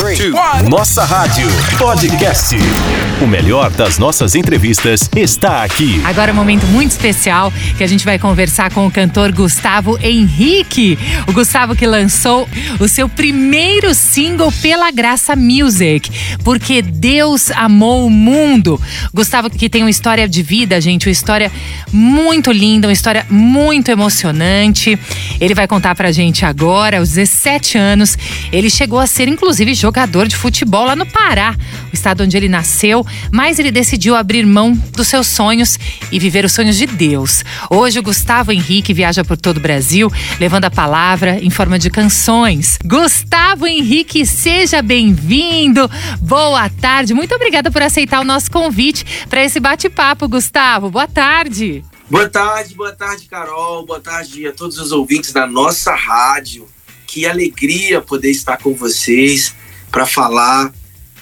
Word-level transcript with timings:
three, 0.00 0.32
Nossa 0.66 1.04
Rádio 1.04 1.46
Podcast. 1.76 2.56
O 3.20 3.26
melhor 3.26 3.68
das 3.70 3.98
nossas 3.98 4.34
entrevistas 4.34 5.10
está 5.14 5.62
aqui. 5.62 6.00
Agora 6.04 6.30
é 6.30 6.32
um 6.32 6.36
momento 6.36 6.66
muito 6.68 6.92
especial 6.92 7.52
que 7.76 7.84
a 7.84 7.86
gente 7.86 8.02
vai 8.02 8.18
conversar 8.18 8.72
com 8.72 8.86
o 8.86 8.90
cantor 8.90 9.30
Gustavo 9.30 9.98
Henrique. 10.02 10.98
O 11.26 11.32
Gustavo 11.34 11.76
que 11.76 11.86
lançou 11.86 12.48
o 12.78 12.88
seu 12.88 13.10
primeiro 13.10 13.94
single 13.94 14.50
pela 14.62 14.90
Graça 14.90 15.36
Music, 15.36 16.10
porque 16.42 16.80
Deus 16.80 17.50
amou 17.50 18.06
o 18.06 18.10
mundo. 18.10 18.80
Gustavo 19.12 19.50
que 19.50 19.68
tem 19.68 19.82
uma 19.82 19.90
história 19.90 20.26
de 20.26 20.42
vida, 20.42 20.80
gente, 20.80 21.08
uma 21.08 21.12
história 21.12 21.52
muito 21.92 22.50
linda, 22.50 22.88
uma 22.88 22.92
história 22.94 23.26
muito 23.28 23.90
emocionante. 23.90 24.98
Ele 25.38 25.54
vai 25.54 25.68
contar 25.68 25.94
pra 25.94 26.10
gente 26.10 26.46
agora, 26.46 27.00
aos 27.00 27.10
17 27.10 27.76
anos, 27.76 28.16
ele 28.50 28.70
chegou 28.70 28.98
a 28.98 29.06
ser 29.06 29.28
inclusive 29.28 29.74
jogador 29.74 29.89
de 30.28 30.36
futebol 30.36 30.86
lá 30.86 30.94
no 30.94 31.04
Pará, 31.04 31.56
o 31.90 31.94
estado 31.94 32.22
onde 32.22 32.36
ele 32.36 32.48
nasceu, 32.48 33.04
mas 33.32 33.58
ele 33.58 33.70
decidiu 33.70 34.14
abrir 34.14 34.46
mão 34.46 34.72
dos 34.72 35.08
seus 35.08 35.26
sonhos 35.26 35.78
e 36.12 36.18
viver 36.18 36.44
os 36.44 36.52
sonhos 36.52 36.76
de 36.76 36.86
Deus. 36.86 37.44
Hoje 37.68 37.98
o 37.98 38.02
Gustavo 38.02 38.52
Henrique 38.52 38.94
viaja 38.94 39.24
por 39.24 39.36
todo 39.36 39.56
o 39.56 39.60
Brasil, 39.60 40.10
levando 40.38 40.66
a 40.66 40.70
palavra 40.70 41.38
em 41.42 41.50
forma 41.50 41.78
de 41.78 41.90
canções. 41.90 42.78
Gustavo 42.84 43.66
Henrique, 43.66 44.24
seja 44.24 44.80
bem-vindo. 44.80 45.90
Boa 46.20 46.68
tarde. 46.68 47.12
Muito 47.12 47.34
obrigada 47.34 47.70
por 47.70 47.82
aceitar 47.82 48.20
o 48.20 48.24
nosso 48.24 48.50
convite 48.50 49.04
para 49.28 49.44
esse 49.44 49.58
bate-papo, 49.58 50.28
Gustavo. 50.28 50.90
Boa 50.90 51.08
tarde. 51.08 51.84
Boa 52.08 52.28
tarde, 52.28 52.74
boa 52.74 52.92
tarde, 52.92 53.26
Carol. 53.26 53.86
Boa 53.86 54.00
tarde 54.00 54.46
a 54.46 54.52
todos 54.52 54.78
os 54.78 54.92
ouvintes 54.92 55.32
da 55.32 55.46
nossa 55.46 55.94
rádio. 55.94 56.68
Que 57.06 57.26
alegria 57.26 58.00
poder 58.00 58.30
estar 58.30 58.56
com 58.56 58.74
vocês 58.74 59.54
para 59.90 60.06
falar 60.06 60.72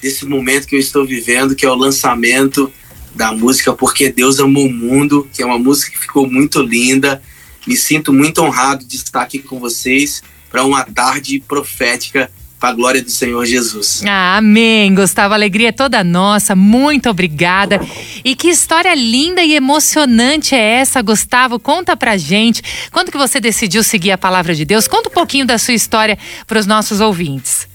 desse 0.01 0.25
momento 0.25 0.67
que 0.67 0.77
eu 0.77 0.81
estou 0.81 1.05
vivendo, 1.05 1.55
que 1.55 1.67
é 1.67 1.71
o 1.71 1.75
lançamento 1.75 2.73
da 3.15 3.33
música 3.33 3.73
Porque 3.73 4.13
Deus 4.13 4.39
Amou 4.39 4.67
o 4.67 4.73
Mundo, 4.73 5.29
que 5.33 5.43
é 5.43 5.47
uma 5.47 5.59
música 5.59 5.91
que 5.91 5.99
ficou 5.99 6.31
muito 6.31 6.63
linda. 6.63 7.21
Me 7.67 7.77
sinto 7.77 8.13
muito 8.13 8.43
honrado 8.43 8.85
de 8.85 8.97
estar 8.97 9.23
aqui 9.23 9.41
com 9.41 9.59
vocês 9.59 10.23
para 10.51 10.65
uma 10.65 10.85
tarde 10.85 11.43
profética 11.47 12.31
para 12.59 12.71
a 12.71 12.73
glória 12.73 13.03
do 13.03 13.11
Senhor 13.11 13.45
Jesus. 13.47 14.03
Ah, 14.05 14.37
amém, 14.37 14.93
Gustavo. 14.95 15.33
A 15.33 15.37
alegria 15.37 15.69
é 15.69 15.73
toda 15.73 16.03
nossa. 16.03 16.57
Muito 16.57 17.09
obrigada. 17.09 17.81
E 18.25 18.35
que 18.35 18.49
história 18.49 18.95
linda 18.95 19.43
e 19.43 19.55
emocionante 19.55 20.55
é 20.55 20.81
essa, 20.81 21.01
Gustavo? 21.01 21.59
Conta 21.61 21.97
pra 21.97 22.17
gente. 22.17 22.63
Quando 22.91 23.13
que 23.13 23.19
você 23.19 23.39
decidiu 23.41 23.85
seguir 23.85 24.11
a 24.11 24.19
palavra 24.19 24.55
de 24.55 24.65
Deus? 24.65 24.89
Conta 24.89 25.09
um 25.09 25.13
pouquinho 25.13 25.47
da 25.47 25.57
sua 25.57 25.75
história 25.75 26.19
para 26.47 26.59
os 26.59 26.67
nossos 26.67 27.01
ouvintes. 27.01 27.69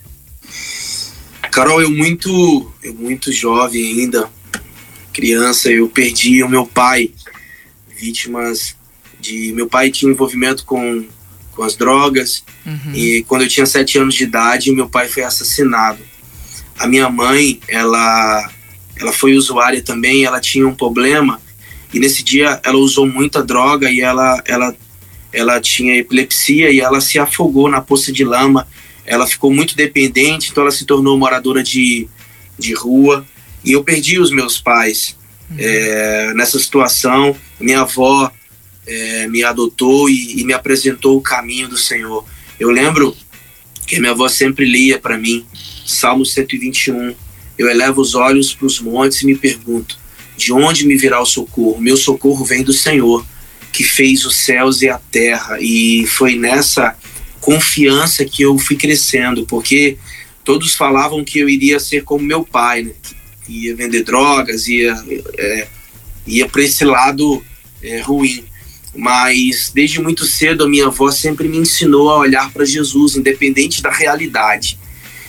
Carol, 1.54 1.82
eu 1.84 1.92
muito, 1.92 2.74
eu 2.82 2.96
muito 2.96 3.32
jovem 3.32 3.84
ainda, 3.84 4.28
criança, 5.14 5.70
eu 5.72 5.88
perdi 5.88 6.42
o 6.42 6.50
meu 6.50 6.66
pai, 6.66 7.12
vítimas 7.96 8.76
de 9.20 9.54
meu 9.54 9.68
pai 9.68 9.92
tinha 9.92 10.12
envolvimento 10.12 10.66
com 10.66 11.06
com 11.56 11.64
as 11.64 11.76
drogas 11.76 12.44
uhum. 12.66 12.96
e 12.96 13.24
quando 13.28 13.44
eu 13.44 13.48
tinha 13.48 13.66
sete 13.68 14.00
anos 14.00 14.16
de 14.16 14.24
idade 14.24 14.72
meu 14.72 14.90
pai 14.90 15.08
foi 15.08 15.24
assassinado. 15.24 16.00
A 16.80 16.88
minha 16.88 17.08
mãe, 17.10 17.60
ela, 17.68 18.50
ela 18.96 19.14
foi 19.14 19.36
usuária 19.36 19.82
também, 19.82 20.26
ela 20.26 20.40
tinha 20.40 20.68
um 20.68 20.74
problema 20.74 21.40
e 21.94 22.00
nesse 22.00 22.24
dia 22.24 22.60
ela 22.64 22.78
usou 22.78 23.06
muita 23.06 23.44
droga 23.44 23.92
e 23.92 24.02
ela, 24.02 24.42
ela, 24.46 24.76
ela 25.32 25.62
tinha 25.62 25.96
epilepsia 25.96 26.72
e 26.72 26.80
ela 26.80 27.00
se 27.00 27.20
afogou 27.20 27.70
na 27.70 27.80
poça 27.80 28.12
de 28.12 28.26
lama 28.26 28.68
ela 29.06 29.28
ficou 29.28 29.54
muito 29.54 29.76
dependente, 29.76 30.52
então 30.52 30.64
ela 30.64 30.72
se 30.72 30.86
tornou 30.86 31.18
moradora 31.18 31.64
de, 31.64 32.08
de 32.58 32.74
rua. 32.74 33.26
E 33.64 33.72
eu 33.74 33.84
perdi 33.84 34.20
os 34.20 34.32
meus 34.32 34.60
pais 34.60 35.16
uhum. 35.50 35.58
é, 35.60 36.34
nessa 36.34 36.60
situação. 36.60 37.36
Minha 37.60 37.82
avó 37.82 38.32
é, 38.86 39.28
me 39.28 39.44
adotou 39.44 40.10
e, 40.10 40.42
e, 40.42 40.44
me 40.44 40.54
apresentou 40.54 41.18
o 41.18 41.22
caminho 41.22 41.68
do 41.68 41.78
Senhor. 41.78 42.26
Eu 42.60 42.70
lembro 42.70 43.16
que 43.86 44.00
minha 44.00 44.12
avó 44.12 44.28
sempre 44.28 44.66
lia 44.66 45.00
para 45.00 45.18
mim 45.18 45.46
Salmo 45.86 46.26
121. 46.26 47.16
Eu 47.58 47.70
elevo 47.70 48.02
os 48.02 48.16
olhos 48.16 48.54
para 48.54 48.66
os 48.66 48.80
montes 48.80 49.22
e 49.22 49.26
me 49.26 49.36
pergunto: 49.36 49.98
de 50.38 50.52
onde 50.52 50.86
me 50.86 50.98
virá 50.98 51.22
o 51.22 51.26
socorro? 51.26 51.80
Meu 51.80 51.98
socorro 51.98 52.44
vem 52.44 52.64
do 52.64 52.74
Senhor, 52.74 53.26
que 53.72 53.84
fez 53.84 54.26
os 54.26 54.36
céus 54.36 54.82
e 54.82 54.90
a 54.90 54.98
terra. 54.98 55.58
E 55.60 56.06
foi 56.08 56.36
nessa 56.36 56.96
confiança 57.44 58.24
que 58.24 58.42
eu 58.42 58.58
fui 58.58 58.78
crescendo, 58.78 59.46
porque 59.46 59.98
todos 60.46 60.76
falavam 60.76 61.26
que 61.26 61.40
eu 61.40 61.50
iria 61.50 61.78
ser 61.78 62.04
como 62.04 62.24
meu 62.24 62.46
pai, 62.46 62.84
né? 62.84 62.94
ia 63.50 63.76
vender 63.76 64.04
drogas, 64.04 64.70
ia, 64.70 64.96
é, 65.38 65.68
ia 66.26 66.48
para 66.48 66.62
esse 66.64 66.86
lado 66.86 67.44
é, 67.82 68.00
ruim. 68.00 68.46
Mas 68.96 69.72
desde 69.74 70.00
muito 70.00 70.26
cedo 70.26 70.64
a 70.64 70.70
minha 70.70 70.86
avó 70.86 71.12
sempre 71.12 71.50
me 71.50 71.58
ensinou 71.58 72.10
a 72.10 72.20
olhar 72.20 72.50
para 72.54 72.64
Jesus, 72.64 73.18
independente 73.18 73.82
da 73.82 73.92
realidade. 73.92 74.80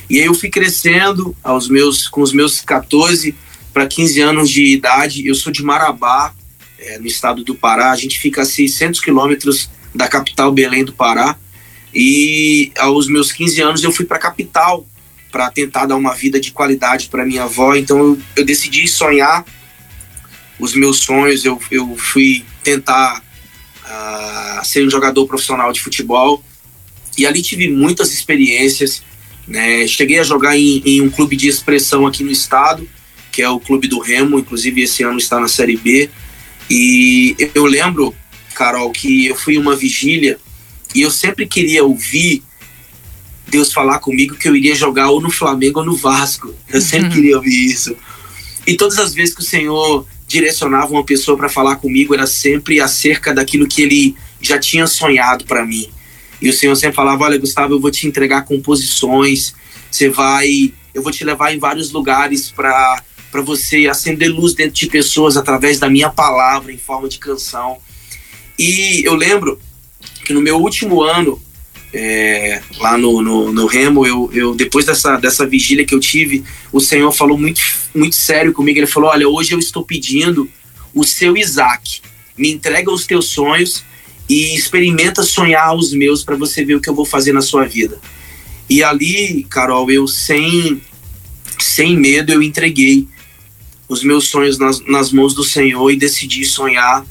E 0.09 0.21
aí 0.21 0.27
eu 0.27 0.35
fui 0.35 0.49
crescendo 0.49 1.35
aos 1.43 1.69
meus, 1.69 2.07
com 2.07 2.23
os 2.23 2.33
meus 2.33 2.61
14 2.61 3.35
para 3.73 3.89
15 3.89 4.21
anos 4.21 4.51
de 4.51 4.65
idade. 4.67 5.27
Eu 5.27 5.35
sou 5.35 5.53
de 5.53 5.65
Marabá, 5.65 6.33
é, 6.79 6.97
no 6.97 7.09
estado 7.09 7.43
do 7.43 7.57
Pará. 7.57 7.91
A 7.91 7.97
gente 7.97 8.21
fica 8.21 8.43
a 8.43 8.47
600 8.47 9.01
quilômetros 9.01 9.69
da 9.93 10.07
capital 10.07 10.53
Belém 10.53 10.85
do 10.85 10.93
Pará. 10.93 11.37
E 11.94 12.72
aos 12.77 13.06
meus 13.06 13.31
15 13.31 13.60
anos 13.62 13.84
eu 13.84 13.93
fui 13.93 14.05
para 14.05 14.16
a 14.16 14.21
capital 14.21 14.84
para 15.31 15.50
tentar 15.50 15.87
dar 15.87 15.97
uma 15.97 16.15
vida 16.15 16.41
de 16.41 16.50
qualidade 16.50 17.09
para 17.09 17.25
minha 17.25 17.44
avó. 17.44 17.75
Então 17.75 17.99
eu, 17.99 18.19
eu, 18.37 18.44
decidi 18.44 18.87
sonhar 18.88 19.44
os 20.59 20.75
meus 20.75 20.99
sonhos. 20.99 21.44
Eu, 21.44 21.60
eu 21.71 21.97
fui 21.97 22.44
tentar 22.62 23.22
uh, 23.84 24.65
ser 24.65 24.87
um 24.87 24.91
jogador 24.91 25.27
profissional 25.27 25.72
de 25.72 25.81
futebol 25.81 26.43
e 27.16 27.27
ali 27.27 27.43
tive 27.43 27.69
muitas 27.69 28.12
experiências. 28.12 29.03
Né? 29.47 29.87
Cheguei 29.87 30.19
a 30.19 30.25
jogar 30.25 30.56
em, 30.56 30.83
em 30.84 31.00
um 31.00 31.10
clube 31.10 31.37
de 31.37 31.49
expressão 31.49 32.06
aqui 32.06 32.25
no 32.25 32.31
estado, 32.31 32.88
que 33.31 33.43
é 33.43 33.49
o 33.49 33.60
Clube 33.60 33.87
do 33.87 34.00
Remo. 34.00 34.38
Inclusive 34.38 34.83
esse 34.83 35.03
ano 35.03 35.19
está 35.19 35.38
na 35.38 35.49
Série 35.49 35.77
B. 35.77 36.10
E 36.69 37.37
eu 37.54 37.66
lembro, 37.66 38.15
Carol, 38.54 38.91
que 38.91 39.27
eu 39.27 39.37
fui 39.37 39.59
uma 39.59 39.77
vigília 39.77 40.38
e 40.94 41.03
eu 41.03 41.10
sempre 41.10 41.47
queria 41.47 41.82
ouvir 41.84 42.43
Deus 43.47 43.72
falar 43.72 43.99
comigo 43.99 44.37
que 44.37 44.49
eu 44.49 44.56
iria 44.56 44.75
jogar 44.75 45.10
ou 45.10 45.21
no 45.21 45.31
Flamengo 45.31 45.81
ou 45.81 45.87
no 45.87 45.97
Vasco. 45.97 46.55
Eu 46.72 46.81
sempre 46.81 47.09
uhum. 47.09 47.15
queria 47.15 47.37
ouvir 47.37 47.66
isso. 47.66 47.97
E 48.66 48.77
todas 48.77 48.99
as 48.99 49.12
vezes 49.12 49.34
que 49.34 49.43
o 49.43 49.44
Senhor 49.44 50.06
direcionava 50.27 50.91
uma 50.93 51.04
pessoa 51.04 51.37
para 51.37 51.49
falar 51.49 51.77
comigo, 51.77 52.15
era 52.15 52.27
sempre 52.27 52.81
acerca 52.81 53.34
daquilo 53.34 53.66
que 53.66 53.83
ele 53.83 54.16
já 54.41 54.59
tinha 54.59 54.87
sonhado 54.87 55.44
para 55.44 55.65
mim. 55.65 55.88
E 56.41 56.49
o 56.49 56.53
Senhor 56.53 56.75
sempre 56.77 56.97
falava: 56.97 57.25
Olha, 57.25 57.38
Gustavo, 57.38 57.75
eu 57.75 57.81
vou 57.81 57.91
te 57.91 58.06
entregar 58.06 58.43
composições, 58.43 59.54
você 59.91 60.09
vai, 60.09 60.72
eu 60.94 61.03
vou 61.03 61.12
te 61.12 61.25
levar 61.25 61.54
em 61.54 61.59
vários 61.59 61.93
lugares 61.93 62.50
para 62.50 63.03
para 63.31 63.43
você 63.43 63.88
acender 63.88 64.28
luz 64.28 64.54
dentro 64.54 64.75
de 64.75 64.87
pessoas 64.87 65.37
através 65.37 65.81
da 65.81 65.91
minha 65.91 66.09
palavra 66.09 66.72
em 66.72 66.78
forma 66.78 67.09
de 67.09 67.19
canção. 67.19 67.78
E 68.56 69.03
eu 69.04 69.16
lembro 69.16 69.59
que 70.25 70.33
no 70.33 70.41
meu 70.41 70.57
último 70.57 71.03
ano 71.03 71.41
é, 71.93 72.61
lá 72.79 72.99
no, 72.99 73.23
no, 73.23 73.53
no, 73.53 73.67
Remo, 73.67 74.05
eu, 74.05 74.29
eu 74.33 74.55
depois 74.55 74.85
dessa, 74.85 75.17
dessa 75.17 75.47
vigília 75.47 75.85
que 75.85 75.95
eu 75.95 76.01
tive, 76.01 76.43
o 76.73 76.81
Senhor 76.81 77.12
falou 77.12 77.39
muito, 77.39 77.61
muito 77.95 78.17
sério 78.17 78.53
comigo. 78.53 78.79
Ele 78.79 78.87
falou: 78.87 79.11
Olha, 79.11 79.29
hoje 79.29 79.53
eu 79.53 79.61
estou 79.61 79.84
pedindo 79.84 80.51
o 80.93 81.05
seu 81.05 81.37
Isaac, 81.37 82.01
me 82.37 82.51
entrega 82.51 82.91
os 82.91 83.07
teus 83.07 83.29
sonhos 83.29 83.84
e 84.29 84.57
experimenta 84.57 85.23
sonhar 85.23 85.75
os 85.77 85.93
meus 85.93 86.25
para 86.25 86.34
você 86.34 86.65
ver 86.65 86.75
o 86.75 86.81
que 86.81 86.91
eu 86.91 86.95
vou 86.95 87.05
fazer 87.05 87.33
na 87.33 87.43
sua 87.43 87.65
vida. 87.65 88.01
E 88.69 88.83
ali, 88.83 89.45
Carol, 89.49 89.89
eu 89.91 90.09
sem, 90.09 90.81
sem 91.60 91.97
medo, 91.97 92.33
eu 92.33 92.43
entreguei 92.43 93.07
os 93.89 94.03
meus 94.03 94.28
sonhos 94.28 94.59
nas, 94.59 94.81
nas 94.81 95.13
mãos 95.13 95.34
do 95.34 95.45
Senhor 95.45 95.91
e 95.91 95.97
decidi 95.97 96.45
sonhar 96.45 97.07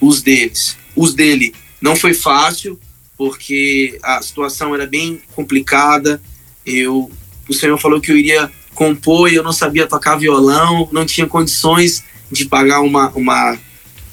os 0.00 0.22
deles, 0.22 0.76
os 0.94 1.14
dele 1.14 1.54
não 1.80 1.96
foi 1.96 2.14
fácil, 2.14 2.78
porque 3.16 3.98
a 4.02 4.22
situação 4.22 4.74
era 4.74 4.86
bem 4.86 5.20
complicada. 5.34 6.20
Eu, 6.64 7.10
o 7.48 7.54
Senhor 7.54 7.78
falou 7.78 8.00
que 8.00 8.10
eu 8.10 8.16
iria 8.16 8.50
compor 8.74 9.30
e 9.30 9.34
eu 9.34 9.42
não 9.42 9.52
sabia 9.52 9.86
tocar 9.86 10.16
violão, 10.16 10.88
não 10.92 11.04
tinha 11.04 11.26
condições 11.26 12.02
de 12.30 12.44
pagar 12.44 12.80
uma, 12.80 13.10
uma, 13.10 13.58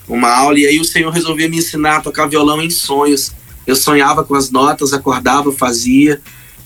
uma 0.07 0.29
aula. 0.29 0.59
E 0.59 0.65
aí 0.65 0.79
o 0.79 0.85
Senhor 0.85 1.11
resolveu 1.11 1.49
me 1.49 1.57
ensinar 1.57 1.97
a 1.97 2.01
tocar 2.01 2.27
violão 2.27 2.61
em 2.61 2.69
sonhos. 2.69 3.31
Eu 3.65 3.75
sonhava 3.75 4.23
com 4.23 4.35
as 4.35 4.49
notas, 4.49 4.93
acordava, 4.93 5.51
fazia. 5.51 6.21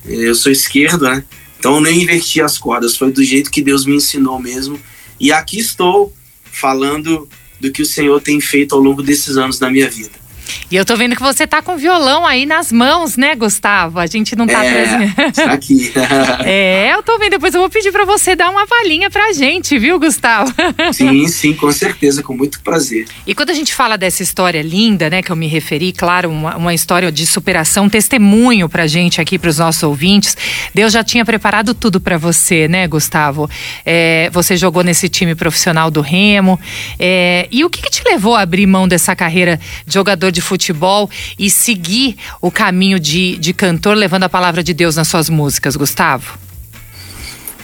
Eu 0.06 0.33
sou 0.36 0.51
esquerdo, 0.51 1.03
né? 1.03 1.24
Então 1.59 1.75
eu 1.75 1.81
nem 1.81 2.01
inverti 2.01 2.42
as 2.42 2.57
cordas, 2.57 2.98
foi 2.98 3.12
do 3.12 3.24
jeito 3.24 3.51
que 3.51 3.62
Deus 3.62 3.86
me 3.86 3.95
ensinou 3.95 4.39
mesmo. 4.39 4.80
E 5.19 5.31
aqui 5.31 5.59
estou 5.59 6.12
falando 6.51 7.30
do 7.59 7.71
que 7.71 7.83
o 7.83 7.86
Senhor 7.86 8.19
tem 8.19 8.42
feito 8.42 8.74
ao 8.74 8.81
longo 8.81 9.03
desses 9.03 9.38
anos 9.38 9.59
na 9.59 9.69
minha 9.69 9.88
vida. 9.88 10.20
E 10.69 10.75
eu 10.75 10.86
tô 10.86 10.95
vendo 10.95 11.15
que 11.15 11.21
você 11.21 11.45
tá 11.45 11.62
com 11.62 11.77
violão 11.77 12.25
aí 12.25 12.45
nas 12.45 12.71
mãos, 12.71 13.18
né, 13.18 13.36
Gustavo? 13.36 14.00
A 14.00 14.07
gente 14.07 14.36
não 14.36 14.48
tá 14.48 14.63
é, 14.65 15.31
Tá 15.31 15.51
aqui. 15.51 15.92
é, 16.45 16.94
eu 16.94 17.03
tô 17.03 17.18
vendo. 17.18 17.31
Depois 17.31 17.53
eu 17.53 17.62
vou 17.62 17.69
pedir 17.69 17.92
para 17.92 18.06
você 18.06 18.36
dar 18.36 18.50
uma 18.50 18.68
palhinha 18.68 19.09
pra 19.09 19.31
gente, 19.33 19.77
viu, 19.77 20.00
Gustavo? 20.00 20.53
sim, 20.94 21.27
sim, 21.27 21.53
com 21.53 21.71
certeza, 21.71 22.21
com 22.21 22.36
muito 22.36 22.62
prazer. 22.62 23.07
E 23.25 23.33
quando 23.33 23.50
a 23.50 23.53
gente 23.53 23.74
fala 23.74 23.98
dessa 23.98 24.21
história 24.24 24.62
linda, 24.62 25.09
né, 25.09 25.21
que 25.21 25.31
eu 25.31 25.36
me 25.36 25.48
referi, 25.48 25.92
claro, 25.92 26.30
uma, 26.30 26.56
uma 26.57 26.74
história 26.74 27.12
de 27.12 27.25
superação, 27.25 27.86
um 27.86 27.89
testemunho 27.89 28.68
pra 28.68 28.88
gente 28.88 29.21
aqui, 29.21 29.38
pros 29.39 29.57
nossos 29.57 29.83
ouvintes. 29.83 30.36
Deus 30.74 30.94
já 30.94 31.03
tinha 31.03 31.24
preparado 31.24 31.74
tudo 31.74 32.00
para 32.00 32.18
você, 32.18 32.68
né, 32.68 32.88
Gustavo? 32.88 33.50
É, 33.86 34.30
você 34.31 34.57
jogou 34.57 34.83
nesse 34.83 35.07
time 35.07 35.36
profissional 35.36 35.89
do 35.89 36.01
Remo. 36.01 36.59
É, 37.00 37.48
e 37.51 37.63
o 37.63 37.69
que, 37.69 37.81
que 37.81 37.89
te 37.89 38.03
levou 38.03 38.36
a 38.36 38.42
abrir 38.42 38.68
mão 38.68 38.88
dessa 38.88 39.15
carreira 39.15 39.59
de 39.86 39.94
jogador 39.94 40.31
de 40.31 40.40
futebol 40.41 41.09
e 41.38 41.49
seguir 41.49 42.15
o 42.41 42.51
caminho 42.51 42.99
de, 42.99 43.38
de 43.38 43.53
cantor, 43.53 43.95
levando 43.95 44.23
a 44.23 44.29
palavra 44.29 44.63
de 44.63 44.73
Deus 44.73 44.95
nas 44.95 45.07
suas 45.07 45.29
músicas, 45.29 45.75
Gustavo? 45.75 46.38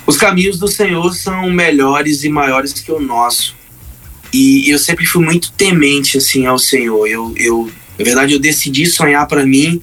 Os 0.05 0.15
caminhos 0.15 0.57
do 0.57 0.67
Senhor 0.67 1.13
são 1.13 1.49
melhores 1.49 2.23
e 2.23 2.29
maiores 2.29 2.73
que 2.73 2.91
o 2.91 2.99
nosso. 2.99 3.55
E 4.31 4.69
eu 4.69 4.79
sempre 4.79 5.05
fui 5.05 5.23
muito 5.23 5.51
temente 5.51 6.17
assim 6.17 6.45
ao 6.45 6.57
Senhor. 6.57 7.07
Eu, 7.07 7.33
eu 7.35 7.69
na 7.97 8.05
verdade, 8.05 8.33
eu 8.33 8.39
decidi 8.39 8.85
sonhar 8.85 9.25
para 9.27 9.45
mim 9.45 9.81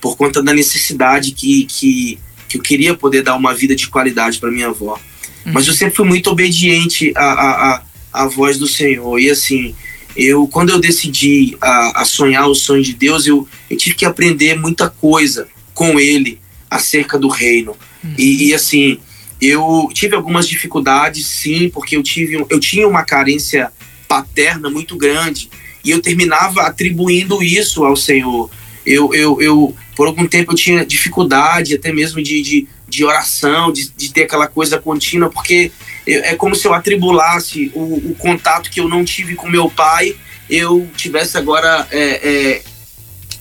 por 0.00 0.16
conta 0.16 0.42
da 0.42 0.52
necessidade 0.52 1.32
que, 1.32 1.64
que, 1.64 2.18
que 2.48 2.58
eu 2.58 2.62
queria 2.62 2.94
poder 2.94 3.22
dar 3.22 3.36
uma 3.36 3.54
vida 3.54 3.74
de 3.74 3.88
qualidade 3.88 4.38
para 4.38 4.50
minha 4.50 4.68
avó. 4.68 4.98
Uhum. 5.46 5.52
Mas 5.52 5.66
eu 5.66 5.72
sempre 5.72 5.94
fui 5.94 6.06
muito 6.06 6.30
obediente 6.30 7.12
à, 7.16 7.24
à, 7.24 7.74
à, 7.74 7.82
à 8.12 8.26
voz 8.26 8.58
do 8.58 8.66
Senhor. 8.66 9.18
E 9.18 9.30
assim, 9.30 9.74
eu 10.16 10.46
quando 10.46 10.70
eu 10.70 10.78
decidi 10.78 11.56
a, 11.60 12.02
a 12.02 12.04
sonhar 12.04 12.48
o 12.48 12.54
sonho 12.54 12.82
de 12.82 12.94
Deus, 12.94 13.26
eu, 13.26 13.46
eu, 13.68 13.76
tive 13.76 13.96
que 13.96 14.04
aprender 14.04 14.58
muita 14.58 14.88
coisa 14.88 15.48
com 15.72 15.98
Ele 15.98 16.38
acerca 16.70 17.18
do 17.18 17.28
reino. 17.28 17.76
Uhum. 18.02 18.14
E, 18.16 18.48
e, 18.48 18.54
assim, 18.54 18.98
eu 19.40 19.88
tive 19.92 20.14
algumas 20.14 20.48
dificuldades, 20.48 21.26
sim, 21.26 21.68
porque 21.68 21.96
eu 21.96 22.02
tive 22.02 22.44
eu 22.48 22.60
tinha 22.60 22.86
uma 22.86 23.02
carência 23.02 23.72
paterna 24.08 24.70
muito 24.70 24.96
grande 24.96 25.50
e 25.84 25.90
eu 25.90 26.00
terminava 26.00 26.62
atribuindo 26.62 27.42
isso 27.42 27.84
ao 27.84 27.96
Senhor. 27.96 28.50
Eu, 28.86 29.12
eu, 29.14 29.40
eu 29.40 29.74
por 29.96 30.06
algum 30.06 30.26
tempo 30.26 30.52
eu 30.52 30.56
tinha 30.56 30.84
dificuldade 30.84 31.74
até 31.74 31.92
mesmo 31.92 32.22
de, 32.22 32.42
de, 32.42 32.68
de 32.94 33.04
oração, 33.04 33.72
de, 33.72 33.90
de 33.90 34.12
ter 34.12 34.22
aquela 34.22 34.46
coisa 34.46 34.78
contínua, 34.78 35.28
porque 35.28 35.72
é 36.06 36.36
como 36.36 36.54
se 36.54 36.66
eu 36.66 36.72
atribulasse 36.72 37.72
o, 37.74 38.10
o, 38.10 38.14
contato 38.16 38.70
que 38.70 38.78
eu 38.78 38.88
não 38.88 39.04
tive 39.04 39.34
com 39.34 39.48
meu 39.48 39.68
pai, 39.68 40.14
eu 40.48 40.88
tivesse 40.96 41.36
agora 41.36 41.88
é, 41.90 42.02
é, 42.02 42.62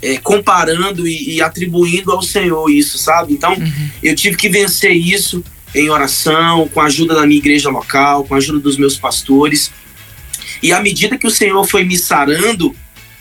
é, 0.02 0.18
comparando 0.18 1.08
e, 1.08 1.36
e, 1.36 1.42
atribuindo 1.42 2.12
ao 2.12 2.24
Senhor 2.24 2.68
isso, 2.70 2.98
sabe? 2.98 3.34
Então, 3.34 3.54
uhum. 3.54 3.90
eu 4.02 4.16
tive 4.16 4.36
que 4.38 4.50
vencer 4.50 4.92
isso 4.92 5.44
em 5.76 5.90
oração, 5.90 6.68
com 6.70 6.82
a 6.82 6.86
ajuda 6.86 7.14
da 7.14 7.28
minha 7.28 7.38
igreja 7.38 7.70
local, 7.70 8.24
com 8.24 8.34
a 8.34 8.38
ajuda 8.38 8.60
dos 8.60 8.78
meus 8.78 8.98
pastores. 8.98 9.72
E 10.64 10.72
à 10.74 10.82
medida 10.82 11.18
que 11.18 11.28
o 11.28 11.32
Senhor 11.32 11.64
foi 11.68 11.84
me 11.84 11.98
sarando 11.98 12.76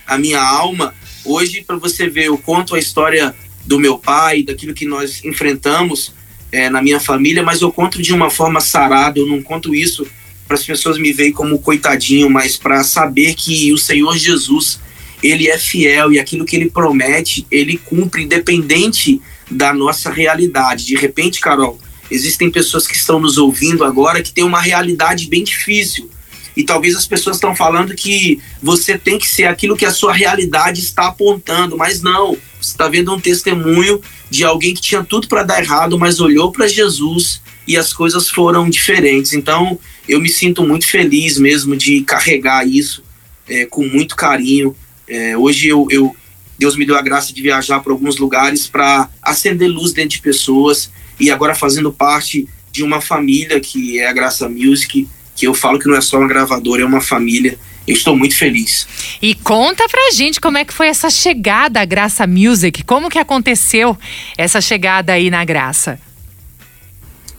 a 0.07 0.17
minha 0.17 0.41
alma, 0.41 0.95
hoje, 1.25 1.63
para 1.63 1.77
você 1.77 2.09
ver, 2.09 2.27
eu 2.27 2.39
conto 2.39 2.75
a 2.75 2.79
história 2.79 3.35
do 3.65 3.79
meu 3.79 3.99
pai, 3.99 4.43
daquilo 4.43 4.75
que 4.75 4.87
nós 4.87 5.25
enfrentamos 5.25 6.13
é, 6.53 6.69
na 6.69 6.83
minha 6.83 7.01
família, 7.01 7.43
mas 7.43 7.63
eu 7.63 7.73
conto 7.73 8.01
de 8.01 8.13
uma 8.13 8.31
forma 8.31 8.61
sarada, 8.61 9.19
eu 9.19 9.27
não 9.27 9.43
conto 9.43 9.75
isso 9.75 10.07
para 10.47 10.59
as 10.59 10.65
pessoas 10.65 10.99
me 10.99 11.13
verem 11.13 11.33
como 11.33 11.59
coitadinho, 11.59 12.29
mas 12.29 12.59
para 12.59 12.85
saber 12.85 13.35
que 13.35 13.73
o 13.73 13.79
Senhor 13.79 14.17
Jesus, 14.19 14.79
ele 15.23 15.49
é 15.49 15.57
fiel 15.57 16.13
e 16.13 16.21
aquilo 16.21 16.45
que 16.45 16.55
ele 16.55 16.69
promete, 16.69 17.47
ele 17.51 17.79
cumpre 17.79 18.25
independente 18.25 19.21
da 19.51 19.73
nossa 19.73 20.11
realidade. 20.11 20.85
De 20.85 20.95
repente, 20.95 21.41
Carol, 21.41 21.81
existem 22.11 22.51
pessoas 22.51 22.87
que 22.87 22.95
estão 22.95 23.19
nos 23.19 23.39
ouvindo 23.39 23.83
agora 23.83 24.23
que 24.23 24.33
têm 24.33 24.45
uma 24.45 24.61
realidade 24.61 25.27
bem 25.27 25.43
difícil. 25.43 26.11
E 26.55 26.63
talvez 26.63 26.95
as 26.95 27.07
pessoas 27.07 27.37
estão 27.37 27.57
falando 27.57 27.95
que 27.95 28.39
você 28.63 28.99
tem 28.99 29.19
que 29.19 29.27
ser 29.27 29.45
aquilo 29.45 29.77
que 29.77 29.87
a 29.87 29.91
sua 29.91 30.13
realidade 30.13 30.81
está 30.81 31.07
apontando, 31.07 31.79
mas 31.79 32.03
não. 32.03 32.37
Você 32.61 32.73
está 32.73 32.89
vendo 32.89 33.15
um 33.15 33.19
testemunho 33.19 34.03
de 34.33 34.45
alguém 34.45 34.73
que 34.73 34.81
tinha 34.81 35.05
tudo 35.05 35.29
para 35.29 35.43
dar 35.43 35.63
errado, 35.63 35.99
mas 35.99 36.19
olhou 36.19 36.51
para 36.51 36.67
Jesus 36.67 37.43
e 37.69 37.77
as 37.77 37.93
coisas 37.93 38.31
foram 38.31 38.69
diferentes. 38.71 39.35
Então, 39.35 39.79
eu 40.09 40.19
me 40.19 40.29
sinto 40.29 40.67
muito 40.67 40.89
feliz 40.89 41.37
mesmo 41.37 41.77
de 41.77 42.01
carregar 42.01 42.67
isso 42.67 43.05
é, 43.47 43.67
com 43.67 43.87
muito 43.87 44.17
carinho. 44.17 44.75
É, 45.07 45.37
hoje 45.37 45.69
eu, 45.69 45.87
eu, 45.91 46.17
Deus 46.59 46.77
me 46.77 46.87
deu 46.87 46.97
a 46.97 47.03
graça 47.03 47.31
de 47.31 47.43
viajar 47.43 47.81
para 47.81 47.93
alguns 47.93 48.17
lugares 48.17 48.67
para 48.67 49.11
acender 49.21 49.69
luz 49.69 49.93
dentro 49.93 50.17
de 50.17 50.23
pessoas 50.23 50.91
e 51.21 51.31
agora 51.31 51.55
fazendo 51.55 51.93
parte 51.93 52.49
de 52.73 52.83
uma 52.83 53.03
família 53.03 53.61
que 53.61 53.99
é 53.99 54.09
a 54.09 54.15
Graça 54.15 54.49
Music, 54.49 55.07
que 55.37 55.47
eu 55.47 55.53
falo 55.53 55.79
que 55.79 55.87
não 55.87 55.95
é 55.95 56.01
só 56.01 56.17
uma 56.17 56.27
gravadora, 56.27 56.81
é 56.81 56.87
uma 56.87 57.03
família 57.03 57.59
eu 57.87 57.95
estou 57.95 58.17
muito 58.17 58.37
feliz. 58.37 58.87
E 59.21 59.35
conta 59.35 59.89
pra 59.89 60.11
gente 60.13 60.41
como 60.41 60.59
é 60.59 60.65
que 60.65 60.73
foi 60.73 60.87
essa 60.87 61.11
chegada 61.11 61.81
à 61.81 61.85
Graça 61.85 62.27
Music, 62.27 62.85
como 62.85 63.11
que 63.11 63.19
aconteceu 63.19 63.97
essa 64.37 64.61
chegada 64.61 65.13
aí 65.13 65.31
na 65.31 65.45
Graça? 65.45 65.99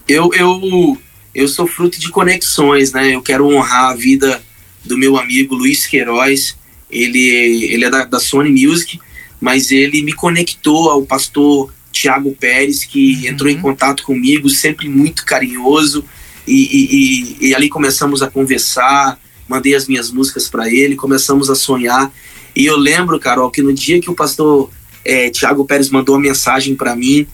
Eu, 0.07 0.33
eu, 0.33 0.97
eu 1.33 1.47
sou 1.47 1.65
fruto 1.65 1.99
de 1.99 2.09
conexões, 2.09 2.91
né? 2.91 3.15
Eu 3.15 3.21
quero 3.21 3.47
honrar 3.47 3.91
a 3.91 3.95
vida 3.95 4.41
do 4.83 4.97
meu 4.97 5.17
amigo 5.17 5.55
Luiz 5.55 5.87
Queiroz. 5.87 6.57
Ele, 6.91 7.19
ele 7.71 7.85
é 7.85 7.89
da, 7.89 8.03
da 8.03 8.19
Sony 8.19 8.49
Music, 8.49 8.99
mas 9.39 9.71
ele 9.71 10.01
me 10.03 10.13
conectou 10.13 10.89
ao 10.89 11.03
pastor 11.03 11.73
Tiago 11.91 12.35
Pérez, 12.35 12.83
que 12.83 13.15
uhum. 13.15 13.27
entrou 13.27 13.49
em 13.49 13.59
contato 13.59 14.03
comigo, 14.03 14.49
sempre 14.49 14.89
muito 14.89 15.25
carinhoso. 15.25 16.03
E, 16.45 16.53
e, 16.53 16.95
e, 16.95 17.47
e 17.49 17.55
ali 17.55 17.69
começamos 17.69 18.21
a 18.21 18.29
conversar, 18.29 19.17
mandei 19.47 19.75
as 19.75 19.87
minhas 19.87 20.11
músicas 20.11 20.47
para 20.47 20.69
ele, 20.69 20.95
começamos 20.95 21.49
a 21.49 21.55
sonhar. 21.55 22.11
E 22.55 22.65
eu 22.65 22.77
lembro, 22.77 23.19
Carol, 23.19 23.49
que 23.49 23.61
no 23.61 23.73
dia 23.73 23.99
que 23.99 24.09
o 24.09 24.15
pastor 24.15 24.69
é, 25.03 25.29
Tiago 25.29 25.65
Pérez 25.65 25.89
mandou 25.89 26.15
uma 26.15 26.21
mensagem 26.21 26.75
para 26.75 26.95
mim, 26.95 27.27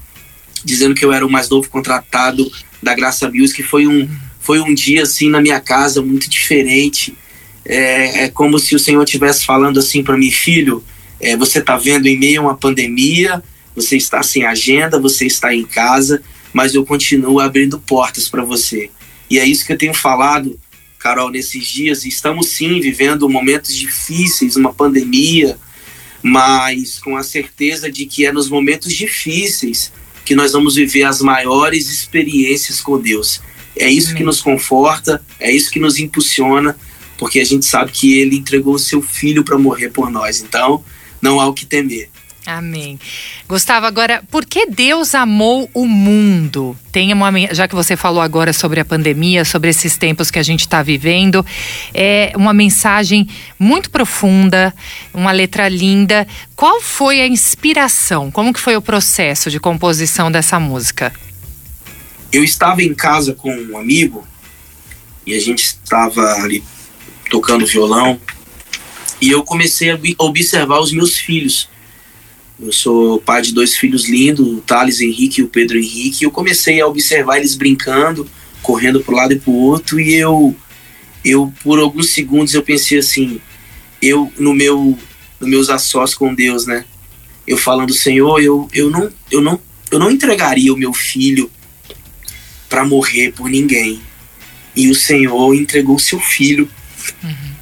dizendo 0.63 0.95
que 0.95 1.03
eu 1.03 1.13
era 1.13 1.25
o 1.25 1.29
mais 1.29 1.49
novo 1.49 1.69
contratado 1.69 2.49
da 2.81 2.93
Graça 2.93 3.29
Music, 3.29 3.61
foi 3.63 3.87
um, 3.87 4.09
foi 4.39 4.59
um 4.59 4.73
dia 4.73 5.03
assim 5.03 5.29
na 5.29 5.41
minha 5.41 5.59
casa 5.59 6.01
muito 6.01 6.29
diferente. 6.29 7.15
É, 7.65 8.25
é 8.25 8.29
como 8.29 8.57
se 8.57 8.75
o 8.75 8.79
Senhor 8.79 9.03
estivesse 9.03 9.45
falando 9.45 9.79
assim 9.79 10.03
para 10.03 10.17
mim, 10.17 10.31
filho, 10.31 10.83
é, 11.19 11.35
você 11.35 11.59
está 11.59 11.77
vendo 11.77 12.07
em 12.07 12.17
meio 12.17 12.41
a 12.41 12.43
uma 12.45 12.57
pandemia, 12.57 13.43
você 13.75 13.97
está 13.97 14.23
sem 14.23 14.45
agenda, 14.45 14.99
você 14.99 15.25
está 15.25 15.53
em 15.53 15.65
casa, 15.65 16.21
mas 16.53 16.73
eu 16.73 16.85
continuo 16.85 17.39
abrindo 17.39 17.79
portas 17.79 18.27
para 18.27 18.43
você. 18.43 18.89
E 19.29 19.37
é 19.37 19.45
isso 19.45 19.65
que 19.65 19.71
eu 19.71 19.77
tenho 19.77 19.93
falado 19.93 20.59
Carol, 20.99 21.31
nesses 21.31 21.65
dias. 21.65 22.05
Estamos 22.05 22.49
sim 22.49 22.81
vivendo 22.81 23.29
momentos 23.29 23.73
difíceis, 23.73 24.57
uma 24.57 24.73
pandemia, 24.73 25.57
mas 26.21 26.99
com 26.99 27.15
a 27.15 27.23
certeza 27.23 27.89
de 27.89 28.05
que 28.05 28.25
é 28.25 28.31
nos 28.33 28.49
momentos 28.49 28.93
difíceis 28.93 29.91
que 30.25 30.35
nós 30.35 30.51
vamos 30.51 30.75
viver 30.75 31.05
as 31.05 31.21
maiores 31.21 31.89
experiências 31.89 32.81
com 32.81 32.99
Deus. 32.99 33.41
É 33.75 33.89
isso 33.89 34.13
que 34.13 34.23
nos 34.23 34.41
conforta, 34.41 35.23
é 35.39 35.49
isso 35.49 35.71
que 35.71 35.79
nos 35.79 35.97
impulsiona, 35.97 36.77
porque 37.17 37.39
a 37.39 37.45
gente 37.45 37.65
sabe 37.65 37.91
que 37.91 38.19
Ele 38.19 38.35
entregou 38.35 38.75
o 38.75 38.79
seu 38.79 39.01
filho 39.01 39.43
para 39.43 39.57
morrer 39.57 39.89
por 39.89 40.11
nós. 40.11 40.41
Então, 40.41 40.83
não 41.21 41.39
há 41.39 41.47
o 41.47 41.53
que 41.53 41.65
temer. 41.65 42.09
Amém. 42.49 42.99
Gustavo, 43.47 43.85
agora, 43.85 44.23
por 44.31 44.43
que 44.43 44.65
Deus 44.65 45.13
amou 45.13 45.69
o 45.71 45.85
mundo? 45.85 46.75
Tem 46.91 47.13
uma, 47.13 47.31
já 47.53 47.67
que 47.67 47.75
você 47.75 47.95
falou 47.95 48.21
agora 48.23 48.51
sobre 48.53 48.79
a 48.79 48.85
pandemia, 48.85 49.45
sobre 49.45 49.69
esses 49.69 49.97
tempos 49.97 50.31
que 50.31 50.39
a 50.39 50.43
gente 50.43 50.61
está 50.61 50.81
vivendo, 50.81 51.45
é 51.93 52.33
uma 52.35 52.51
mensagem 52.51 53.27
muito 53.59 53.91
profunda, 53.91 54.73
uma 55.13 55.31
letra 55.31 55.69
linda. 55.69 56.27
Qual 56.55 56.81
foi 56.81 57.21
a 57.21 57.27
inspiração? 57.27 58.31
Como 58.31 58.51
que 58.51 58.59
foi 58.59 58.75
o 58.75 58.81
processo 58.81 59.51
de 59.51 59.59
composição 59.59 60.31
dessa 60.31 60.59
música? 60.59 61.13
Eu 62.31 62.43
estava 62.43 62.81
em 62.81 62.95
casa 62.95 63.35
com 63.35 63.51
um 63.51 63.77
amigo 63.77 64.27
e 65.23 65.35
a 65.35 65.39
gente 65.39 65.63
estava 65.63 66.21
ali 66.41 66.63
tocando 67.29 67.63
violão 67.67 68.19
e 69.21 69.29
eu 69.29 69.43
comecei 69.43 69.91
a 69.91 69.99
observar 70.17 70.79
os 70.79 70.91
meus 70.91 71.15
filhos 71.15 71.69
eu 72.61 72.73
sou 72.73 73.21
pai 73.21 73.41
de 73.41 73.53
dois 73.53 73.77
filhos 73.77 74.09
lindos, 74.09 74.45
o 74.45 74.59
Thales 74.59 74.99
Henrique 74.99 75.39
e 75.39 75.43
o 75.43 75.47
Pedro 75.47 75.77
Henrique. 75.77 76.23
E 76.23 76.25
eu 76.25 76.31
comecei 76.31 76.81
a 76.81 76.87
observar 76.87 77.37
eles 77.37 77.55
brincando, 77.55 78.29
correndo 78.61 78.99
para 78.99 79.13
um 79.13 79.17
lado 79.17 79.33
e 79.33 79.39
para 79.39 79.49
o 79.49 79.55
outro. 79.55 79.99
E 79.99 80.13
eu, 80.15 80.53
eu, 81.23 81.53
por 81.63 81.79
alguns 81.79 82.09
segundos, 82.09 82.53
eu 82.53 82.61
pensei 82.61 82.97
assim, 82.97 83.39
eu 84.01 84.31
no 84.37 84.53
meu, 84.53 84.97
nos 85.39 85.49
meus 85.49 85.69
assós 85.69 86.13
com 86.13 86.33
Deus, 86.35 86.65
né? 86.65 86.83
Eu 87.47 87.57
falando, 87.57 87.93
Senhor, 87.93 88.41
eu, 88.41 88.67
eu 88.73 88.89
não, 88.89 89.09
eu 89.31 89.41
não, 89.41 89.61
eu 89.89 89.97
não 89.97 90.11
entregaria 90.11 90.73
o 90.73 90.77
meu 90.77 90.93
filho 90.93 91.49
para 92.67 92.85
morrer 92.85 93.31
por 93.31 93.49
ninguém. 93.49 94.01
E 94.75 94.89
o 94.89 94.95
Senhor 94.95 95.53
entregou 95.55 95.95
o 95.95 95.99
seu 95.99 96.19
filho 96.19 96.69
uhum. 97.23 97.53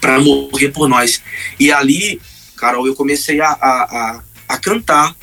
para 0.00 0.20
morrer 0.20 0.68
por 0.68 0.86
nós. 0.86 1.22
E 1.58 1.72
ali 1.72 2.20
Carol, 2.56 2.86
eu 2.86 2.94
comecei 2.94 3.40
a, 3.40 3.48
a, 3.48 3.82
a, 3.82 4.22
a 4.48 4.58
cantar 4.58 5.14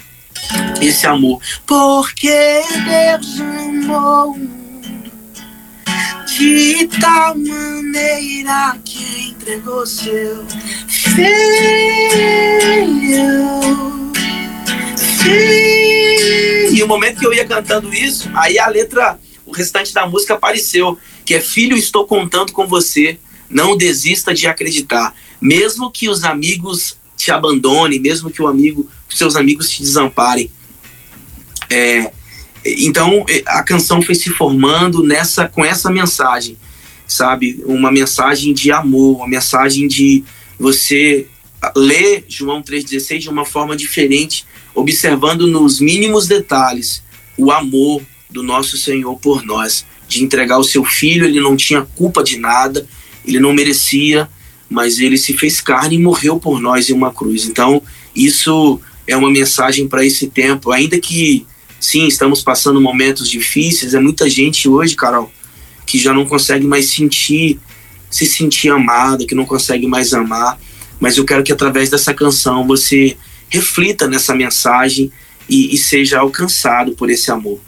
esse 0.81 1.05
amor. 1.07 1.41
Porque 1.65 2.61
Deus 2.85 3.41
amou 3.41 4.37
mundo 4.37 4.63
de 6.37 6.87
tal 6.99 7.35
maneira 7.37 8.77
que 8.83 9.29
entregou 9.29 9.85
seu 9.85 10.45
filho. 10.87 11.25
filho. 15.21 16.73
E 16.73 16.81
o 16.81 16.87
momento 16.87 17.19
que 17.19 17.25
eu 17.25 17.33
ia 17.33 17.45
cantando 17.45 17.93
isso, 17.93 18.29
aí 18.33 18.57
a 18.57 18.67
letra, 18.67 19.19
o 19.45 19.51
restante 19.51 19.93
da 19.93 20.07
música 20.07 20.33
apareceu, 20.33 20.97
que 21.25 21.35
é 21.35 21.39
Filho, 21.39 21.77
estou 21.77 22.05
contando 22.05 22.51
com 22.51 22.67
você, 22.67 23.19
não 23.49 23.77
desista 23.77 24.33
de 24.33 24.47
acreditar. 24.47 25.15
Mesmo 25.39 25.91
que 25.91 26.09
os 26.09 26.23
amigos 26.23 26.97
te 27.23 27.31
abandonem, 27.31 27.99
mesmo 27.99 28.29
que 28.29 28.41
o 28.41 28.47
amigo, 28.47 28.89
seus 29.09 29.37
amigos 29.37 29.69
te 29.69 29.81
desamparem. 29.81 30.51
É, 31.69 32.11
então 32.65 33.25
é, 33.29 33.41
a 33.45 33.63
canção 33.63 34.01
foi 34.01 34.13
se 34.13 34.29
formando 34.29 35.01
nessa 35.01 35.47
com 35.47 35.63
essa 35.63 35.89
mensagem, 35.89 36.57
sabe? 37.07 37.63
Uma 37.65 37.89
mensagem 37.89 38.53
de 38.53 38.73
amor, 38.73 39.15
uma 39.17 39.27
mensagem 39.27 39.87
de 39.87 40.21
você 40.59 41.25
ler 41.77 42.25
João 42.27 42.61
3,16 42.61 43.19
de 43.19 43.29
uma 43.29 43.45
forma 43.45 43.73
diferente, 43.73 44.45
observando 44.75 45.47
nos 45.47 45.79
mínimos 45.79 46.27
detalhes 46.27 47.01
o 47.37 47.51
amor 47.53 48.01
do 48.29 48.43
nosso 48.43 48.75
Senhor 48.75 49.17
por 49.17 49.45
nós, 49.45 49.85
de 50.09 50.21
entregar 50.21 50.57
o 50.57 50.63
seu 50.63 50.83
filho, 50.83 51.25
ele 51.25 51.39
não 51.39 51.55
tinha 51.55 51.87
culpa 51.95 52.21
de 52.21 52.37
nada, 52.37 52.85
ele 53.25 53.39
não 53.39 53.53
merecia, 53.53 54.29
mas 54.73 54.99
ele 54.99 55.17
se 55.17 55.33
fez 55.33 55.61
carne 55.61 55.95
e 55.95 55.99
morreu 55.99 56.39
por 56.39 56.59
nós 56.59 56.89
em 56.89 56.93
uma 56.93 57.13
cruz. 57.13 57.45
Então, 57.45 57.81
isso 58.15 58.81
é 59.07 59.15
uma 59.15 59.29
mensagem 59.29 59.87
para 59.87 60.05
esse 60.05 60.27
tempo, 60.27 60.71
ainda 60.71 60.99
que 60.99 61.45
sim, 61.79 62.07
estamos 62.07 62.41
passando 62.41 62.81
momentos 62.81 63.29
difíceis, 63.29 63.93
é 63.93 63.99
muita 63.99 64.29
gente 64.29 64.67
hoje, 64.67 64.95
Carol, 64.95 65.31
que 65.85 65.99
já 65.99 66.13
não 66.13 66.25
consegue 66.25 66.65
mais 66.65 66.89
sentir, 66.89 67.59
se 68.09 68.25
sentir 68.25 68.69
amado, 68.69 69.27
que 69.27 69.35
não 69.35 69.45
consegue 69.45 69.85
mais 69.85 70.13
amar, 70.13 70.57
mas 70.99 71.17
eu 71.17 71.25
quero 71.25 71.43
que 71.43 71.51
através 71.51 71.89
dessa 71.89 72.13
canção 72.13 72.65
você 72.65 73.17
reflita 73.49 74.07
nessa 74.07 74.33
mensagem 74.33 75.11
e, 75.49 75.75
e 75.75 75.77
seja 75.77 76.19
alcançado 76.19 76.93
por 76.93 77.09
esse 77.09 77.29
amor. 77.29 77.59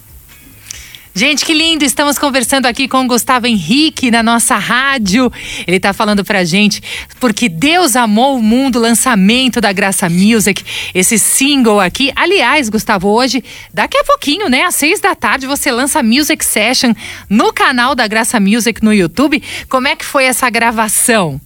Gente, 1.18 1.46
que 1.46 1.54
lindo! 1.54 1.86
Estamos 1.86 2.20
conversando 2.20 2.66
aqui 2.66 2.90
com 2.90 3.06
o 3.06 3.08
Gustavo 3.08 3.48
Henrique 3.48 4.12
na 4.12 4.22
nossa 4.22 4.58
rádio. 4.58 5.32
Ele 5.66 5.78
está 5.78 5.94
falando 5.94 6.26
pra 6.26 6.44
gente 6.44 6.84
porque 7.22 7.48
Deus 7.48 7.96
amou 7.96 8.36
o 8.36 8.44
mundo, 8.44 8.82
lançamento 8.82 9.62
da 9.62 9.72
Graça 9.72 10.10
Music, 10.10 10.62
esse 10.94 11.18
single 11.18 11.80
aqui. 11.80 12.12
Aliás, 12.18 12.68
Gustavo, 12.68 13.08
hoje, 13.08 13.42
daqui 13.74 13.98
a 13.98 14.04
pouquinho, 14.04 14.50
né, 14.50 14.64
às 14.64 14.76
seis 14.76 15.00
da 15.00 15.16
tarde, 15.16 15.48
você 15.48 15.72
lança 15.72 16.04
Music 16.04 16.44
Session 16.44 16.94
no 17.30 17.54
canal 17.54 17.96
da 17.96 18.06
Graça 18.08 18.38
Music 18.38 18.84
no 18.84 18.94
YouTube. 18.94 19.42
Como 19.70 19.88
é 19.88 19.96
que 19.96 20.04
foi 20.04 20.26
essa 20.26 20.50
gravação? 20.50 21.40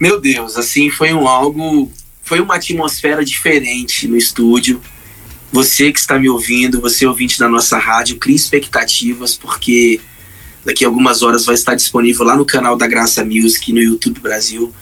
Meu 0.00 0.20
Deus, 0.20 0.56
assim, 0.56 0.90
foi 0.90 1.12
um 1.12 1.28
algo, 1.28 1.92
foi 2.24 2.40
uma 2.40 2.56
atmosfera 2.56 3.24
diferente 3.24 4.08
no 4.08 4.16
estúdio 4.16 4.82
você 5.52 5.92
que 5.92 5.98
está 5.98 6.18
me 6.18 6.28
ouvindo, 6.28 6.80
você 6.80 7.06
ouvinte 7.06 7.38
da 7.38 7.48
nossa 7.48 7.78
rádio, 7.78 8.18
crie 8.18 8.34
expectativas, 8.34 9.36
porque 9.36 10.00
daqui 10.64 10.84
a 10.84 10.88
algumas 10.88 11.22
horas 11.22 11.44
vai 11.44 11.54
estar 11.54 11.74
disponível 11.74 12.24
lá 12.24 12.36
no 12.36 12.44
canal 12.44 12.76
da 12.76 12.86
Graça 12.86 13.24
Music, 13.24 13.72
no 13.72 13.80
YouTube 13.80 14.20
Brasil. 14.20 14.72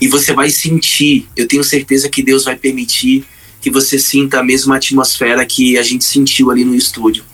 E 0.00 0.08
você 0.08 0.32
vai 0.32 0.50
sentir, 0.50 1.28
eu 1.36 1.46
tenho 1.46 1.64
certeza 1.64 2.08
que 2.08 2.22
Deus 2.22 2.44
vai 2.44 2.56
permitir 2.56 3.24
que 3.60 3.70
você 3.70 3.98
sinta 3.98 4.40
a 4.40 4.42
mesma 4.42 4.76
atmosfera 4.76 5.46
que 5.46 5.78
a 5.78 5.82
gente 5.82 6.04
sentiu 6.04 6.50
ali 6.50 6.64
no 6.64 6.74
estúdio. 6.74 7.24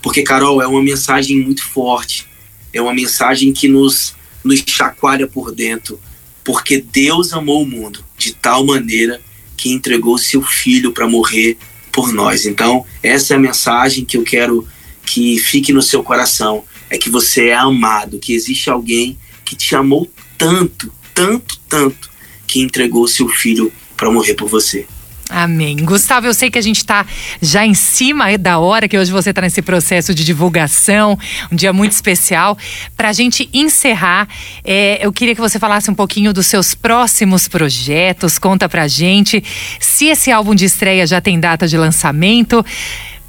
Porque, 0.00 0.22
Carol, 0.22 0.62
é 0.62 0.66
uma 0.66 0.82
mensagem 0.82 1.40
muito 1.40 1.64
forte, 1.64 2.26
é 2.72 2.80
uma 2.80 2.94
mensagem 2.94 3.52
que 3.52 3.66
nos, 3.66 4.14
nos 4.44 4.62
chacoalha 4.66 5.26
por 5.26 5.52
dentro. 5.52 6.00
Porque 6.44 6.80
Deus 6.80 7.32
amou 7.32 7.62
o 7.62 7.66
mundo 7.66 8.04
de 8.16 8.32
tal 8.34 8.64
maneira 8.64 9.20
que 9.56 9.70
entregou 9.70 10.16
seu 10.18 10.42
filho 10.42 10.92
para 10.92 11.08
morrer 11.08 11.56
por 11.94 12.12
nós. 12.12 12.44
Então, 12.44 12.84
essa 13.02 13.32
é 13.32 13.36
a 13.36 13.40
mensagem 13.40 14.04
que 14.04 14.16
eu 14.16 14.24
quero 14.24 14.66
que 15.06 15.38
fique 15.38 15.72
no 15.72 15.80
seu 15.80 16.02
coração: 16.02 16.64
é 16.90 16.98
que 16.98 17.08
você 17.08 17.48
é 17.48 17.54
amado, 17.54 18.18
que 18.18 18.34
existe 18.34 18.68
alguém 18.68 19.16
que 19.44 19.54
te 19.54 19.76
amou 19.76 20.10
tanto, 20.36 20.92
tanto, 21.14 21.58
tanto, 21.68 22.10
que 22.46 22.60
entregou 22.60 23.06
seu 23.06 23.28
filho 23.28 23.72
para 23.96 24.10
morrer 24.10 24.34
por 24.34 24.48
você. 24.48 24.86
Amém. 25.30 25.76
Gustavo, 25.76 26.26
eu 26.26 26.34
sei 26.34 26.50
que 26.50 26.58
a 26.58 26.62
gente 26.62 26.78
está 26.78 27.06
já 27.40 27.64
em 27.64 27.72
cima 27.72 28.36
da 28.36 28.58
hora, 28.58 28.86
que 28.86 28.96
hoje 28.96 29.10
você 29.10 29.30
está 29.30 29.40
nesse 29.40 29.62
processo 29.62 30.14
de 30.14 30.22
divulgação, 30.24 31.18
um 31.50 31.56
dia 31.56 31.72
muito 31.72 31.92
especial. 31.92 32.58
Para 32.96 33.08
a 33.08 33.12
gente 33.12 33.48
encerrar, 33.52 34.28
é, 34.62 35.04
eu 35.04 35.12
queria 35.12 35.34
que 35.34 35.40
você 35.40 35.58
falasse 35.58 35.90
um 35.90 35.94
pouquinho 35.94 36.32
dos 36.32 36.46
seus 36.46 36.74
próximos 36.74 37.48
projetos. 37.48 38.38
Conta 38.38 38.68
pra 38.68 38.86
gente 38.86 39.42
se 39.80 40.06
esse 40.06 40.30
álbum 40.30 40.54
de 40.54 40.66
estreia 40.66 41.06
já 41.06 41.20
tem 41.20 41.40
data 41.40 41.66
de 41.66 41.78
lançamento. 41.78 42.64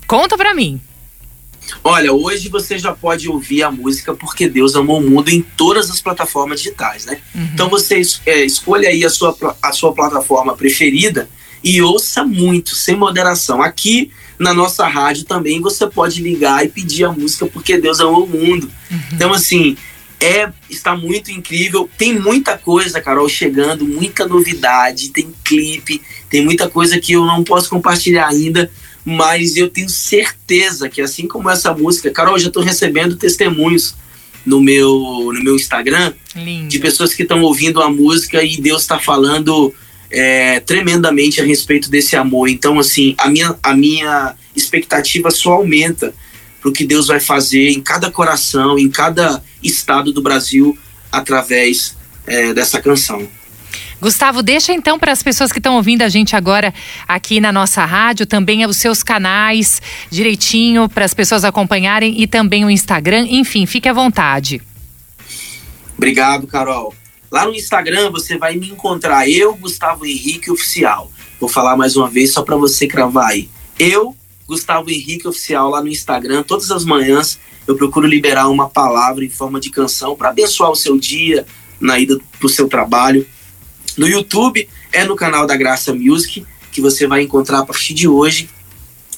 Conta 0.05 0.37
pra 0.37 0.53
mim. 0.53 0.81
Olha, 1.83 2.13
hoje 2.13 2.49
você 2.49 2.77
já 2.77 2.91
pode 2.91 3.27
ouvir 3.27 3.63
a 3.63 3.71
música 3.71 4.13
Porque 4.13 4.47
Deus 4.47 4.75
Amou 4.75 4.99
o 4.99 5.09
Mundo 5.09 5.29
em 5.29 5.41
todas 5.41 5.89
as 5.89 5.99
plataformas 5.99 6.61
digitais, 6.61 7.05
né? 7.05 7.19
Uhum. 7.33 7.49
Então 7.53 7.69
você 7.69 8.01
é, 8.25 8.45
escolha 8.45 8.89
aí 8.89 9.03
a 9.03 9.09
sua, 9.09 9.35
a 9.61 9.71
sua 9.71 9.93
plataforma 9.93 10.55
preferida 10.55 11.27
e 11.65 11.81
ouça 11.81 12.23
muito, 12.23 12.75
sem 12.75 12.95
moderação. 12.95 13.59
Aqui 13.59 14.11
na 14.37 14.53
nossa 14.53 14.87
rádio 14.87 15.23
também 15.23 15.59
você 15.59 15.87
pode 15.87 16.21
ligar 16.21 16.63
e 16.63 16.69
pedir 16.69 17.05
a 17.05 17.11
música 17.11 17.47
porque 17.47 17.75
Deus 17.79 17.99
amou 17.99 18.25
o 18.25 18.29
mundo. 18.29 18.69
Uhum. 18.91 18.99
Então, 19.11 19.33
assim, 19.33 19.75
é 20.19 20.51
está 20.69 20.95
muito 20.95 21.31
incrível. 21.31 21.89
Tem 21.97 22.13
muita 22.13 22.55
coisa, 22.55 23.01
Carol, 23.01 23.27
chegando, 23.27 23.83
muita 23.83 24.27
novidade, 24.27 25.09
tem 25.09 25.33
clipe, 25.43 25.99
tem 26.29 26.45
muita 26.45 26.69
coisa 26.69 26.99
que 26.99 27.13
eu 27.13 27.25
não 27.25 27.43
posso 27.43 27.67
compartilhar 27.67 28.27
ainda, 28.27 28.69
mas 29.03 29.57
eu 29.57 29.67
tenho 29.67 29.89
certeza 29.89 30.87
que 30.87 31.01
assim 31.01 31.27
como 31.27 31.49
essa 31.49 31.73
música, 31.73 32.11
Carol, 32.11 32.37
já 32.37 32.49
estou 32.49 32.61
recebendo 32.61 33.15
testemunhos 33.15 33.95
no 34.45 34.61
meu 34.61 35.31
no 35.33 35.43
meu 35.43 35.55
Instagram 35.55 36.13
Lindo. 36.35 36.67
de 36.67 36.77
pessoas 36.77 37.11
que 37.11 37.23
estão 37.23 37.41
ouvindo 37.41 37.81
a 37.81 37.89
música 37.89 38.43
e 38.43 38.57
Deus 38.57 38.83
está 38.83 38.99
falando 38.99 39.73
é, 40.15 40.61
tremendamente 40.61 41.41
a 41.41 41.43
respeito 41.43 41.89
desse 41.89 42.15
amor. 42.15 42.47
Então, 42.47 42.79
assim, 42.79 43.13
a 43.17 43.29
minha, 43.29 43.53
a 43.61 43.75
minha 43.75 44.33
expectativa 44.55 45.29
só 45.29 45.53
aumenta 45.53 46.13
para 46.61 46.69
o 46.69 46.71
que 46.71 46.85
Deus 46.85 47.07
vai 47.07 47.19
fazer 47.19 47.69
em 47.69 47.81
cada 47.81 48.09
coração, 48.09 48.79
em 48.79 48.89
cada 48.89 49.43
estado 49.61 50.13
do 50.13 50.21
Brasil, 50.21 50.77
através 51.11 51.97
é, 52.25 52.53
dessa 52.53 52.81
canção. 52.81 53.27
Gustavo, 54.01 54.41
deixa 54.41 54.71
então 54.73 54.97
para 54.97 55.11
as 55.11 55.21
pessoas 55.21 55.51
que 55.51 55.59
estão 55.59 55.75
ouvindo 55.75 56.01
a 56.01 56.09
gente 56.09 56.35
agora 56.35 56.73
aqui 57.07 57.41
na 57.41 57.51
nossa 57.51 57.83
rádio, 57.83 58.25
também 58.25 58.65
os 58.65 58.77
seus 58.77 59.03
canais 59.03 59.81
direitinho 60.09 60.87
para 60.87 61.03
as 61.03 61.13
pessoas 61.13 61.43
acompanharem 61.43 62.21
e 62.21 62.25
também 62.25 62.63
o 62.63 62.69
Instagram. 62.69 63.25
Enfim, 63.29 63.65
fique 63.65 63.89
à 63.89 63.93
vontade. 63.93 64.61
Obrigado, 65.97 66.47
Carol. 66.47 66.93
Lá 67.35 67.45
no 67.45 67.53
Instagram 67.53 68.11
você 68.11 68.37
vai 68.37 68.55
me 68.55 68.69
encontrar, 68.69 69.29
eu, 69.29 69.53
Gustavo 69.55 70.05
Henrique 70.05 70.49
Oficial. 70.49 71.11
Vou 71.37 71.49
falar 71.49 71.75
mais 71.75 71.97
uma 71.97 72.09
vez 72.09 72.31
só 72.31 72.41
para 72.41 72.55
você 72.55 72.87
cravar 72.87 73.31
aí. 73.31 73.49
Eu, 73.77 74.15
Gustavo 74.47 74.89
Henrique 74.89 75.27
Oficial, 75.27 75.69
lá 75.69 75.81
no 75.81 75.89
Instagram, 75.89 76.43
todas 76.43 76.71
as 76.71 76.85
manhãs 76.85 77.37
eu 77.67 77.75
procuro 77.75 78.07
liberar 78.07 78.47
uma 78.47 78.69
palavra 78.69 79.25
em 79.25 79.29
forma 79.29 79.59
de 79.59 79.69
canção 79.69 80.15
para 80.15 80.29
abençoar 80.29 80.71
o 80.71 80.77
seu 80.77 80.97
dia, 80.97 81.45
na 81.77 81.99
ida 81.99 82.17
para 82.39 82.45
o 82.45 82.49
seu 82.49 82.69
trabalho. 82.69 83.27
No 83.97 84.07
YouTube 84.07 84.69
é 84.93 85.03
no 85.03 85.17
canal 85.17 85.45
da 85.45 85.57
Graça 85.57 85.93
Music 85.93 86.45
que 86.71 86.79
você 86.79 87.05
vai 87.05 87.21
encontrar 87.21 87.59
a 87.59 87.65
partir 87.65 87.93
de 87.93 88.07
hoje 88.07 88.49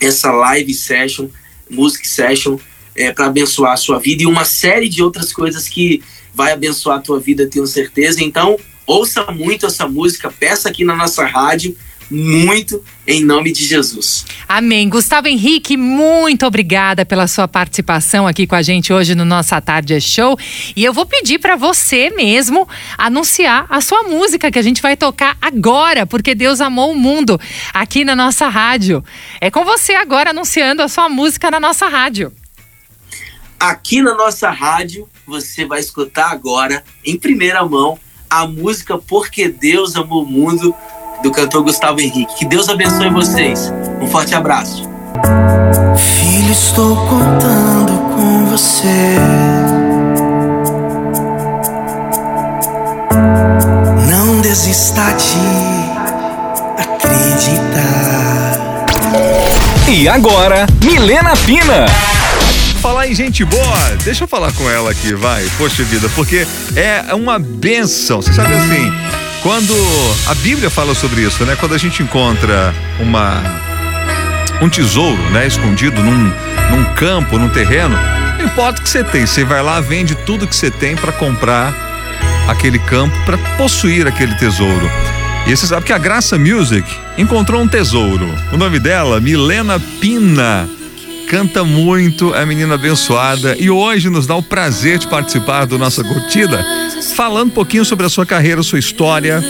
essa 0.02 0.32
live 0.32 0.74
session, 0.74 1.28
music 1.70 2.08
session, 2.08 2.58
é, 2.96 3.12
para 3.12 3.28
abençoar 3.28 3.74
a 3.74 3.78
sua 3.78 4.00
vida 4.00 4.24
e 4.24 4.26
uma 4.26 4.44
série 4.44 4.90
de 4.90 5.04
outras 5.04 5.32
coisas 5.32 5.70
que 5.70 6.02
vai 6.38 6.52
abençoar 6.52 7.00
a 7.00 7.02
tua 7.02 7.20
vida, 7.20 7.50
tenho 7.50 7.66
certeza. 7.66 8.24
Então, 8.24 8.58
ouça 8.86 9.26
muito 9.32 9.66
essa 9.66 9.88
música, 9.88 10.32
peça 10.32 10.70
aqui 10.70 10.86
na 10.86 10.96
nossa 10.96 11.26
rádio 11.26 11.76
muito 12.10 12.82
em 13.06 13.22
nome 13.24 13.52
de 13.52 13.66
Jesus. 13.66 14.26
Amém. 14.48 14.88
Gustavo 14.88 15.28
Henrique, 15.28 15.76
muito 15.76 16.46
obrigada 16.46 17.06
pela 17.06 17.28
sua 17.28 17.50
participação 17.50 18.26
aqui 18.26 18.48
com 18.48 18.56
a 18.56 18.62
gente 18.62 18.94
hoje 18.94 19.14
no 19.14 19.26
Nossa 19.26 19.60
Tarde 19.60 19.94
é 19.94 20.00
Show. 20.00 20.38
E 20.74 20.86
eu 20.86 20.94
vou 20.94 21.06
pedir 21.06 21.38
para 21.40 21.58
você 21.58 22.10
mesmo 22.10 22.66
anunciar 22.98 23.66
a 23.70 23.82
sua 23.82 24.04
música 24.04 24.50
que 24.50 24.60
a 24.60 24.62
gente 24.62 24.82
vai 24.82 24.96
tocar 24.96 25.38
agora, 25.42 26.06
porque 26.06 26.34
Deus 26.34 26.62
amou 26.62 26.94
o 26.94 26.96
mundo 26.96 27.38
aqui 27.74 28.06
na 28.06 28.16
nossa 28.16 28.48
rádio. 28.48 29.04
É 29.42 29.52
com 29.52 29.66
você 29.66 29.94
agora 29.94 30.30
anunciando 30.30 30.82
a 30.82 30.88
sua 30.88 31.10
música 31.10 31.52
na 31.52 31.60
nossa 31.60 31.88
rádio. 31.88 32.32
Aqui 33.60 34.04
na 34.04 34.14
nossa 34.14 34.52
rádio, 34.52 35.10
você 35.26 35.66
vai 35.66 35.80
escutar 35.80 36.32
agora, 36.32 36.84
em 37.04 37.18
primeira 37.18 37.66
mão, 37.66 37.98
a 38.30 38.46
música 38.46 38.98
Porque 38.98 39.48
Deus 39.48 39.96
Amou 39.96 40.24
o 40.24 40.26
Mundo, 40.26 40.76
do 41.24 41.32
cantor 41.32 41.64
Gustavo 41.64 42.00
Henrique. 42.00 42.36
Que 42.36 42.46
Deus 42.46 42.70
abençoe 42.70 43.10
vocês. 43.10 43.74
Um 44.00 44.08
forte 44.08 44.36
abraço. 44.36 44.84
Filho, 45.98 46.52
estou 46.52 46.96
contando 47.08 47.98
com 48.16 48.46
você. 48.46 49.18
Não 54.08 54.40
desista 54.42 55.04
de 55.14 55.40
acreditar. 56.80 58.58
E 59.90 60.08
agora, 60.08 60.68
Milena 60.84 61.34
Pina. 61.46 61.86
Falar 62.88 63.06
em 63.10 63.14
gente 63.14 63.44
boa, 63.44 63.98
deixa 64.06 64.24
eu 64.24 64.30
falar 64.30 64.54
com 64.54 64.70
ela 64.70 64.92
aqui, 64.92 65.14
vai. 65.14 65.46
Poxa 65.58 65.84
vida, 65.84 66.08
porque 66.16 66.48
é 66.74 67.14
uma 67.14 67.38
benção. 67.38 68.22
Você 68.22 68.32
sabe 68.32 68.54
assim, 68.54 68.90
quando 69.44 69.74
a 70.26 70.34
Bíblia 70.36 70.70
fala 70.70 70.96
sobre 70.96 71.22
isso, 71.22 71.44
né? 71.44 71.58
Quando 71.60 71.76
a 71.76 71.78
gente 71.78 72.02
encontra 72.02 72.74
uma 72.98 73.44
um 74.62 74.70
tesouro, 74.70 75.22
né, 75.32 75.46
escondido 75.46 76.02
num, 76.02 76.32
num 76.72 76.94
campo, 76.96 77.38
num 77.38 77.50
terreno, 77.50 77.98
não 78.40 78.46
importa 78.46 78.80
o 78.80 78.84
que 78.84 78.90
você 78.90 79.04
tem, 79.04 79.26
você 79.26 79.44
vai 79.44 79.62
lá, 79.62 79.82
vende 79.82 80.16
tudo 80.26 80.48
que 80.48 80.56
você 80.56 80.72
tem 80.72 80.96
para 80.96 81.12
comprar 81.12 81.76
aquele 82.48 82.80
campo, 82.80 83.14
para 83.26 83.38
possuir 83.58 84.08
aquele 84.08 84.34
tesouro. 84.36 84.90
E 85.46 85.54
você 85.54 85.68
sabe 85.68 85.86
que 85.86 85.94
a 85.94 85.98
Graça 85.98 86.38
Music 86.38 86.90
encontrou 87.18 87.62
um 87.62 87.68
tesouro. 87.68 88.34
O 88.54 88.56
nome 88.56 88.80
dela, 88.80 89.20
Milena 89.20 89.78
Pina. 90.00 90.77
Canta 91.28 91.62
muito, 91.66 92.34
é 92.34 92.46
menina 92.46 92.76
abençoada 92.76 93.56
e 93.60 93.70
hoje 93.70 94.10
nos 94.10 94.26
dá 94.26 94.36
o 94.36 94.42
prazer 94.42 94.98
de 94.98 95.08
participar 95.08 95.66
do 95.66 95.78
nossa 95.78 96.02
curtida, 96.02 96.66
falando 97.16 97.50
um 97.50 97.54
pouquinho 97.54 97.84
sobre 97.84 98.06
a 98.06 98.10
sua 98.10 98.26
carreira, 98.26 98.64
sua 98.64 98.80
história 98.80 99.44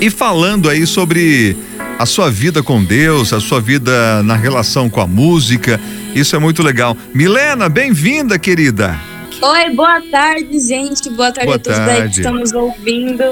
e 0.00 0.08
falando 0.08 0.66
aí 0.68 0.86
sobre 0.86 1.54
a 1.98 2.06
sua 2.06 2.30
vida 2.30 2.62
com 2.62 2.82
Deus, 2.82 3.34
a 3.34 3.40
sua 3.40 3.60
vida 3.60 4.22
na 4.22 4.34
relação 4.34 4.88
com 4.88 5.02
a 5.02 5.06
música. 5.06 5.78
Isso 6.14 6.34
é 6.34 6.38
muito 6.38 6.62
legal. 6.62 6.96
Milena, 7.12 7.68
bem-vinda, 7.68 8.38
querida. 8.38 8.98
Oi, 9.42 9.70
boa 9.74 10.00
tarde, 10.10 10.58
gente. 10.58 11.10
Boa 11.10 11.30
tarde 11.30 11.46
Boa 11.46 11.56
a 11.56 11.58
todos 11.58 11.78
tarde. 11.78 11.90
aí 11.90 12.08
que 12.08 12.16
estão 12.16 12.34
nos 12.34 12.52
ouvindo. 12.52 13.24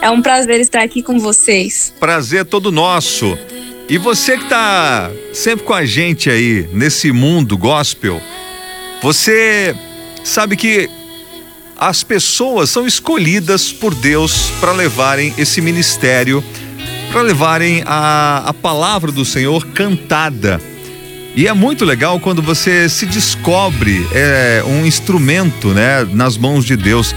É 0.00 0.08
um 0.08 0.22
prazer 0.22 0.60
estar 0.60 0.82
aqui 0.82 1.02
com 1.02 1.18
vocês. 1.18 1.92
Prazer 1.98 2.44
todo 2.44 2.70
nosso. 2.70 3.36
E 3.90 3.98
você 3.98 4.38
que 4.38 4.44
tá 4.44 5.10
sempre 5.32 5.64
com 5.66 5.74
a 5.74 5.84
gente 5.84 6.30
aí 6.30 6.64
nesse 6.72 7.10
mundo 7.10 7.58
gospel, 7.58 8.22
você 9.02 9.74
sabe 10.22 10.56
que 10.56 10.88
as 11.76 12.04
pessoas 12.04 12.70
são 12.70 12.86
escolhidas 12.86 13.72
por 13.72 13.92
Deus 13.92 14.48
para 14.60 14.70
levarem 14.70 15.34
esse 15.36 15.60
ministério, 15.60 16.44
para 17.10 17.22
levarem 17.22 17.82
a, 17.84 18.44
a 18.46 18.54
palavra 18.54 19.10
do 19.10 19.24
Senhor 19.24 19.66
cantada. 19.66 20.60
E 21.34 21.48
é 21.48 21.52
muito 21.52 21.84
legal 21.84 22.20
quando 22.20 22.40
você 22.40 22.88
se 22.88 23.06
descobre 23.06 24.06
é, 24.12 24.62
um 24.68 24.86
instrumento, 24.86 25.74
né, 25.74 26.06
nas 26.12 26.36
mãos 26.36 26.64
de 26.64 26.76
Deus. 26.76 27.12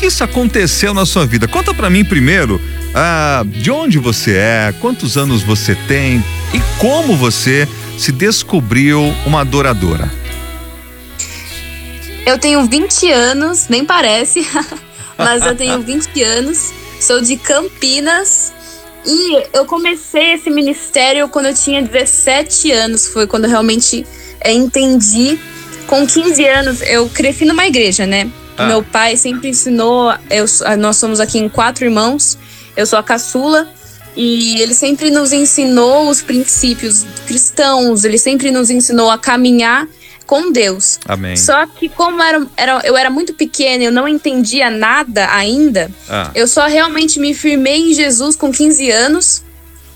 Que 0.00 0.06
isso 0.06 0.24
aconteceu 0.24 0.94
na 0.94 1.04
sua 1.04 1.26
vida? 1.26 1.46
Conta 1.46 1.74
para 1.74 1.90
mim 1.90 2.02
primeiro, 2.06 2.58
ah, 2.94 3.44
de 3.46 3.70
onde 3.70 3.98
você 3.98 4.34
é, 4.34 4.74
quantos 4.80 5.18
anos 5.18 5.42
você 5.42 5.74
tem 5.74 6.24
e 6.54 6.78
como 6.78 7.14
você 7.14 7.68
se 7.98 8.10
descobriu 8.10 9.14
uma 9.26 9.42
adoradora. 9.42 10.10
Eu 12.24 12.38
tenho 12.38 12.64
20 12.64 13.12
anos, 13.12 13.68
nem 13.68 13.84
parece, 13.84 14.48
mas 15.18 15.44
eu 15.44 15.54
tenho 15.54 15.82
20 15.82 16.22
anos, 16.22 16.72
sou 16.98 17.20
de 17.20 17.36
Campinas 17.36 18.54
e 19.04 19.42
eu 19.52 19.66
comecei 19.66 20.32
esse 20.32 20.48
ministério 20.48 21.28
quando 21.28 21.48
eu 21.48 21.54
tinha 21.54 21.82
17 21.82 22.72
anos, 22.72 23.06
foi 23.06 23.26
quando 23.26 23.44
eu 23.44 23.50
realmente 23.50 24.06
é, 24.40 24.50
entendi. 24.50 25.38
Com 25.86 26.06
15 26.06 26.48
anos 26.48 26.80
eu 26.80 27.06
cresci 27.10 27.44
numa 27.44 27.66
igreja, 27.66 28.06
né? 28.06 28.30
Ah. 28.62 28.66
Meu 28.66 28.82
pai 28.82 29.16
sempre 29.16 29.48
ensinou, 29.48 30.12
eu, 30.30 30.44
nós 30.78 30.96
somos 30.96 31.20
aqui 31.20 31.38
em 31.38 31.48
quatro 31.48 31.84
irmãos, 31.84 32.38
eu 32.76 32.86
sou 32.86 32.98
a 32.98 33.02
caçula. 33.02 33.68
E 34.16 34.60
ele 34.60 34.74
sempre 34.74 35.08
nos 35.08 35.32
ensinou 35.32 36.08
os 36.10 36.20
princípios 36.20 37.06
cristãos, 37.28 38.02
ele 38.04 38.18
sempre 38.18 38.50
nos 38.50 38.68
ensinou 38.68 39.08
a 39.08 39.16
caminhar 39.16 39.86
com 40.26 40.50
Deus. 40.50 40.98
Amém. 41.06 41.36
Só 41.36 41.64
que 41.66 41.88
como 41.88 42.20
era, 42.20 42.44
era, 42.56 42.80
eu 42.84 42.96
era 42.96 43.08
muito 43.08 43.32
pequena, 43.34 43.84
eu 43.84 43.92
não 43.92 44.08
entendia 44.08 44.68
nada 44.68 45.32
ainda, 45.32 45.90
Ah. 46.08 46.30
eu 46.34 46.48
só 46.48 46.66
realmente 46.66 47.20
me 47.20 47.32
firmei 47.34 47.90
em 47.90 47.94
Jesus 47.94 48.34
com 48.34 48.50
15 48.52 48.90
anos. 48.90 49.42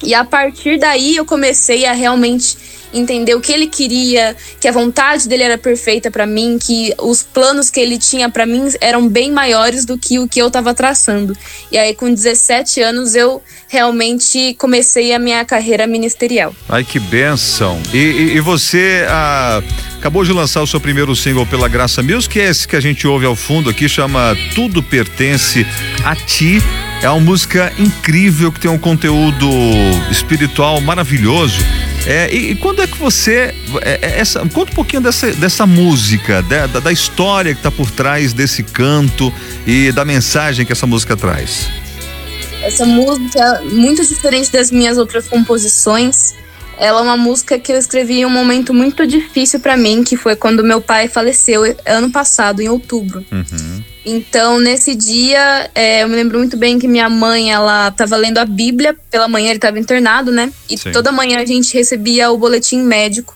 E 0.03 0.15
a 0.15 0.25
partir 0.25 0.79
daí 0.79 1.17
eu 1.17 1.25
comecei 1.25 1.85
a 1.87 1.93
realmente 1.93 2.57
entender 2.95 3.35
o 3.35 3.41
que 3.41 3.53
ele 3.53 3.67
queria, 3.67 4.37
que 4.61 4.69
a 4.69 4.73
vontade 4.73 5.29
dele 5.29 5.43
era 5.43 5.59
perfeita 5.59 6.11
pra 6.11 6.27
mim, 6.27 6.59
que 6.59 6.95
os 7.01 7.23
planos 7.23 7.71
que 7.71 7.81
ele 7.81 7.99
tinha 7.99 8.29
pra 8.31 8.47
mim 8.47 8.69
eram 8.81 9.09
bem 9.09 9.31
maiores 9.31 9.85
do 9.85 9.99
que 9.99 10.19
o 10.19 10.29
que 10.29 10.41
eu 10.41 10.51
tava 10.51 10.73
traçando. 10.73 11.37
E 11.71 11.77
aí 11.77 11.95
com 11.95 12.13
17 12.13 12.81
anos 12.81 13.15
eu 13.15 13.43
realmente 13.69 14.55
comecei 14.59 15.13
a 15.13 15.19
minha 15.19 15.45
carreira 15.45 15.87
ministerial. 15.87 16.55
Ai, 16.69 16.85
que 16.85 16.99
benção. 16.99 17.81
E, 17.93 17.97
e- 17.99 18.37
e 18.37 18.41
você 18.41 19.05
ah, 19.09 19.63
acabou 19.99 20.25
de 20.25 20.33
lançar 20.33 20.63
o 20.63 20.67
seu 20.67 20.81
primeiro 20.81 21.15
single 21.17 21.45
pela 21.47 21.69
Graça 21.69 22.03
Music, 22.03 22.33
que 22.35 22.41
é 22.41 22.49
esse 22.49 22.67
que 22.69 22.77
a 22.77 22.81
gente 22.81 23.07
ouve 23.07 23.27
ao 23.27 23.35
fundo 23.35 23.69
aqui, 23.69 23.89
chama 23.89 24.37
Tudo 24.55 24.83
Pertence 24.83 25.67
a 26.05 26.15
Ti. 26.15 26.63
É 27.03 27.11
uma 27.11 27.21
música 27.21 27.71
incrível 27.79 28.51
que 28.51 28.61
tem 28.61 28.71
um 28.71 28.79
conteúdo 28.79 29.47
espiritual 30.11 30.81
maravilhoso. 30.81 31.59
É, 32.07 32.33
e, 32.35 32.53
e 32.53 32.55
quando 32.57 32.81
é 32.85 32.87
que 32.87 32.99
você. 32.99 33.55
é, 33.83 33.99
é, 34.03 34.21
essa, 34.21 34.41
conta 34.41 34.73
um 34.73 34.75
pouquinho 34.75 35.03
dessa, 35.03 35.33
dessa 35.33 35.67
música, 35.67 36.43
da, 36.43 36.67
da, 36.67 36.81
da 36.81 36.93
história 36.93 37.53
que 37.53 37.61
está 37.61 37.71
por 37.71 37.91
trás 37.91 38.33
desse 38.33 38.63
canto 38.63 39.33
e 39.67 39.91
da 39.93 40.05
mensagem 40.05 40.65
que 40.65 40.73
essa 40.73 40.87
música 40.87 41.17
traz. 41.17 41.69
Essa 42.63 42.87
música, 42.87 43.63
muito 43.71 44.07
diferente 44.07 44.51
das 44.51 44.71
minhas 44.71 44.97
outras 44.97 45.27
composições, 45.29 46.35
ela 46.79 47.01
é 47.01 47.03
uma 47.03 47.17
música 47.17 47.59
que 47.59 47.73
eu 47.73 47.79
escrevi 47.79 48.21
em 48.21 48.27
um 48.27 48.31
momento 48.31 48.73
muito 48.75 49.07
difícil 49.07 49.61
pra 49.61 49.77
mim, 49.77 50.03
que 50.03 50.17
foi 50.17 50.37
quando 50.37 50.65
meu 50.65 50.81
pai 50.81 51.09
faleceu 51.09 51.63
ano 51.87 52.11
passado, 52.11 52.61
em 52.61 52.69
outubro. 52.69 53.25
Então, 54.05 54.61
nesse 54.61 54.95
dia, 54.95 55.71
é, 55.75 56.03
eu 56.03 56.09
me 56.09 56.17
lembro 56.17 56.39
muito 56.39 56.57
bem 56.57 56.79
que 56.79 56.87
minha 56.87 57.09
mãe, 57.09 57.51
ela 57.51 57.91
tava 57.91 58.17
lendo 58.17 58.39
a 58.39 58.45
Bíblia, 58.45 58.95
pela 59.11 59.29
manhã 59.29 59.51
ele 59.51 59.59
tava 59.59 59.79
internado, 59.79 60.31
né? 60.31 60.53
E 60.69 60.77
Sim. 60.77 60.93
toda 60.93 61.11
manhã 61.11 61.41
a 61.41 61.47
gente 61.47 61.73
recebia 61.73 62.31
o 62.31 62.37
boletim 62.37 62.83
médico. 62.83 63.35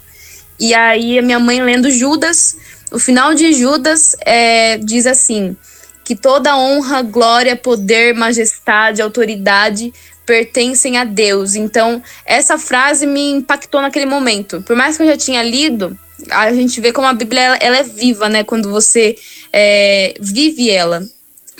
E 0.60 0.74
aí 0.74 1.18
a 1.18 1.22
minha 1.22 1.38
mãe 1.38 1.62
lendo 1.62 1.90
Judas, 1.90 2.56
o 2.92 2.98
final 2.98 3.34
de 3.34 3.52
Judas 3.54 4.14
é, 4.26 4.76
diz 4.78 5.06
assim: 5.06 5.56
que 6.04 6.16
toda 6.16 6.56
honra, 6.56 7.00
glória, 7.02 7.54
poder, 7.54 8.14
majestade, 8.14 9.00
autoridade 9.00 9.92
pertencem 10.28 10.98
a 10.98 11.04
Deus. 11.04 11.54
Então, 11.54 12.02
essa 12.26 12.58
frase 12.58 13.06
me 13.06 13.30
impactou 13.30 13.80
naquele 13.80 14.04
momento. 14.04 14.62
Por 14.66 14.76
mais 14.76 14.96
que 14.98 15.02
eu 15.02 15.06
já 15.06 15.16
tinha 15.16 15.42
lido, 15.42 15.98
a 16.30 16.52
gente 16.52 16.78
vê 16.82 16.92
como 16.92 17.06
a 17.08 17.14
Bíblia 17.14 17.40
ela, 17.40 17.56
ela 17.60 17.76
é 17.78 17.82
viva, 17.82 18.28
né? 18.28 18.44
Quando 18.44 18.68
você 18.70 19.16
é, 19.50 20.14
vive 20.20 20.68
ela. 20.70 21.02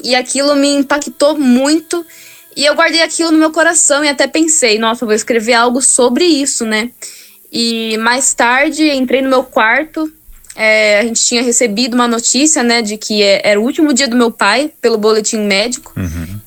E 0.04 0.14
aquilo 0.14 0.54
me 0.54 0.68
impactou 0.74 1.38
muito. 1.38 2.04
E 2.54 2.66
eu 2.66 2.74
guardei 2.74 3.00
aquilo 3.00 3.30
no 3.30 3.38
meu 3.38 3.50
coração 3.50 4.04
e 4.04 4.08
até 4.08 4.26
pensei, 4.26 4.78
nossa, 4.78 5.06
vou 5.06 5.14
escrever 5.14 5.54
algo 5.54 5.80
sobre 5.80 6.24
isso, 6.26 6.66
né? 6.66 6.90
E 7.50 7.96
mais 7.98 8.34
tarde 8.34 8.90
entrei 8.90 9.22
no 9.22 9.30
meu 9.30 9.42
quarto. 9.44 10.12
é, 10.60 10.98
a 10.98 11.02
gente 11.04 11.22
tinha 11.24 11.40
recebido 11.40 11.94
uma 11.94 12.08
notícia, 12.08 12.64
né, 12.64 12.82
de 12.82 12.96
que 12.96 13.22
é- 13.22 13.40
era 13.44 13.60
o 13.60 13.62
último 13.62 13.92
dia 13.94 14.08
do 14.08 14.16
meu 14.16 14.28
pai 14.32 14.72
pelo 14.82 14.98
boletim 14.98 15.38
médico. 15.38 15.92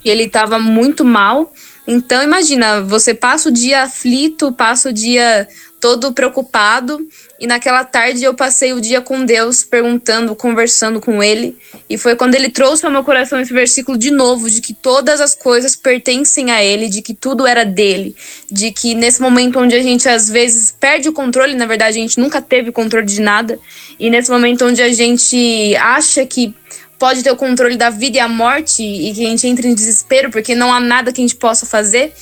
E 0.04 0.10
ele 0.10 0.24
estava 0.24 0.60
muito 0.60 1.06
mal. 1.06 1.54
Então, 1.88 2.24
imagina, 2.24 2.82
você 2.82 3.14
passa 3.14 3.50
o 3.50 3.52
dia 3.52 3.84
aflito, 3.84 4.52
passa 4.52 4.90
o 4.90 4.94
dia 4.94 5.48
todo 5.82 6.14
preocupado. 6.14 7.06
E 7.40 7.48
naquela 7.48 7.84
tarde 7.84 8.24
eu 8.24 8.36
passei 8.36 8.72
o 8.72 8.80
dia 8.80 9.02
com 9.02 9.26
Deus, 9.26 9.64
perguntando, 9.64 10.36
conversando 10.36 11.02
com 11.02 11.24
Ele. 11.24 11.58
E 11.90 11.98
foi 11.98 12.16
quando 12.16 12.36
Ele 12.36 12.50
trouxe 12.50 12.86
ao 12.86 12.92
meu 12.92 13.04
coração 13.04 13.42
esse 13.42 13.52
versículo 13.52 13.98
de 13.98 14.12
novo, 14.12 14.48
de 14.48 14.62
que 14.62 14.76
todas 14.76 15.20
as 15.20 15.34
coisas 15.34 15.76
pertencem 15.76 16.52
a 16.52 16.64
Ele, 16.64 16.88
de 16.88 17.02
que 17.02 17.16
tudo 17.16 17.48
era 17.48 17.66
dele. 17.66 18.16
De 18.50 18.72
que 18.72 18.94
nesse 18.94 19.20
momento 19.20 19.60
onde 19.60 19.74
a 19.76 19.82
gente 19.82 20.08
às 20.08 20.30
vezes 20.30 20.72
perde 20.72 21.10
o 21.10 21.14
controle, 21.14 21.56
na 21.56 21.66
verdade 21.66 21.98
a 21.98 22.02
gente 22.02 22.20
nunca 22.20 22.40
teve 22.40 22.72
controle 22.72 23.08
de 23.08 23.20
nada. 23.20 23.60
E 24.00 24.10
nesse 24.12 24.30
momento 24.30 24.64
onde 24.66 24.84
a 24.84 24.94
gente 24.94 25.76
acha 25.78 26.24
que 26.28 26.54
pode 27.02 27.24
ter 27.24 27.32
o 27.32 27.36
controle 27.36 27.78
da 27.78 27.90
vida 27.90 28.18
e 28.18 28.20
a 28.20 28.28
morte 28.28 28.84
e 28.84 29.12
que 29.12 29.26
a 29.26 29.30
gente 29.30 29.48
entra 29.48 29.68
em 29.68 29.74
desespero 29.74 30.30
porque 30.30 30.54
não 30.54 30.72
há 30.72 30.80
nada 30.80 31.12
que 31.12 31.20
a 31.20 31.24
gente 31.24 31.36
possa 31.36 31.66
fazer. 31.66 32.14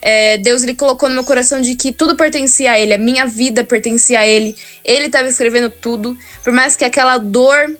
é, 0.00 0.38
Deus 0.38 0.62
ele 0.62 0.74
colocou 0.74 1.06
no 1.06 1.14
meu 1.16 1.22
coração 1.22 1.60
de 1.60 1.74
que 1.74 1.92
tudo 1.92 2.16
pertencia 2.16 2.72
a 2.72 2.80
Ele, 2.80 2.94
a 2.94 2.98
minha 2.98 3.26
vida 3.26 3.62
pertencia 3.62 4.20
a 4.20 4.26
Ele. 4.26 4.56
Ele 4.82 5.04
estava 5.04 5.28
escrevendo 5.28 5.68
tudo, 5.68 6.16
por 6.42 6.50
mais 6.50 6.74
que 6.74 6.82
aquela 6.82 7.18
dor 7.18 7.76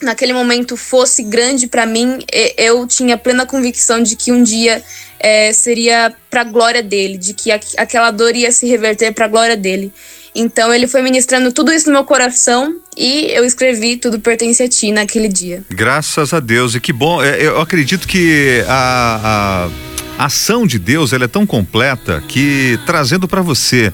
naquele 0.00 0.32
momento 0.32 0.76
fosse 0.76 1.24
grande 1.24 1.66
para 1.66 1.84
mim, 1.86 2.18
eu 2.56 2.86
tinha 2.86 3.18
plena 3.18 3.44
convicção 3.44 4.00
de 4.00 4.14
que 4.14 4.30
um 4.30 4.42
dia 4.44 4.84
é, 5.18 5.52
seria 5.52 6.14
para 6.30 6.42
a 6.42 6.44
glória 6.44 6.82
dele, 6.84 7.18
de 7.18 7.34
que 7.34 7.50
aquela 7.50 8.12
dor 8.12 8.36
ia 8.36 8.52
se 8.52 8.64
reverter 8.66 9.12
para 9.12 9.26
glória 9.26 9.56
dele. 9.56 9.92
Então 10.38 10.72
ele 10.72 10.86
foi 10.86 11.00
ministrando 11.00 11.50
tudo 11.50 11.72
isso 11.72 11.86
no 11.86 11.92
meu 11.92 12.04
coração 12.04 12.76
e 12.94 13.30
eu 13.30 13.42
escrevi 13.42 13.96
Tudo 13.96 14.20
Pertence 14.20 14.62
a 14.62 14.68
Ti 14.68 14.92
naquele 14.92 15.28
dia. 15.28 15.64
Graças 15.70 16.34
a 16.34 16.40
Deus. 16.40 16.74
E 16.74 16.80
que 16.80 16.92
bom. 16.92 17.22
É, 17.22 17.42
eu 17.42 17.58
acredito 17.58 18.06
que 18.06 18.62
a, 18.68 19.70
a 20.18 20.26
ação 20.26 20.66
de 20.66 20.78
Deus 20.78 21.14
ela 21.14 21.24
é 21.24 21.28
tão 21.28 21.46
completa 21.46 22.22
que 22.28 22.78
trazendo 22.84 23.26
para 23.26 23.40
você 23.40 23.90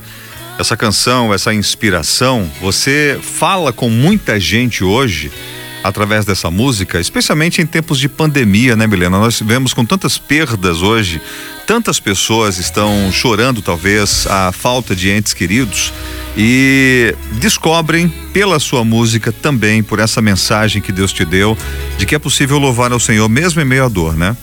essa 0.59 0.77
canção, 0.77 1.33
essa 1.33 1.55
inspiração, 1.55 2.51
você 2.61 3.19
fala 3.23 3.73
com 3.73 3.89
muita 3.89 4.39
gente 4.39 4.85
hoje 4.85 5.31
através 5.83 6.25
dessa 6.25 6.51
música, 6.51 7.01
especialmente 7.01 7.61
em 7.61 7.67
tempos 7.67 7.99
de 7.99 8.09
pandemia, 8.09 8.77
né, 8.77 8.87
Milena? 8.87 9.19
Nós 9.19 9.41
vemos 9.41 9.75
com 9.75 9.85
tantas 9.85 10.19
perdas 10.19 10.83
hoje, 10.83 11.21
tantas 11.67 11.99
pessoas 11.99 12.59
estão 12.59 13.11
chorando, 13.13 13.61
talvez, 13.61 14.27
a 14.27 14.53
falta 14.53 14.95
de 14.95 15.11
entes 15.11 15.33
queridos 15.33 15.93
e 16.37 17.15
descobrem 17.33 18.09
pela 18.33 18.59
sua 18.59 18.85
música 18.85 19.33
também, 19.33 19.83
por 19.83 19.99
essa 19.99 20.23
mensagem 20.23 20.81
que 20.81 20.93
Deus 20.93 21.13
te 21.13 21.25
deu, 21.25 21.57
de 21.99 22.07
que 22.07 22.15
é 22.15 22.19
possível 22.19 22.59
louvar 22.59 22.93
ao 22.93 23.01
Senhor 23.01 23.29
mesmo 23.29 23.61
em 23.61 23.65
meio 23.65 23.85
à 23.85 23.89
dor, 23.89 24.17
né? 24.17 24.37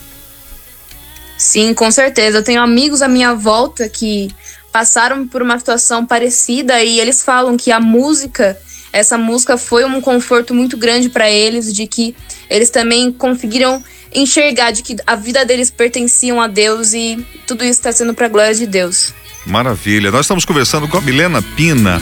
Sim, 1.36 1.72
com 1.72 1.90
certeza. 1.90 2.38
Eu 2.38 2.44
tenho 2.44 2.60
amigos 2.60 3.00
à 3.00 3.08
minha 3.08 3.34
volta 3.34 3.88
que 3.88 4.28
passaram 4.70 5.26
por 5.26 5.42
uma 5.42 5.58
situação 5.58 6.04
parecida 6.04 6.82
e 6.82 7.00
eles 7.00 7.22
falam 7.22 7.56
que 7.56 7.72
a 7.72 7.80
música 7.80 8.56
essa 8.92 9.16
música 9.16 9.56
foi 9.56 9.84
um 9.84 10.00
conforto 10.00 10.54
muito 10.54 10.76
grande 10.76 11.08
para 11.08 11.30
eles, 11.30 11.72
de 11.72 11.86
que 11.86 12.14
eles 12.48 12.70
também 12.70 13.12
conseguiram 13.12 13.82
enxergar 14.12 14.72
de 14.72 14.82
que 14.82 14.96
a 15.06 15.14
vida 15.14 15.44
deles 15.44 15.70
pertenciam 15.70 16.40
a 16.40 16.48
Deus 16.48 16.92
e 16.92 17.24
tudo 17.46 17.62
isso 17.62 17.78
está 17.78 17.92
sendo 17.92 18.12
para 18.14 18.26
a 18.26 18.28
glória 18.28 18.54
de 18.54 18.66
Deus. 18.66 19.14
Maravilha. 19.46 20.10
Nós 20.10 20.22
estamos 20.22 20.44
conversando 20.44 20.86
com 20.86 20.98
a 20.98 21.00
Milena 21.00 21.40
Pina. 21.40 22.00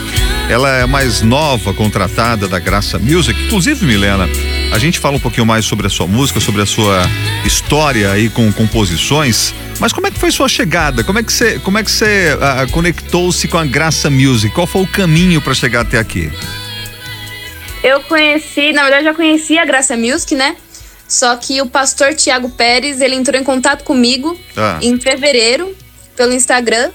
Ela 0.51 0.79
é 0.79 0.87
mais 0.87 1.20
nova 1.22 1.72
contratada 1.72 2.48
da 2.48 2.59
Graça 2.59 2.98
Music. 2.98 3.40
Inclusive, 3.44 3.85
Milena, 3.85 4.29
a 4.72 4.79
gente 4.79 4.98
fala 4.98 5.16
um 5.16 5.20
pouquinho 5.20 5.46
mais 5.46 5.64
sobre 5.64 5.87
a 5.87 5.90
sua 5.90 6.07
música, 6.07 6.40
sobre 6.40 6.62
a 6.62 6.66
sua 6.66 7.03
história 7.44 8.11
aí 8.11 8.29
com 8.29 8.51
composições. 8.53 9.55
Mas 9.79 9.92
como 9.92 10.07
é 10.07 10.11
que 10.11 10.18
foi 10.18 10.33
sua 10.33 10.48
chegada? 10.48 11.05
Como 11.05 11.18
é 11.18 11.22
que 11.22 11.33
você, 11.33 11.59
como 11.61 11.79
é 11.79 11.85
que 11.85 11.90
você 11.90 12.35
uh, 12.35 12.70
conectou-se 12.72 13.46
com 13.46 13.59
a 13.59 13.64
Graça 13.64 14.11
Music? 14.11 14.53
Qual 14.53 14.66
foi 14.66 14.83
o 14.83 14.87
caminho 14.87 15.40
para 15.40 15.55
chegar 15.55 15.83
até 15.83 15.98
aqui? 15.98 16.31
Eu 17.82 18.02
conheci, 18.02 18.72
na 18.72 18.82
verdade, 18.82 19.04
já 19.04 19.14
conhecia 19.14 19.62
a 19.62 19.64
Graça 19.64 19.96
Music, 19.96 20.34
né? 20.34 20.56
Só 21.08 21.34
que 21.36 21.62
o 21.62 21.66
pastor 21.66 22.14
Tiago 22.14 22.50
Pérez, 22.50 23.00
ele 23.00 23.14
entrou 23.14 23.40
em 23.40 23.44
contato 23.44 23.82
comigo 23.84 24.38
ah. 24.56 24.78
em 24.82 25.00
fevereiro 25.00 25.74
pelo 26.14 26.34
Instagram. 26.34 26.90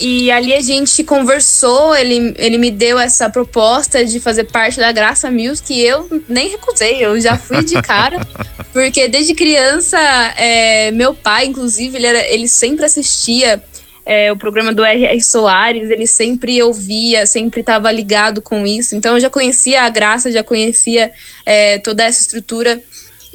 E 0.00 0.32
ali 0.32 0.54
a 0.54 0.60
gente 0.60 1.04
conversou, 1.04 1.94
ele, 1.94 2.34
ele 2.38 2.58
me 2.58 2.70
deu 2.70 2.98
essa 2.98 3.28
proposta 3.28 4.04
de 4.04 4.18
fazer 4.18 4.44
parte 4.44 4.80
da 4.80 4.90
Graça 4.90 5.30
Music 5.30 5.72
e 5.72 5.80
eu 5.80 6.08
nem 6.28 6.48
recusei, 6.48 7.04
eu 7.04 7.20
já 7.20 7.36
fui 7.36 7.62
de 7.62 7.80
cara. 7.82 8.18
porque 8.72 9.06
desde 9.06 9.34
criança, 9.34 9.98
é, 10.36 10.90
meu 10.92 11.14
pai, 11.14 11.46
inclusive, 11.46 11.96
ele, 11.96 12.06
era, 12.06 12.26
ele 12.26 12.48
sempre 12.48 12.84
assistia 12.84 13.62
é, 14.04 14.32
o 14.32 14.36
programa 14.36 14.72
do 14.72 14.84
R.R. 14.84 15.22
Soares, 15.22 15.90
ele 15.90 16.06
sempre 16.06 16.62
ouvia, 16.62 17.26
sempre 17.26 17.60
estava 17.60 17.90
ligado 17.90 18.42
com 18.42 18.66
isso. 18.66 18.96
Então 18.96 19.14
eu 19.14 19.20
já 19.20 19.30
conhecia 19.30 19.82
a 19.82 19.88
Graça, 19.88 20.30
já 20.30 20.42
conhecia 20.42 21.12
é, 21.46 21.78
toda 21.78 22.04
essa 22.04 22.20
estrutura. 22.20 22.82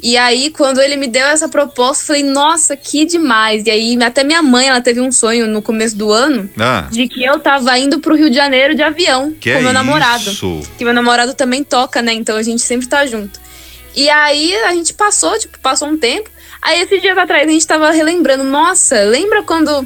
E 0.00 0.16
aí, 0.16 0.50
quando 0.50 0.80
ele 0.80 0.96
me 0.96 1.08
deu 1.08 1.26
essa 1.26 1.48
proposta, 1.48 2.02
eu 2.02 2.06
falei, 2.06 2.22
nossa, 2.22 2.76
que 2.76 3.04
demais. 3.04 3.66
E 3.66 3.70
aí, 3.70 3.98
até 4.00 4.22
minha 4.22 4.40
mãe, 4.40 4.68
ela 4.68 4.80
teve 4.80 5.00
um 5.00 5.10
sonho 5.10 5.48
no 5.48 5.60
começo 5.60 5.96
do 5.96 6.12
ano 6.12 6.48
ah. 6.56 6.86
de 6.88 7.08
que 7.08 7.24
eu 7.24 7.40
tava 7.40 7.76
indo 7.78 7.98
pro 7.98 8.14
Rio 8.14 8.30
de 8.30 8.36
Janeiro 8.36 8.76
de 8.76 8.82
avião 8.82 9.32
que 9.32 9.50
com 9.50 9.58
é 9.58 9.60
meu 9.60 9.72
namorado. 9.72 10.30
Isso? 10.30 10.62
Que 10.76 10.84
meu 10.84 10.94
namorado 10.94 11.34
também 11.34 11.64
toca, 11.64 12.00
né? 12.00 12.12
Então 12.12 12.36
a 12.36 12.42
gente 12.42 12.62
sempre 12.62 12.86
tá 12.86 13.04
junto. 13.06 13.40
E 13.96 14.08
aí 14.08 14.54
a 14.66 14.72
gente 14.72 14.94
passou, 14.94 15.36
tipo, 15.36 15.58
passou 15.58 15.88
um 15.88 15.98
tempo. 15.98 16.30
Aí 16.62 16.80
esses 16.80 17.02
dias 17.02 17.18
atrás 17.18 17.48
a 17.48 17.50
gente 17.50 17.66
tava 17.66 17.90
relembrando, 17.90 18.44
nossa, 18.44 19.00
lembra 19.02 19.42
quando 19.42 19.84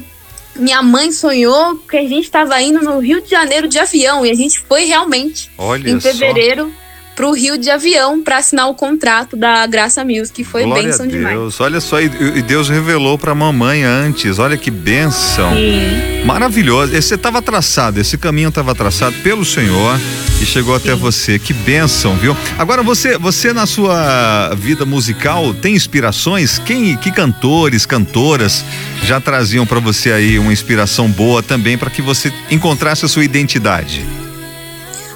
minha 0.55 0.81
mãe 0.81 1.11
sonhou 1.11 1.75
que 1.77 1.97
a 1.97 2.07
gente 2.07 2.23
estava 2.23 2.61
indo 2.61 2.81
no 2.81 2.99
Rio 2.99 3.21
de 3.21 3.29
Janeiro 3.29 3.67
de 3.67 3.79
avião 3.79 4.25
e 4.25 4.31
a 4.31 4.35
gente 4.35 4.59
foi 4.59 4.85
realmente 4.85 5.49
Olha 5.57 5.89
em 5.89 5.99
fevereiro 5.99 6.73
para 7.15 7.27
o 7.27 7.31
Rio 7.31 7.57
de 7.57 7.69
avião 7.69 8.21
para 8.23 8.37
assinar 8.37 8.67
o 8.69 8.73
contrato 8.73 9.35
da 9.35 9.65
Graça 9.67 10.03
Mills, 10.03 10.31
que 10.31 10.43
foi 10.43 10.63
Glória 10.63 10.83
bênção 10.83 11.05
a 11.05 11.09
Deus. 11.09 11.29
demais. 11.29 11.59
Olha 11.59 11.79
só, 11.79 12.01
e, 12.01 12.09
Deus 12.41 12.69
revelou 12.69 13.17
para 13.17 13.31
a 13.31 13.35
mamãe 13.35 13.83
antes. 13.83 14.39
Olha 14.39 14.57
que 14.57 14.71
bênção. 14.71 15.53
Sim. 15.53 16.25
Maravilhoso. 16.25 16.95
Esse 16.95 17.15
estava 17.15 17.41
traçado, 17.41 17.99
esse 17.99 18.17
caminho 18.17 18.49
estava 18.49 18.73
traçado 18.73 19.15
pelo 19.23 19.45
Senhor 19.45 19.99
e 20.41 20.45
chegou 20.45 20.77
Sim. 20.79 20.83
até 20.83 20.95
você. 20.95 21.37
Que 21.37 21.53
bênção, 21.53 22.15
viu? 22.15 22.35
Agora 22.57 22.81
você, 22.81 23.17
você 23.17 23.53
na 23.53 23.65
sua 23.65 24.53
vida 24.55 24.85
musical 24.85 25.53
tem 25.53 25.75
inspirações? 25.75 26.59
Quem, 26.59 26.95
que 26.97 27.11
cantores, 27.11 27.85
cantoras 27.85 28.63
já 29.03 29.19
traziam 29.19 29.65
para 29.65 29.79
você 29.79 30.11
aí 30.11 30.39
uma 30.39 30.51
inspiração 30.51 31.09
boa 31.09 31.43
também 31.43 31.77
para 31.77 31.89
que 31.89 32.01
você 32.01 32.33
encontrasse 32.49 33.05
a 33.05 33.07
sua 33.07 33.23
identidade? 33.23 34.03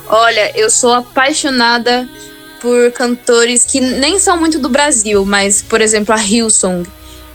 Olha, 0.10 0.52
eu 0.58 0.70
sou 0.70 0.94
apaixonada 0.94 2.08
por 2.62 2.92
cantores 2.92 3.66
que 3.66 3.80
nem 3.80 4.20
são 4.20 4.38
muito 4.38 4.60
do 4.60 4.70
Brasil, 4.70 5.26
mas, 5.26 5.62
por 5.62 5.82
exemplo, 5.82 6.14
a 6.14 6.18
Hillsong. 6.18 6.88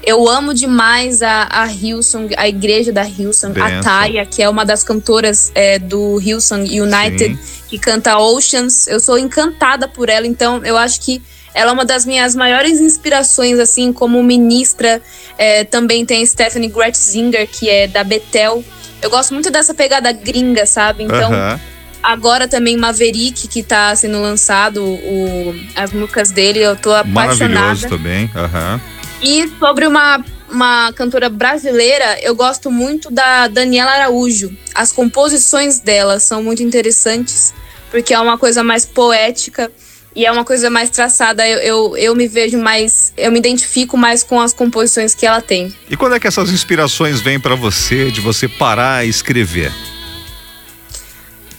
Eu 0.05 0.29
amo 0.29 0.53
demais 0.53 1.23
a, 1.23 1.47
a 1.49 1.67
Hillsong, 1.67 2.35
a 2.37 2.49
igreja 2.49 2.91
da 2.91 3.05
Hillsong, 3.05 3.53
Benção. 3.53 3.79
a 3.79 3.83
Taya, 3.83 4.27
que 4.27 4.43
é 4.43 4.49
uma 4.49 4.65
das 4.65 4.83
cantoras 4.83 5.53
é, 5.55 5.79
do 5.79 6.21
Hillsong 6.21 6.81
United, 6.81 7.37
Sim. 7.37 7.63
que 7.69 7.79
canta 7.79 8.19
Oceans. 8.19 8.89
Eu 8.89 8.99
sou 8.99 9.17
encantada 9.17 9.87
por 9.87 10.09
ela, 10.09 10.27
então 10.27 10.65
eu 10.65 10.77
acho 10.77 11.01
que 11.01 11.23
ela 11.55 11.71
é 11.71 11.75
uma 11.75 11.85
das 11.85 12.05
minhas 12.05 12.35
maiores 12.35 12.81
inspirações, 12.81 13.59
assim, 13.61 13.93
como 13.93 14.21
ministra. 14.23 15.01
É, 15.39 15.63
também 15.63 16.05
tem 16.05 16.25
Stephanie 16.27 16.69
Gretzinger, 16.69 17.47
que 17.47 17.69
é 17.69 17.87
da 17.87 18.03
Betel. 18.03 18.65
Eu 19.01 19.11
gosto 19.11 19.35
muito 19.35 19.51
dessa 19.51 19.75
pegada 19.75 20.11
gringa, 20.11 20.67
sabe? 20.67 21.05
Então, 21.05 21.31
uh 21.31 21.35
-huh. 21.35 21.61
Agora 22.03 22.49
também 22.49 22.77
Maverick, 22.77 23.47
que 23.47 23.63
tá 23.63 23.95
sendo 23.95 24.21
lançado, 24.21 24.83
o, 24.83 25.55
as 25.77 25.93
músicas 25.93 26.31
dele, 26.31 26.59
eu 26.59 26.75
tô 26.75 26.93
apaixonada. 26.93 27.55
Maravilhoso 27.55 27.89
também, 27.89 28.31
aham. 28.35 28.75
Uhum. 28.75 29.03
E 29.23 29.49
sobre 29.57 29.87
uma, 29.87 30.25
uma 30.51 30.93
cantora 30.95 31.29
brasileira, 31.29 32.19
eu 32.23 32.35
gosto 32.35 32.73
muito 32.73 33.09
da 33.09 33.47
Daniela 33.47 33.93
Araújo. 33.93 34.51
As 34.75 34.91
composições 34.91 35.79
dela 35.79 36.19
são 36.19 36.43
muito 36.43 36.61
interessantes, 36.61 37.55
porque 37.89 38.13
é 38.13 38.19
uma 38.19 38.37
coisa 38.37 38.65
mais 38.65 38.85
poética 38.85 39.71
e 40.15 40.27
é 40.27 40.33
uma 40.33 40.45
coisa 40.45 40.69
mais 40.69 40.91
traçada. 40.91 41.47
Eu, 41.49 41.59
eu, 41.59 41.97
eu, 41.97 42.15
me 42.17 42.27
vejo 42.27 42.59
mais, 42.59 43.13
eu 43.17 43.31
me 43.31 43.39
identifico 43.39 43.97
mais 43.97 44.25
com 44.25 44.41
as 44.41 44.53
composições 44.53 45.15
que 45.15 45.25
ela 45.25 45.41
tem. 45.41 45.73
E 45.89 45.97
quando 45.97 46.17
é 46.17 46.21
que 46.21 46.27
essas 46.27 46.51
inspirações 46.51 47.21
vêm 47.21 47.39
para 47.39 47.55
você, 47.55 48.11
de 48.11 48.21
você 48.21 48.49
parar 48.49 49.07
e 49.07 49.09
escrever? 49.09 49.73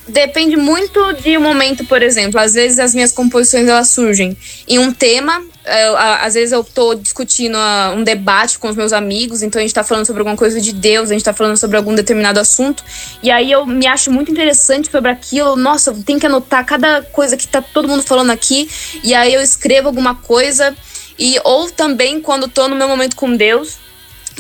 Depende 0.08 0.58
muito 0.58 1.14
de 1.14 1.38
um 1.38 1.42
momento, 1.42 1.86
por 1.86 2.02
exemplo. 2.02 2.40
Às 2.40 2.54
vezes 2.54 2.78
as 2.78 2.94
minhas 2.94 3.12
composições 3.12 3.68
elas 3.68 3.90
surgem 3.90 4.36
em 4.68 4.78
um 4.78 4.92
tema. 4.92 5.42
Eu, 5.66 5.96
às 5.96 6.34
vezes 6.34 6.52
eu 6.52 6.60
estou 6.60 6.94
discutindo 6.94 7.56
uh, 7.56 7.96
um 7.96 8.04
debate 8.04 8.60
com 8.60 8.68
os 8.68 8.76
meus 8.76 8.92
amigos, 8.92 9.42
então 9.42 9.60
a 9.60 9.62
gente 9.62 9.70
está 9.70 9.84
falando 9.84 10.06
sobre 10.06 10.20
alguma 10.20 10.36
coisa 10.36 10.60
de 10.60 10.74
Deus, 10.74 11.10
a 11.10 11.14
gente 11.14 11.22
está 11.22 11.32
falando 11.32 11.56
sobre 11.56 11.78
algum 11.78 11.96
determinado 11.96 12.38
assunto, 12.38 12.84
e 13.24 13.32
aí 13.32 13.50
eu 13.50 13.66
me 13.66 13.88
acho 13.88 14.12
muito 14.12 14.30
interessante 14.30 14.92
sobre 14.92 15.10
aquilo. 15.10 15.56
Nossa, 15.56 15.94
tem 16.06 16.20
que 16.20 16.26
anotar 16.26 16.66
cada 16.66 17.02
coisa 17.04 17.38
que 17.38 17.46
está 17.46 17.62
todo 17.62 17.88
mundo 17.88 18.04
falando 18.04 18.32
aqui, 18.32 18.70
e 19.06 19.14
aí 19.14 19.34
eu 19.34 19.42
escrevo 19.42 19.88
alguma 19.88 20.16
coisa. 20.16 20.76
E 21.18 21.40
ou 21.46 21.70
também 21.70 22.20
quando 22.20 22.48
estou 22.48 22.68
no 22.68 22.76
meu 22.76 22.88
momento 22.88 23.16
com 23.16 23.38
Deus, 23.38 23.78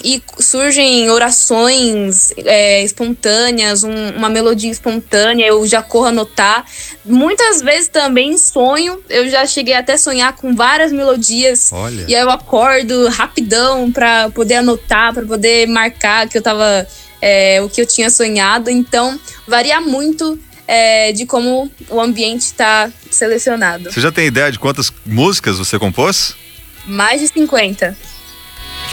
e 0.04 0.22
surgem 0.40 1.10
orações 1.10 2.34
é, 2.38 2.84
espontâneas, 2.84 3.84
um, 3.84 4.10
uma 4.16 4.30
melodia 4.30 4.72
espontânea, 4.72 5.46
eu 5.46 5.66
já 5.68 5.82
corro 5.82 6.08
anotar. 6.08 6.66
Muitas 7.06 7.62
vezes 7.62 7.90
também 7.90 8.38
sonho, 8.38 9.02
eu 9.10 9.30
já 9.30 9.46
cheguei 9.46 9.74
até 9.74 9.94
a 9.94 9.98
sonhar 9.98 10.34
com 10.34 10.56
várias 10.56 10.92
melodias. 10.92 11.70
Olha. 11.72 12.06
E 12.08 12.16
aí 12.16 12.22
eu 12.22 12.30
acordo 12.30 13.08
rapidão 13.10 13.92
para 13.92 14.30
poder 14.30 14.56
anotar, 14.56 15.14
para 15.14 15.26
poder 15.26 15.68
marcar 15.68 16.28
que 16.28 16.38
eu 16.38 16.42
tava 16.42 16.88
é, 17.22 17.62
o 17.62 17.70
que 17.70 17.82
eu 17.82 17.86
tinha 17.86 18.10
sonhado. 18.10 18.70
Então, 18.70 19.20
varia 19.48 19.80
muito 19.80 20.40
é, 20.68 21.12
de 21.12 21.26
como 21.26 21.72
o 21.90 22.00
ambiente 22.00 22.42
está 22.42 22.92
selecionado. 23.10 23.92
Você 23.92 24.02
já 24.02 24.12
tem 24.12 24.28
ideia 24.28 24.52
de 24.52 24.60
quantas 24.60 24.92
músicas 25.06 25.58
você 25.58 25.78
compôs? 25.78 26.36
Mais 26.86 27.22
de 27.22 27.28
50. 27.28 27.96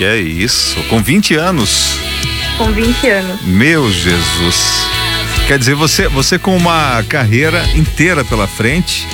Que 0.00 0.04
é 0.06 0.18
isso? 0.18 0.82
Com 0.84 1.02
20 1.02 1.34
anos? 1.34 1.98
Com 2.56 2.72
20 2.72 3.06
anos. 3.06 3.42
Meu 3.42 3.92
Jesus. 3.92 4.56
Quer 5.46 5.58
dizer, 5.58 5.74
você, 5.74 6.08
você 6.08 6.38
com 6.38 6.56
uma 6.56 7.04
carreira 7.06 7.62
inteira 7.76 8.24
pela 8.24 8.46
frente, 8.46 9.06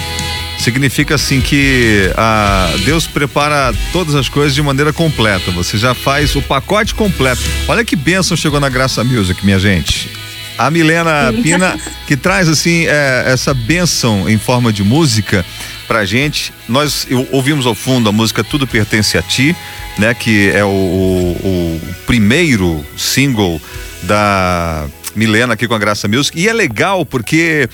significa 0.61 1.17
assim 1.17 1.41
que 1.41 2.09
ah, 2.17 2.73
Deus 2.85 3.05
prepara 3.05 3.75
todas 3.93 4.15
as 4.15 4.29
coisas 4.29 4.55
de 4.55 4.63
maneira 4.63 4.93
completa. 4.93 5.51
Você 5.51 5.77
já 5.77 5.93
faz 5.93 6.37
o 6.37 6.43
pacote 6.43 6.95
completo. 6.95 7.43
Olha 7.67 7.85
que 7.85 7.97
bênção 7.97 8.37
chegou 8.37 8.61
na 8.61 8.69
Graça 8.69 9.03
Music, 9.03 9.45
minha 9.45 9.59
gente. 9.59 10.09
A 10.57 10.71
Milena 10.71 11.35
Pina, 11.43 11.77
que 12.07 12.17
traz 12.17 12.49
assim 12.49 12.87
é, 12.87 13.25
essa 13.27 13.53
bênção 13.53 14.29
em 14.29 14.39
forma 14.39 14.73
de 14.73 14.85
música 14.85 15.45
pra 15.87 16.05
gente. 16.05 16.53
Nós 16.69 17.07
ouvimos 17.31 17.67
ao 17.67 17.75
fundo 17.75 18.09
a 18.09 18.13
música 18.13 18.45
Tudo 18.45 18.67
Pertence 18.67 19.17
a 19.17 19.23
Ti, 19.23 19.57
né? 19.99 20.15
Que 20.15 20.51
é 20.51 20.65
o, 20.65 20.69
o, 20.69 21.37
o 21.45 21.81
primeiro 22.07 22.85
single 22.97 23.61
da 24.03 24.87
Milena 25.15 25.55
aqui 25.55 25.67
com 25.67 25.75
a 25.75 25.79
Graça 25.79 26.07
Music. 26.09 26.39
E 26.39 26.49
é 26.49 26.53
legal 26.53 27.05
porque 27.05 27.69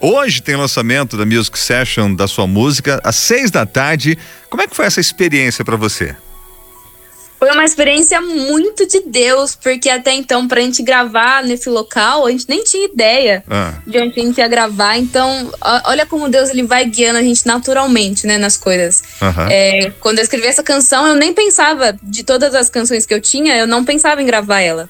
Hoje 0.00 0.40
tem 0.40 0.54
lançamento 0.54 1.16
da 1.16 1.26
Music 1.26 1.58
Session 1.58 2.14
da 2.14 2.28
sua 2.28 2.46
música, 2.46 3.00
às 3.02 3.16
seis 3.16 3.50
da 3.50 3.66
tarde. 3.66 4.16
Como 4.48 4.62
é 4.62 4.66
que 4.68 4.76
foi 4.76 4.86
essa 4.86 5.00
experiência 5.00 5.64
para 5.64 5.76
você? 5.76 6.14
Foi 7.38 7.52
uma 7.52 7.64
experiência 7.64 8.20
muito 8.20 8.84
de 8.84 9.00
Deus, 9.00 9.54
porque 9.54 9.88
até 9.88 10.12
então, 10.12 10.48
pra 10.48 10.60
gente 10.60 10.82
gravar 10.82 11.44
nesse 11.44 11.68
local, 11.68 12.26
a 12.26 12.30
gente 12.32 12.46
nem 12.48 12.64
tinha 12.64 12.84
ideia 12.86 13.44
ah. 13.48 13.74
de 13.86 13.96
onde 13.98 14.18
a 14.18 14.24
gente 14.24 14.38
ia 14.38 14.48
gravar. 14.48 14.98
Então, 14.98 15.48
olha 15.84 16.04
como 16.04 16.28
Deus 16.28 16.50
ele 16.50 16.64
vai 16.64 16.84
guiando 16.84 17.20
a 17.20 17.22
gente 17.22 17.46
naturalmente, 17.46 18.26
né, 18.26 18.38
nas 18.38 18.56
coisas. 18.56 19.04
É, 19.48 19.92
quando 20.00 20.18
eu 20.18 20.24
escrevi 20.24 20.48
essa 20.48 20.64
canção, 20.64 21.06
eu 21.06 21.14
nem 21.14 21.32
pensava, 21.32 21.96
de 22.02 22.24
todas 22.24 22.56
as 22.56 22.68
canções 22.68 23.06
que 23.06 23.14
eu 23.14 23.20
tinha, 23.20 23.56
eu 23.56 23.68
não 23.68 23.84
pensava 23.84 24.20
em 24.20 24.26
gravar 24.26 24.60
ela. 24.60 24.88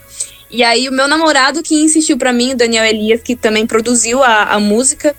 E 0.51 0.65
aí 0.65 0.89
o 0.89 0.93
meu 0.93 1.07
namorado 1.07 1.63
que 1.63 1.75
insistiu 1.75 2.17
para 2.17 2.33
mim, 2.33 2.53
o 2.53 2.57
Daniel 2.57 2.85
Elias, 2.85 3.21
que 3.21 3.37
também 3.37 3.67
produziu 3.67 4.23
a, 4.23 4.45
a 4.45 4.59
música, 4.59 5.15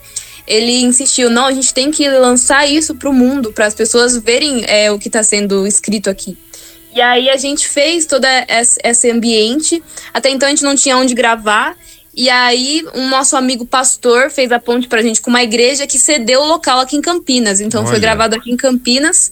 ele 0.47 0.81
insistiu, 0.81 1.29
não, 1.29 1.45
a 1.45 1.51
gente 1.51 1.71
tem 1.71 1.91
que 1.91 2.09
lançar 2.09 2.67
isso 2.67 2.95
pro 2.95 3.13
mundo, 3.13 3.53
para 3.53 3.67
as 3.67 3.75
pessoas 3.75 4.17
verem 4.17 4.63
é, 4.65 4.91
o 4.91 4.97
que 4.97 5.07
está 5.07 5.21
sendo 5.21 5.67
escrito 5.67 6.09
aqui. 6.09 6.35
E 6.93 7.01
aí 7.01 7.29
a 7.29 7.37
gente 7.37 7.67
fez 7.67 8.05
todo 8.05 8.25
esse 8.83 9.11
ambiente. 9.11 9.83
Até 10.13 10.29
então 10.29 10.47
a 10.47 10.49
gente 10.49 10.63
não 10.63 10.75
tinha 10.75 10.97
onde 10.97 11.13
gravar. 11.13 11.77
E 12.13 12.29
aí, 12.29 12.83
um 12.95 13.07
nosso 13.07 13.37
amigo 13.37 13.65
pastor 13.65 14.29
fez 14.29 14.51
a 14.51 14.59
ponte 14.59 14.87
pra 14.87 15.01
gente 15.01 15.21
com 15.21 15.29
uma 15.29 15.43
igreja 15.43 15.87
que 15.87 15.97
cedeu 15.97 16.41
o 16.41 16.47
local 16.47 16.79
aqui 16.79 16.97
em 16.97 17.01
Campinas. 17.01 17.61
Então 17.61 17.81
Olha. 17.81 17.89
foi 17.89 17.99
gravado 17.99 18.35
aqui 18.35 18.51
em 18.51 18.57
Campinas. 18.57 19.31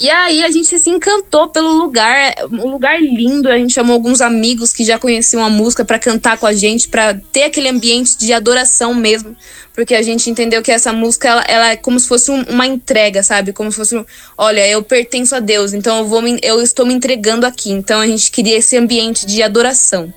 E 0.00 0.08
aí 0.08 0.42
a 0.42 0.50
gente 0.50 0.78
se 0.78 0.88
encantou 0.88 1.48
pelo 1.48 1.74
lugar, 1.74 2.34
um 2.50 2.70
lugar 2.70 2.98
lindo. 2.98 3.50
A 3.50 3.58
gente 3.58 3.74
chamou 3.74 3.92
alguns 3.92 4.22
amigos 4.22 4.72
que 4.72 4.82
já 4.82 4.98
conheciam 4.98 5.44
a 5.44 5.50
música 5.50 5.84
para 5.84 5.98
cantar 5.98 6.38
com 6.38 6.46
a 6.46 6.54
gente, 6.54 6.88
para 6.88 7.20
ter 7.30 7.42
aquele 7.42 7.68
ambiente 7.68 8.16
de 8.16 8.32
adoração 8.32 8.94
mesmo, 8.94 9.36
porque 9.74 9.94
a 9.94 10.00
gente 10.00 10.30
entendeu 10.30 10.62
que 10.62 10.72
essa 10.72 10.90
música 10.90 11.28
ela, 11.28 11.44
ela 11.46 11.68
é 11.72 11.76
como 11.76 12.00
se 12.00 12.08
fosse 12.08 12.30
um, 12.30 12.42
uma 12.44 12.66
entrega, 12.66 13.22
sabe? 13.22 13.52
Como 13.52 13.70
se 13.70 13.76
fosse, 13.76 13.94
um, 13.94 14.02
olha, 14.38 14.66
eu 14.66 14.82
pertenço 14.82 15.34
a 15.34 15.38
Deus, 15.40 15.74
então 15.74 15.98
eu 15.98 16.06
vou, 16.06 16.22
me, 16.22 16.38
eu 16.42 16.62
estou 16.62 16.86
me 16.86 16.94
entregando 16.94 17.44
aqui. 17.44 17.70
Então 17.70 18.00
a 18.00 18.06
gente 18.06 18.30
queria 18.30 18.56
esse 18.56 18.78
ambiente 18.78 19.26
de 19.26 19.42
adoração. 19.42 20.10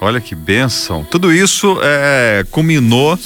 Olha 0.00 0.18
que 0.18 0.34
bênção. 0.34 1.04
Tudo 1.04 1.30
isso 1.30 1.78
é, 1.82 2.42
culminou 2.50 3.18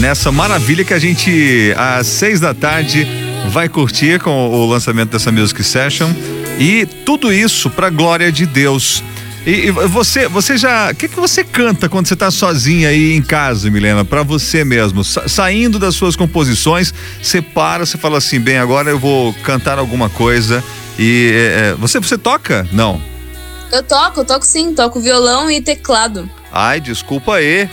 nessa 0.00 0.32
maravilha 0.32 0.86
que 0.86 0.94
a 0.94 0.98
gente, 0.98 1.74
às 1.76 2.06
seis 2.06 2.40
da 2.40 2.54
tarde, 2.54 3.27
vai 3.50 3.68
curtir 3.68 4.20
com 4.20 4.50
o 4.50 4.66
lançamento 4.66 5.10
dessa 5.10 5.32
Music 5.32 5.62
Session. 5.62 6.12
E 6.58 6.86
tudo 7.04 7.32
isso 7.32 7.70
para 7.70 7.90
glória 7.90 8.32
de 8.32 8.44
Deus. 8.46 9.02
E, 9.46 9.68
e, 9.68 9.70
você, 9.70 10.28
você 10.28 10.58
já, 10.58 10.90
o 10.90 10.94
que 10.94 11.08
que 11.08 11.18
você 11.18 11.42
canta 11.44 11.88
quando 11.88 12.06
você 12.06 12.14
está 12.14 12.30
sozinha 12.30 12.88
aí 12.88 13.14
em 13.14 13.22
casa, 13.22 13.70
Milena, 13.70 14.04
para 14.04 14.22
você 14.22 14.64
mesmo, 14.64 15.04
Sa 15.04 15.28
saindo 15.28 15.78
das 15.78 15.94
suas 15.94 16.16
composições, 16.16 16.92
você 17.22 17.40
para, 17.40 17.86
você 17.86 17.96
fala 17.96 18.18
assim, 18.18 18.40
bem, 18.40 18.58
agora 18.58 18.90
eu 18.90 18.98
vou 18.98 19.32
cantar 19.44 19.78
alguma 19.78 20.10
coisa 20.10 20.62
e 20.98 21.30
é, 21.32 21.70
é 21.70 21.74
você 21.74 21.98
você 22.00 22.18
toca? 22.18 22.68
Não. 22.72 23.00
Eu 23.70 23.82
toco, 23.82 24.20
eu 24.20 24.24
toco 24.24 24.44
sim, 24.44 24.74
toco 24.74 25.00
violão 25.00 25.50
e 25.50 25.60
teclado. 25.60 26.28
Ai, 26.52 26.80
desculpa 26.80 27.36
aí. 27.36 27.68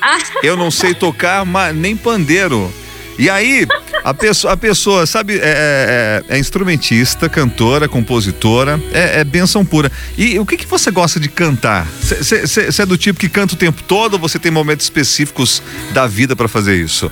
Ah. 0.00 0.18
Eu 0.42 0.56
não 0.56 0.70
sei 0.70 0.94
tocar 0.94 1.44
nem 1.74 1.96
pandeiro. 1.96 2.72
E 3.18 3.28
aí, 3.28 3.66
a 4.02 4.14
pessoa, 4.14 4.52
a 4.54 4.56
pessoa 4.56 5.06
sabe, 5.06 5.38
é, 5.38 5.42
é, 5.42 6.22
é, 6.30 6.36
é 6.36 6.38
instrumentista, 6.38 7.28
cantora, 7.28 7.88
compositora, 7.88 8.80
é, 8.92 9.20
é 9.20 9.24
benção 9.24 9.64
pura. 9.64 9.90
E 10.16 10.38
o 10.38 10.46
que, 10.46 10.56
que 10.56 10.66
você 10.66 10.90
gosta 10.90 11.20
de 11.20 11.28
cantar? 11.28 11.86
Você 11.86 12.82
é 12.82 12.86
do 12.86 12.96
tipo 12.96 13.18
que 13.18 13.28
canta 13.28 13.54
o 13.54 13.56
tempo 13.56 13.82
todo 13.82 14.14
ou 14.14 14.18
você 14.18 14.38
tem 14.38 14.50
momentos 14.50 14.86
específicos 14.86 15.62
da 15.92 16.06
vida 16.06 16.34
para 16.34 16.48
fazer 16.48 16.76
isso? 16.76 17.10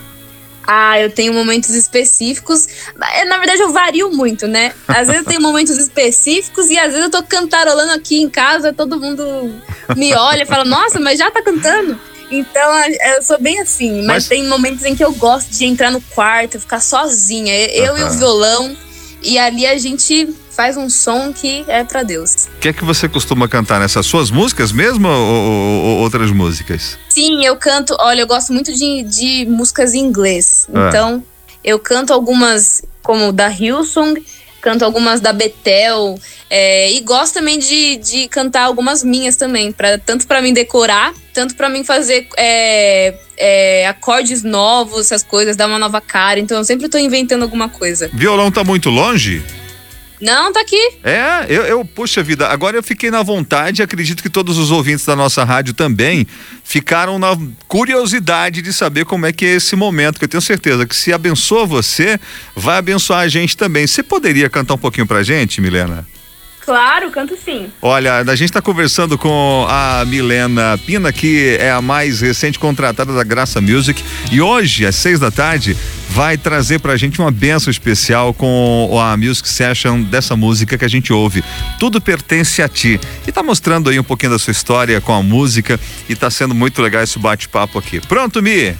Ah, 0.70 1.00
eu 1.00 1.10
tenho 1.10 1.32
momentos 1.32 1.70
específicos. 1.70 2.68
É, 3.14 3.24
na 3.24 3.38
verdade, 3.38 3.62
eu 3.62 3.72
vario 3.72 4.10
muito, 4.10 4.46
né? 4.46 4.74
Às 4.86 5.06
vezes 5.06 5.22
eu 5.22 5.24
tenho 5.24 5.40
momentos 5.40 5.78
específicos 5.78 6.66
e 6.68 6.78
às 6.78 6.92
vezes 6.92 7.04
eu 7.04 7.10
tô 7.10 7.22
cantarolando 7.22 7.92
aqui 7.92 8.20
em 8.20 8.28
casa, 8.28 8.70
todo 8.70 9.00
mundo 9.00 9.24
me 9.96 10.14
olha 10.14 10.42
e 10.42 10.46
fala, 10.46 10.66
nossa, 10.66 11.00
mas 11.00 11.18
já 11.18 11.30
tá 11.30 11.42
cantando. 11.42 11.98
Então, 12.30 12.72
eu 13.16 13.22
sou 13.22 13.40
bem 13.40 13.60
assim, 13.60 13.98
mas, 13.98 14.06
mas, 14.06 14.28
tem 14.28 14.46
momentos 14.46 14.84
em 14.84 14.94
que 14.94 15.04
eu 15.04 15.12
gosto 15.14 15.50
de 15.50 15.64
entrar 15.64 15.90
no 15.90 16.00
quarto, 16.00 16.60
ficar 16.60 16.80
sozinha, 16.80 17.54
eu 17.70 17.96
e 17.96 18.02
o 18.02 18.10
violão, 18.10 18.76
e 19.22 19.38
ali 19.38 19.66
a 19.66 19.78
gente 19.78 20.28
faz 20.50 20.76
um 20.76 20.90
som 20.90 21.32
que 21.32 21.64
é 21.68 21.84
para 21.84 22.02
Deus. 22.02 22.48
O 22.56 22.58
que 22.58 22.68
é 22.68 22.72
que 22.72 22.84
você 22.84 23.08
costuma 23.08 23.48
cantar 23.48 23.78
nessas 23.80 24.04
suas 24.06 24.30
músicas 24.30 24.72
mesmo 24.72 25.08
ou, 25.08 25.14
ou, 25.14 25.84
ou, 25.84 25.98
outras 25.98 26.30
músicas? 26.32 26.98
Sim, 27.08 27.44
eu 27.44 27.56
canto, 27.56 27.96
olha, 28.00 28.22
eu 28.22 28.26
gosto 28.26 28.52
muito 28.52 28.74
de, 28.74 29.04
de 29.04 29.46
músicas 29.46 29.94
em 29.94 30.00
inglês. 30.00 30.66
É. 30.74 30.88
Então, 30.88 31.24
eu 31.62 31.78
canto 31.78 32.12
algumas 32.12 32.82
como 33.02 33.32
da 33.32 33.48
Hillsong, 33.48 34.20
canto 34.68 34.84
algumas 34.84 35.18
da 35.18 35.32
Betel 35.32 36.20
é, 36.50 36.92
e 36.92 37.00
gosto 37.00 37.32
também 37.32 37.58
de, 37.58 37.96
de 37.96 38.28
cantar 38.28 38.64
algumas 38.64 39.02
minhas 39.02 39.34
também, 39.34 39.72
pra, 39.72 39.96
tanto 39.96 40.26
para 40.26 40.42
mim 40.42 40.52
decorar, 40.52 41.14
tanto 41.32 41.54
para 41.54 41.70
mim 41.70 41.82
fazer 41.84 42.28
é, 42.36 43.14
é, 43.38 43.86
acordes 43.86 44.42
novos, 44.42 45.06
essas 45.06 45.22
coisas, 45.22 45.56
dar 45.56 45.68
uma 45.68 45.78
nova 45.78 46.02
cara. 46.02 46.38
Então 46.38 46.58
eu 46.58 46.64
sempre 46.64 46.86
tô 46.86 46.98
inventando 46.98 47.44
alguma 47.44 47.70
coisa. 47.70 48.10
Violão 48.12 48.52
tá 48.52 48.62
muito 48.62 48.90
longe? 48.90 49.42
Não, 50.20 50.52
tá 50.52 50.60
aqui. 50.60 50.98
É, 51.04 51.46
eu, 51.48 51.62
eu, 51.64 51.84
puxa 51.84 52.22
vida, 52.22 52.48
agora 52.48 52.76
eu 52.76 52.82
fiquei 52.82 53.10
na 53.10 53.22
vontade, 53.22 53.82
acredito 53.82 54.22
que 54.22 54.28
todos 54.28 54.58
os 54.58 54.70
ouvintes 54.70 55.04
da 55.04 55.14
nossa 55.14 55.44
rádio 55.44 55.74
também 55.74 56.26
ficaram 56.64 57.18
na 57.18 57.36
curiosidade 57.66 58.60
de 58.60 58.72
saber 58.72 59.04
como 59.04 59.26
é 59.26 59.32
que 59.32 59.44
é 59.44 59.54
esse 59.54 59.76
momento, 59.76 60.18
que 60.18 60.24
eu 60.24 60.28
tenho 60.28 60.40
certeza 60.40 60.86
que 60.86 60.96
se 60.96 61.12
abençoa 61.12 61.66
você, 61.66 62.18
vai 62.54 62.78
abençoar 62.78 63.20
a 63.20 63.28
gente 63.28 63.56
também. 63.56 63.86
Você 63.86 64.02
poderia 64.02 64.50
cantar 64.50 64.74
um 64.74 64.78
pouquinho 64.78 65.06
pra 65.06 65.22
gente, 65.22 65.60
Milena? 65.60 66.06
Claro, 66.68 67.10
canto 67.10 67.34
sim. 67.34 67.70
Olha, 67.80 68.16
a 68.16 68.36
gente 68.36 68.50
está 68.50 68.60
conversando 68.60 69.16
com 69.16 69.66
a 69.70 70.04
Milena 70.06 70.76
Pina, 70.76 71.10
que 71.10 71.56
é 71.58 71.70
a 71.70 71.80
mais 71.80 72.20
recente 72.20 72.58
contratada 72.58 73.10
da 73.14 73.24
Graça 73.24 73.58
Music. 73.58 74.04
E 74.30 74.42
hoje, 74.42 74.84
às 74.84 74.94
seis 74.94 75.18
da 75.18 75.30
tarde, 75.30 75.74
vai 76.10 76.36
trazer 76.36 76.78
pra 76.78 76.94
gente 76.98 77.22
uma 77.22 77.30
benção 77.30 77.70
especial 77.70 78.34
com 78.34 79.00
a 79.02 79.16
Music 79.16 79.48
Session 79.48 80.02
dessa 80.02 80.36
música 80.36 80.76
que 80.76 80.84
a 80.84 80.88
gente 80.88 81.10
ouve. 81.10 81.42
Tudo 81.78 82.02
pertence 82.02 82.60
a 82.60 82.68
ti. 82.68 83.00
E 83.26 83.32
tá 83.32 83.42
mostrando 83.42 83.88
aí 83.88 83.98
um 83.98 84.04
pouquinho 84.04 84.32
da 84.32 84.38
sua 84.38 84.50
história 84.50 85.00
com 85.00 85.14
a 85.14 85.22
música 85.22 85.80
e 86.06 86.14
tá 86.14 86.28
sendo 86.28 86.54
muito 86.54 86.82
legal 86.82 87.02
esse 87.02 87.18
bate-papo 87.18 87.78
aqui. 87.78 87.98
Pronto, 87.98 88.42
Mi? 88.42 88.76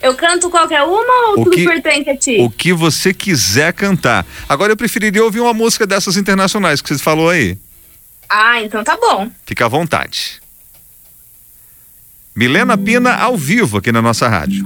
Eu 0.00 0.14
canto 0.14 0.48
qualquer 0.48 0.82
uma 0.82 1.28
ou 1.30 1.40
o 1.40 1.44
tudo 1.44 1.56
que, 1.56 1.64
pertence 1.64 2.10
a 2.10 2.16
ti? 2.16 2.38
O 2.40 2.48
que 2.48 2.72
você 2.72 3.12
quiser 3.12 3.72
cantar. 3.72 4.24
Agora 4.48 4.72
eu 4.72 4.76
preferiria 4.76 5.24
ouvir 5.24 5.40
uma 5.40 5.52
música 5.52 5.86
dessas 5.86 6.16
internacionais 6.16 6.80
que 6.80 6.88
você 6.88 7.02
falou 7.02 7.30
aí. 7.30 7.58
Ah, 8.28 8.62
então 8.62 8.84
tá 8.84 8.96
bom. 8.96 9.30
Fica 9.44 9.64
à 9.64 9.68
vontade. 9.68 10.40
Milena 12.34 12.78
Pina 12.78 13.14
ao 13.14 13.36
vivo 13.36 13.78
aqui 13.78 13.90
na 13.90 14.00
nossa 14.00 14.28
rádio. 14.28 14.64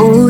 Oh, 0.00 0.28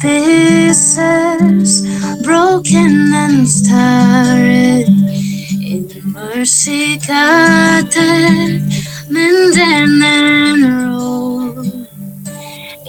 pieces 0.00 1.82
broken 2.22 3.12
and 3.14 3.46
starred 3.48 4.88
in 4.88 5.88
mercy 6.04 6.98
guided 6.98 8.62
mending 9.10 10.02
and 10.02 10.62
roll 10.88 11.54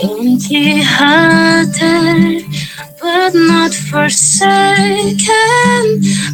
empty 0.03 0.81
hearted 0.81 2.43
but 3.01 3.33
not 3.33 3.73
forsaken 3.73 5.25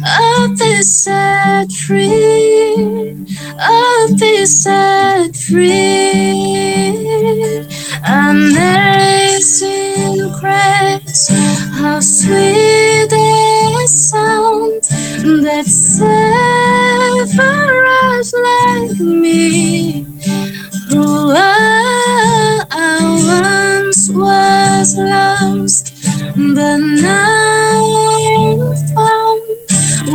I'll 0.04 0.48
be 0.48 0.82
set 0.82 1.70
free 1.72 3.16
I'll 3.58 4.08
be 4.16 4.46
set 4.46 5.36
free 5.36 6.94
Amazing 8.06 9.74
grace 10.40 11.28
How 11.78 12.00
sweet 12.00 13.12
the 13.84 13.88
sound 13.88 14.82
That 15.44 15.66
saved 15.66 17.38
a 17.38 17.52
like 18.40 18.98
me 19.00 20.06
who 20.88 21.32
I, 21.32 22.64
once 23.82 24.10
was 24.10 24.96
lost, 24.96 25.92
but 26.36 26.78
now 26.78 27.84
I'm 28.38 28.74
found. 28.94 29.42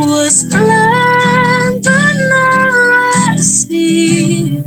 Was 0.08 0.44
blind, 0.44 1.84
but 1.84 2.14
now 2.30 3.32
I 3.32 3.36
see. 3.36 4.62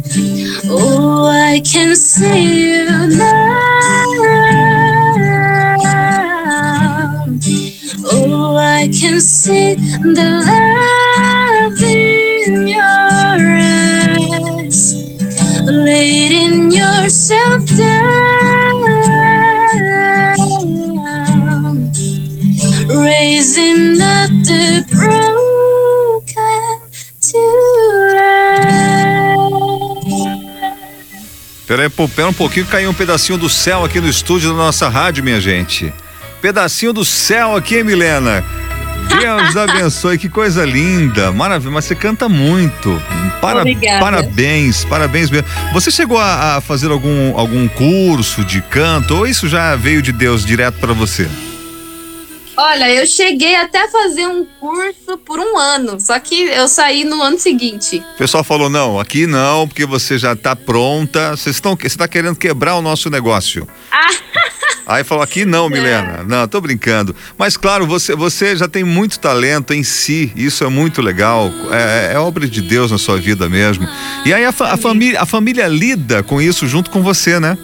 Oh, 0.69 1.25
I 1.25 1.61
can 1.61 1.95
see 1.95 2.75
you 2.75 3.07
now. 3.17 3.42
See 9.23 9.75
the 9.75 10.43
love 10.45 11.81
in 11.81 12.67
your 12.67 12.81
eyes. 13.57 14.93
Laying 15.63 16.71
yourself 16.71 17.63
down, 17.77 18.83
raising 22.89 24.01
up 24.01 24.29
the 24.43 24.83
broken 24.91 26.23
to. 27.21 27.39
Peraí, 31.65 31.89
pera 31.89 32.27
um 32.27 32.33
pouquinho, 32.33 32.65
caiu 32.65 32.89
um 32.89 32.93
pedacinho 32.93 33.37
do 33.37 33.49
céu 33.49 33.85
aqui 33.85 34.01
no 34.01 34.09
estúdio 34.09 34.49
da 34.51 34.57
nossa 34.57 34.89
rádio, 34.89 35.23
minha 35.23 35.39
gente. 35.39 35.93
Pedacinho 36.41 36.91
do 36.91 37.05
céu 37.05 37.55
aqui, 37.55 37.81
Milena? 37.85 38.43
Deus 39.07 39.55
abençoe, 39.55 40.17
que 40.17 40.29
coisa 40.29 40.65
linda, 40.65 41.31
maravilha, 41.31 41.71
mas 41.71 41.85
você 41.85 41.95
canta 41.95 42.27
muito. 42.27 43.01
Para- 43.41 43.61
Obrigada. 43.61 43.99
Parabéns, 43.99 44.85
parabéns 44.85 45.29
mesmo. 45.29 45.47
Você 45.73 45.91
chegou 45.91 46.17
a, 46.17 46.57
a 46.57 46.61
fazer 46.61 46.91
algum, 46.91 47.37
algum 47.37 47.67
curso 47.67 48.43
de 48.43 48.61
canto 48.61 49.15
ou 49.15 49.27
isso 49.27 49.47
já 49.47 49.75
veio 49.75 50.01
de 50.01 50.11
Deus 50.11 50.45
direto 50.45 50.79
para 50.79 50.93
você? 50.93 51.29
Olha, 52.55 52.87
eu 52.93 53.07
cheguei 53.07 53.55
até 53.55 53.83
a 53.83 53.87
fazer 53.89 54.27
um 54.27 54.45
curso 54.59 55.17
por 55.25 55.39
um 55.39 55.57
ano, 55.57 55.99
só 55.99 56.19
que 56.19 56.43
eu 56.43 56.67
saí 56.67 57.03
no 57.03 57.19
ano 57.19 57.39
seguinte. 57.39 58.03
O 58.13 58.17
pessoal 58.19 58.43
falou: 58.43 58.69
não, 58.69 58.99
aqui 58.99 59.25
não, 59.25 59.67
porque 59.67 59.87
você 59.87 60.19
já 60.19 60.35
tá 60.35 60.55
pronta. 60.55 61.31
Vocês 61.31 61.55
estão. 61.55 61.75
Você 61.75 61.97
tá 61.97 62.07
querendo 62.07 62.35
quebrar 62.35 62.75
o 62.75 62.81
nosso 62.81 63.09
negócio. 63.09 63.67
Aí 64.85 65.03
falou: 65.03 65.23
aqui 65.23 65.45
não, 65.45 65.69
Milena. 65.69 66.23
Não, 66.27 66.47
tô 66.47 66.59
brincando. 66.59 67.15
Mas 67.37 67.55
claro, 67.55 67.85
você, 67.87 68.15
você 68.15 68.55
já 68.55 68.67
tem 68.67 68.83
muito 68.83 69.19
talento 69.19 69.73
em 69.73 69.83
si. 69.83 70.31
Isso 70.35 70.63
é 70.63 70.67
muito 70.69 71.01
legal. 71.01 71.51
É, 71.71 72.13
é 72.13 72.19
obra 72.19 72.47
de 72.47 72.61
Deus 72.61 72.91
na 72.91 72.97
sua 72.97 73.17
vida 73.17 73.47
mesmo. 73.49 73.87
E 74.25 74.33
aí 74.33 74.43
a, 74.45 74.51
fa- 74.51 74.73
a 74.73 74.77
família, 74.77 75.21
a 75.21 75.25
família 75.25 75.67
lida 75.67 76.21
com 76.23 76.41
isso 76.41 76.67
junto 76.67 76.89
com 76.91 77.01
você, 77.01 77.39
né? 77.39 77.57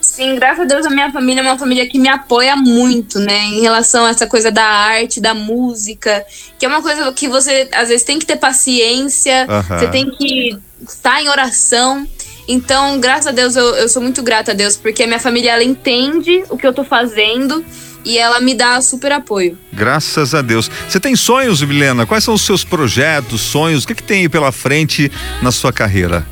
Sim, 0.00 0.34
graças 0.34 0.60
a 0.60 0.64
Deus 0.64 0.84
a 0.84 0.90
minha 0.90 1.12
família 1.12 1.40
é 1.40 1.44
uma 1.44 1.56
família 1.58 1.88
que 1.88 1.96
me 1.98 2.08
apoia 2.08 2.56
muito, 2.56 3.20
né? 3.20 3.38
Em 3.44 3.60
relação 3.60 4.04
a 4.04 4.10
essa 4.10 4.26
coisa 4.26 4.50
da 4.50 4.64
arte, 4.64 5.20
da 5.20 5.32
música, 5.32 6.24
que 6.58 6.66
é 6.66 6.68
uma 6.68 6.82
coisa 6.82 7.12
que 7.12 7.28
você 7.28 7.68
às 7.72 7.88
vezes 7.88 8.04
tem 8.04 8.18
que 8.18 8.26
ter 8.26 8.36
paciência, 8.36 9.46
você 9.78 9.86
tem 9.88 10.10
que 10.10 10.58
estar 10.88 11.22
em 11.22 11.28
oração. 11.28 12.04
Então, 12.48 12.98
graças 12.98 13.26
a 13.26 13.30
Deus, 13.30 13.54
eu, 13.56 13.74
eu 13.74 13.88
sou 13.90 14.00
muito 14.00 14.22
grata 14.22 14.52
a 14.52 14.54
Deus, 14.54 14.74
porque 14.74 15.02
a 15.02 15.06
minha 15.06 15.20
família 15.20 15.52
ela 15.52 15.62
entende 15.62 16.42
o 16.48 16.56
que 16.56 16.66
eu 16.66 16.72
tô 16.72 16.82
fazendo 16.82 17.62
e 18.06 18.16
ela 18.16 18.40
me 18.40 18.54
dá 18.54 18.80
super 18.80 19.12
apoio. 19.12 19.58
Graças 19.70 20.34
a 20.34 20.40
Deus. 20.40 20.70
Você 20.88 20.98
tem 20.98 21.14
sonhos, 21.14 21.60
Milena? 21.60 22.06
Quais 22.06 22.24
são 22.24 22.32
os 22.32 22.40
seus 22.40 22.64
projetos, 22.64 23.42
sonhos? 23.42 23.84
O 23.84 23.86
que, 23.86 23.94
que 23.94 24.02
tem 24.02 24.22
aí 24.22 24.28
pela 24.30 24.50
frente 24.50 25.12
na 25.42 25.52
sua 25.52 25.72
carreira? 25.74 26.26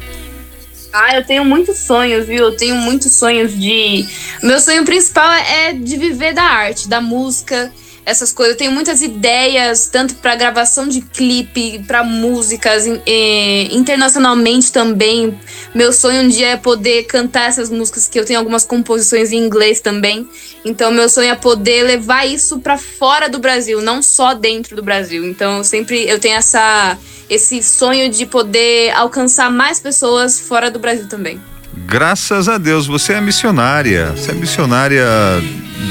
Ah, 0.90 1.14
eu 1.14 1.26
tenho 1.26 1.44
muitos 1.44 1.76
sonhos, 1.80 2.26
viu? 2.26 2.44
Eu 2.44 2.56
tenho 2.56 2.76
muitos 2.76 3.14
sonhos 3.14 3.52
de. 3.54 4.06
Meu 4.42 4.58
sonho 4.58 4.82
principal 4.86 5.30
é 5.30 5.74
de 5.74 5.98
viver 5.98 6.32
da 6.32 6.42
arte, 6.42 6.88
da 6.88 7.02
música, 7.02 7.70
essas 8.06 8.32
coisas. 8.32 8.54
Eu 8.54 8.58
tenho 8.58 8.70
muitas 8.70 9.02
ideias, 9.02 9.88
tanto 9.88 10.14
para 10.14 10.36
gravação 10.36 10.86
de 10.86 11.00
clipe, 11.00 11.82
para 11.86 12.04
músicas, 12.04 12.86
eh, 12.86 13.68
internacionalmente 13.72 14.70
também. 14.70 15.38
Meu 15.74 15.92
sonho 15.92 16.22
um 16.22 16.28
dia 16.28 16.50
é 16.50 16.56
poder 16.56 17.02
cantar 17.02 17.48
essas 17.48 17.68
músicas, 17.68 18.06
que 18.08 18.18
eu 18.18 18.24
tenho 18.24 18.38
algumas 18.38 18.64
composições 18.64 19.32
em 19.32 19.38
inglês 19.38 19.80
também. 19.80 20.26
Então, 20.64 20.92
meu 20.92 21.08
sonho 21.08 21.32
é 21.32 21.34
poder 21.34 21.82
levar 21.82 22.24
isso 22.24 22.60
para 22.60 22.78
fora 22.78 23.28
do 23.28 23.40
Brasil, 23.40 23.82
não 23.82 24.00
só 24.00 24.34
dentro 24.34 24.76
do 24.76 24.82
Brasil. 24.82 25.26
Então, 25.26 25.58
eu 25.58 25.64
sempre 25.64 26.08
eu 26.08 26.20
tenho 26.20 26.36
essa 26.36 26.96
esse 27.28 27.60
sonho 27.60 28.08
de 28.08 28.24
poder 28.24 28.92
alcançar 28.92 29.50
mais 29.50 29.80
pessoas 29.80 30.38
fora 30.38 30.70
do 30.70 30.78
Brasil 30.78 31.08
também. 31.08 31.40
Graças 31.86 32.48
a 32.48 32.58
Deus, 32.58 32.86
você 32.86 33.14
é 33.14 33.20
missionária. 33.20 34.12
Você 34.16 34.30
é 34.30 34.34
missionária 34.34 35.04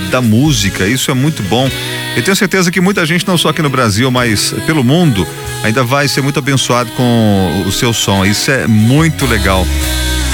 da 0.09 0.21
música, 0.21 0.87
isso 0.87 1.11
é 1.11 1.13
muito 1.13 1.43
bom. 1.43 1.69
Eu 2.15 2.23
tenho 2.23 2.35
certeza 2.35 2.71
que 2.71 2.79
muita 2.79 3.05
gente, 3.05 3.27
não 3.27 3.37
só 3.37 3.49
aqui 3.49 3.61
no 3.61 3.69
Brasil, 3.69 4.09
mas 4.09 4.53
pelo 4.65 4.83
mundo, 4.83 5.27
ainda 5.65 5.83
vai 5.83 6.07
ser 6.07 6.21
muito 6.21 6.37
abençoado 6.37 6.91
com 6.91 7.63
o 7.65 7.71
seu 7.71 7.91
som. 7.91 8.23
Isso 8.23 8.51
é 8.51 8.67
muito 8.67 9.25
legal. 9.25 9.65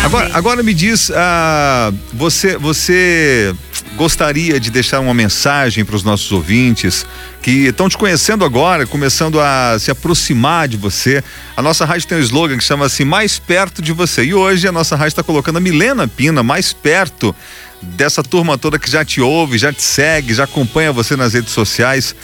Agora, 0.03 0.29
agora 0.33 0.63
me 0.63 0.73
diz, 0.73 1.11
ah, 1.15 1.93
você, 2.11 2.57
você 2.57 3.55
gostaria 3.95 4.59
de 4.59 4.69
deixar 4.69 4.99
uma 4.99 5.13
mensagem 5.13 5.85
para 5.85 5.95
os 5.95 6.03
nossos 6.03 6.31
ouvintes 6.31 7.05
que 7.41 7.67
estão 7.67 7.87
te 7.87 7.97
conhecendo 7.97 8.43
agora, 8.43 8.85
começando 8.85 9.39
a 9.39 9.77
se 9.79 9.89
aproximar 9.89 10.67
de 10.67 10.75
você? 10.75 11.23
A 11.55 11.61
nossa 11.61 11.85
rádio 11.85 12.07
tem 12.07 12.17
um 12.17 12.21
slogan 12.21 12.57
que 12.57 12.63
chama 12.63 12.85
assim, 12.85 13.05
mais 13.05 13.39
perto 13.39 13.81
de 13.81 13.93
você. 13.93 14.23
E 14.25 14.33
hoje 14.33 14.67
a 14.67 14.71
nossa 14.71 14.95
rádio 14.95 15.09
está 15.09 15.23
colocando 15.23 15.57
a 15.57 15.61
Milena 15.61 16.07
Pina 16.07 16.43
mais 16.43 16.73
perto 16.73 17.33
dessa 17.81 18.21
turma 18.21 18.57
toda 18.57 18.77
que 18.77 18.89
já 18.91 19.05
te 19.05 19.21
ouve, 19.21 19.57
já 19.57 19.71
te 19.71 19.81
segue, 19.81 20.33
já 20.33 20.43
acompanha 20.43 20.91
você 20.91 21.15
nas 21.15 21.33
redes 21.33 21.53
sociais. 21.53 22.15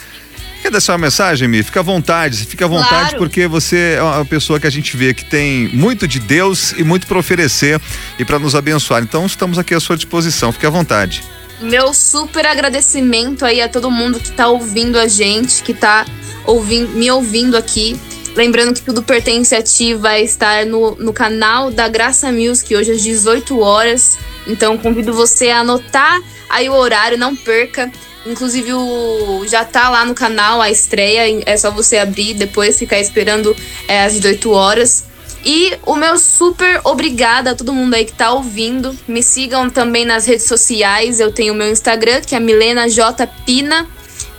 Quer 0.68 0.72
deixar 0.72 0.92
uma 0.92 0.98
mensagem, 0.98 1.48
Mi? 1.48 1.62
Fica 1.62 1.80
à 1.80 1.82
vontade, 1.82 2.44
fica 2.44 2.66
à 2.66 2.68
vontade, 2.68 2.90
Claro. 3.12 3.16
porque 3.16 3.46
você 3.46 3.94
é 3.96 4.02
uma 4.02 4.22
pessoa 4.26 4.60
que 4.60 4.66
a 4.66 4.70
gente 4.70 4.94
vê 4.98 5.14
que 5.14 5.24
tem 5.24 5.66
muito 5.68 6.06
de 6.06 6.20
Deus 6.20 6.72
e 6.72 6.84
muito 6.84 7.06
para 7.06 7.18
oferecer 7.18 7.80
e 8.18 8.24
para 8.24 8.38
nos 8.38 8.54
abençoar. 8.54 9.02
Então 9.02 9.24
estamos 9.24 9.58
aqui 9.58 9.72
à 9.72 9.80
sua 9.80 9.96
disposição, 9.96 10.52
fique 10.52 10.66
à 10.66 10.68
vontade. 10.68 11.24
Meu 11.58 11.94
super 11.94 12.44
agradecimento 12.44 13.46
aí 13.46 13.62
a 13.62 13.68
todo 13.70 13.90
mundo 13.90 14.20
que 14.20 14.30
tá 14.30 14.48
ouvindo 14.48 14.98
a 14.98 15.08
gente, 15.08 15.62
que 15.62 15.72
tá 15.72 16.04
ouvindo, 16.44 16.90
me 16.90 17.10
ouvindo 17.10 17.56
aqui. 17.56 17.98
Lembrando 18.36 18.74
que 18.74 18.82
tudo 18.82 19.02
pertence 19.02 19.54
a 19.54 19.62
ti 19.62 19.94
vai 19.94 20.20
estar 20.22 20.66
no, 20.66 20.94
no 20.96 21.14
canal 21.14 21.70
da 21.70 21.88
Graça 21.88 22.30
Music 22.30 22.76
hoje 22.76 22.92
às 22.92 23.02
18 23.02 23.58
horas. 23.58 24.18
Então 24.46 24.76
convido 24.76 25.14
você 25.14 25.48
a 25.48 25.60
anotar 25.60 26.20
aí 26.50 26.68
o 26.68 26.74
horário, 26.74 27.16
não 27.16 27.34
perca. 27.34 27.90
Inclusive 28.28 28.74
o, 28.74 29.46
já 29.46 29.64
tá 29.64 29.88
lá 29.88 30.04
no 30.04 30.14
canal 30.14 30.60
a 30.60 30.70
estreia, 30.70 31.42
é 31.46 31.56
só 31.56 31.70
você 31.70 31.96
abrir 31.96 32.34
depois 32.34 32.78
ficar 32.78 33.00
esperando 33.00 33.56
é, 33.86 34.04
às 34.04 34.14
18 34.14 34.50
horas. 34.50 35.04
E 35.44 35.72
o 35.86 35.94
meu 35.94 36.18
super 36.18 36.80
obrigada 36.84 37.52
a 37.52 37.54
todo 37.54 37.72
mundo 37.72 37.94
aí 37.94 38.04
que 38.04 38.12
tá 38.12 38.32
ouvindo. 38.32 38.96
Me 39.06 39.22
sigam 39.22 39.70
também 39.70 40.04
nas 40.04 40.26
redes 40.26 40.46
sociais. 40.46 41.20
Eu 41.20 41.32
tenho 41.32 41.54
o 41.54 41.56
meu 41.56 41.70
Instagram, 41.70 42.20
que 42.20 42.34
é 42.34 42.40
Milena 42.40 42.88
J 42.88 43.26
Pina, 43.46 43.86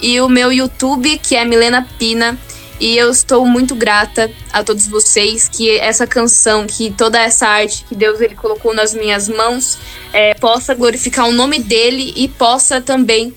e 0.02 0.20
o 0.22 0.30
meu 0.30 0.52
YouTube, 0.52 1.18
que 1.18 1.36
é 1.36 1.44
Milena 1.46 1.88
Pina. 1.98 2.38
E 2.80 2.98
eu 2.98 3.12
estou 3.12 3.46
muito 3.46 3.76
grata 3.76 4.32
a 4.54 4.64
todos 4.64 4.88
vocês 4.88 5.50
que 5.50 5.78
essa 5.80 6.08
canção, 6.08 6.66
que 6.66 6.90
toda 6.92 7.20
essa 7.20 7.46
arte 7.46 7.84
que 7.88 7.94
Deus 7.94 8.22
ele 8.22 8.36
colocou 8.36 8.74
nas 8.74 8.94
minhas 8.94 9.28
mãos, 9.28 9.78
é, 10.14 10.34
possa 10.36 10.74
glorificar 10.74 11.28
o 11.28 11.34
nome 11.34 11.60
dele 11.60 12.14
e 12.16 12.30
possa 12.30 12.80
também 12.80 13.34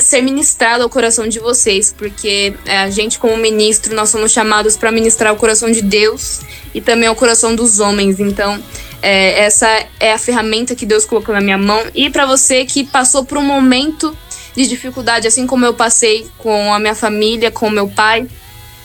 ser 0.00 0.20
ministrado 0.20 0.82
ao 0.82 0.90
coração 0.90 1.26
de 1.26 1.40
vocês, 1.40 1.94
porque 1.96 2.54
é, 2.66 2.78
a 2.78 2.90
gente 2.90 3.18
como 3.18 3.36
ministro 3.38 3.94
nós 3.94 4.10
somos 4.10 4.30
chamados 4.32 4.76
para 4.76 4.92
ministrar 4.92 5.32
o 5.32 5.36
coração 5.36 5.72
de 5.72 5.80
Deus 5.80 6.40
e 6.74 6.80
também 6.80 7.08
ao 7.08 7.16
coração 7.16 7.56
dos 7.56 7.80
homens. 7.80 8.20
Então 8.20 8.62
é, 9.00 9.44
essa 9.44 9.66
é 9.98 10.12
a 10.12 10.18
ferramenta 10.18 10.74
que 10.74 10.84
Deus 10.84 11.04
colocou 11.04 11.34
na 11.34 11.40
minha 11.40 11.58
mão 11.58 11.82
e 11.94 12.10
para 12.10 12.26
você 12.26 12.64
que 12.64 12.84
passou 12.84 13.24
por 13.24 13.38
um 13.38 13.42
momento 13.42 14.16
de 14.54 14.66
dificuldade, 14.66 15.26
assim 15.26 15.46
como 15.46 15.64
eu 15.64 15.74
passei 15.74 16.26
com 16.38 16.72
a 16.72 16.78
minha 16.78 16.94
família, 16.94 17.50
com 17.50 17.66
o 17.66 17.70
meu 17.70 17.88
pai. 17.88 18.26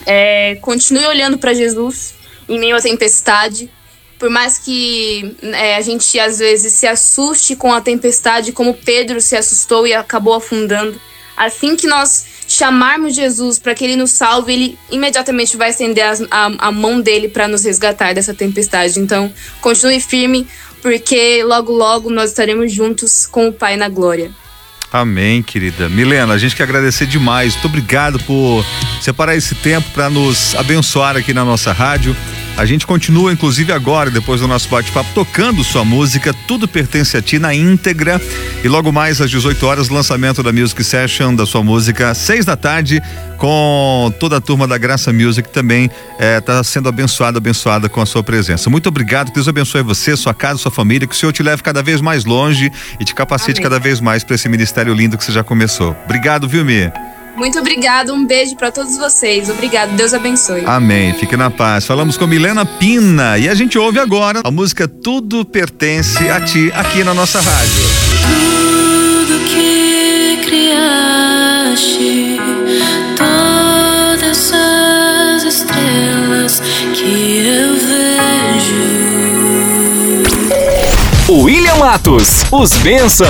É, 0.05 0.55
continue 0.61 1.05
olhando 1.05 1.37
para 1.37 1.53
Jesus 1.53 2.13
em 2.47 2.59
meio 2.59 2.75
à 2.75 2.81
tempestade. 2.81 3.69
Por 4.17 4.29
mais 4.29 4.57
que 4.57 5.35
é, 5.41 5.75
a 5.75 5.81
gente 5.81 6.19
às 6.19 6.39
vezes 6.39 6.73
se 6.73 6.85
assuste 6.85 7.55
com 7.55 7.73
a 7.73 7.79
tempestade, 7.79 8.51
como 8.51 8.73
Pedro 8.73 9.21
se 9.21 9.35
assustou 9.35 9.87
e 9.87 9.93
acabou 9.93 10.33
afundando. 10.33 10.99
Assim 11.37 11.75
que 11.77 11.87
nós 11.87 12.25
chamarmos 12.45 13.15
Jesus 13.15 13.57
para 13.59 13.73
que 13.73 13.85
ele 13.85 13.95
nos 13.95 14.11
salve, 14.11 14.51
ele 14.51 14.79
imediatamente 14.91 15.55
vai 15.55 15.69
estender 15.69 16.03
as- 16.03 16.21
a, 16.29 16.67
a 16.67 16.71
mão 16.71 16.99
dele 16.99 17.29
para 17.29 17.47
nos 17.47 17.63
resgatar 17.63 18.13
dessa 18.13 18.33
tempestade. 18.33 18.99
Então, 18.99 19.31
continue 19.61 20.01
firme, 20.01 20.45
porque 20.81 21.41
logo, 21.43 21.71
logo 21.71 22.09
nós 22.09 22.31
estaremos 22.31 22.73
juntos 22.73 23.25
com 23.25 23.47
o 23.47 23.53
Pai 23.53 23.77
na 23.77 23.87
glória. 23.87 24.31
Amém, 24.91 25.43
querida. 25.43 25.87
Milena, 25.87 26.33
a 26.33 26.37
gente 26.37 26.55
quer 26.55 26.63
agradecer 26.63 27.05
demais. 27.05 27.53
Muito 27.53 27.65
obrigado 27.65 28.19
por 28.19 28.65
separar 28.99 29.35
esse 29.35 29.53
tempo 29.55 29.87
para 29.91 30.09
nos 30.09 30.55
abençoar 30.55 31.15
aqui 31.15 31.33
na 31.33 31.45
nossa 31.45 31.71
rádio. 31.71 32.15
A 32.59 32.65
gente 32.65 32.85
continua, 32.85 33.31
inclusive 33.31 33.71
agora, 33.71 34.11
depois 34.11 34.41
do 34.41 34.47
nosso 34.47 34.67
bate-papo, 34.67 35.09
tocando 35.15 35.63
sua 35.63 35.85
música. 35.85 36.33
Tudo 36.45 36.67
pertence 36.67 37.15
a 37.15 37.21
ti 37.21 37.39
na 37.39 37.55
íntegra. 37.55 38.21
E 38.61 38.67
logo 38.67 38.91
mais 38.91 39.21
às 39.21 39.31
18 39.31 39.65
horas, 39.65 39.87
lançamento 39.87 40.43
da 40.43 40.51
Music 40.51 40.83
Session 40.83 41.33
da 41.33 41.45
sua 41.45 41.63
música, 41.63 42.13
seis 42.13 42.43
da 42.43 42.57
tarde, 42.57 43.01
com 43.37 44.13
toda 44.19 44.35
a 44.35 44.41
turma 44.41 44.67
da 44.67 44.77
Graça 44.77 45.13
Music 45.13 45.47
também 45.47 45.89
está 46.19 46.61
sendo 46.61 46.89
abençoada, 46.89 47.37
abençoada 47.37 47.87
com 47.87 48.01
a 48.01 48.05
sua 48.05 48.23
presença. 48.23 48.69
Muito 48.69 48.89
obrigado, 48.89 49.27
que 49.27 49.35
Deus 49.35 49.47
abençoe 49.47 49.81
você, 49.81 50.17
sua 50.17 50.33
casa, 50.33 50.59
sua 50.59 50.69
família, 50.69 51.07
que 51.07 51.15
o 51.15 51.17
Senhor 51.17 51.31
te 51.31 51.41
leve 51.41 51.63
cada 51.63 51.81
vez 51.81 52.01
mais 52.01 52.25
longe 52.25 52.69
e 52.99 53.05
te 53.05 53.15
capacite 53.15 53.61
Amém. 53.61 53.63
cada 53.63 53.79
vez 53.79 54.01
mais 54.01 54.25
para 54.25 54.35
esse 54.35 54.49
ministério 54.49 54.93
lindo 54.93 55.17
que 55.17 55.23
você 55.23 55.31
já 55.31 55.45
começou. 55.45 55.95
Obrigado, 56.03 56.45
viu, 56.45 56.65
Mi? 56.65 56.91
Muito 57.39 57.57
obrigada, 57.57 58.13
um 58.13 58.25
beijo 58.25 58.57
pra 58.57 58.69
todos 58.69 58.97
vocês. 58.97 59.49
Obrigado, 59.49 59.95
Deus 59.95 60.13
abençoe. 60.13 60.65
Amém. 60.65 61.13
Fique 61.13 61.37
na 61.37 61.49
paz. 61.49 61.85
Falamos 61.85 62.17
com 62.17 62.27
Milena 62.27 62.65
Pina 62.65 63.37
e 63.37 63.47
a 63.47 63.55
gente 63.55 63.77
ouve 63.77 63.97
agora 63.97 64.41
a 64.43 64.51
música 64.51 64.89
Tudo 64.89 65.45
Pertence 65.45 66.29
a 66.29 66.41
Ti 66.41 66.69
aqui 66.75 67.01
na 67.01 67.13
nossa 67.13 67.39
rádio. 67.39 67.83
Tudo 68.27 69.39
que 69.45 70.41
criaste, 70.45 72.41
todas 73.15 74.51
as 74.51 75.43
estrelas 75.43 76.61
que 76.93 77.37
eu 77.47 77.78
William 81.31 81.75
Matos, 81.75 82.43
os 82.51 82.73
bênçãos. 82.77 83.29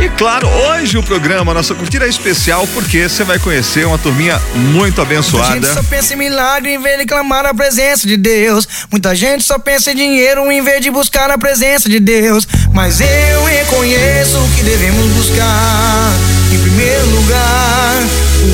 E 0.00 0.08
claro, 0.18 0.48
hoje 0.48 0.98
o 0.98 1.02
programa, 1.02 1.54
nossa 1.54 1.76
curtida 1.76 2.06
é 2.06 2.08
especial 2.08 2.66
porque 2.74 3.08
você 3.08 3.22
vai 3.22 3.38
conhecer 3.38 3.86
uma 3.86 3.96
turminha 3.98 4.40
muito 4.52 4.72
Muita 4.72 5.02
abençoada. 5.02 5.54
gente 5.54 5.74
só 5.74 5.82
pensa 5.84 6.14
em 6.14 6.16
milagre 6.16 6.74
em 6.74 6.82
vez 6.82 6.98
de 6.98 7.06
clamar 7.06 7.46
a 7.46 7.54
presença 7.54 8.04
de 8.04 8.16
Deus. 8.16 8.66
Muita 8.90 9.14
gente 9.14 9.44
só 9.44 9.60
pensa 9.60 9.92
em 9.92 9.94
dinheiro 9.94 10.50
em 10.50 10.60
vez 10.60 10.80
de 10.80 10.90
buscar 10.90 11.30
a 11.30 11.38
presença 11.38 11.88
de 11.88 12.00
Deus. 12.00 12.48
Mas 12.74 13.00
eu 13.00 13.44
reconheço 13.44 14.38
que 14.56 14.64
devemos 14.64 15.06
buscar, 15.12 16.12
em 16.52 16.58
primeiro 16.58 17.06
lugar, 17.10 18.02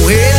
o 0.04 0.10
e 0.10 0.37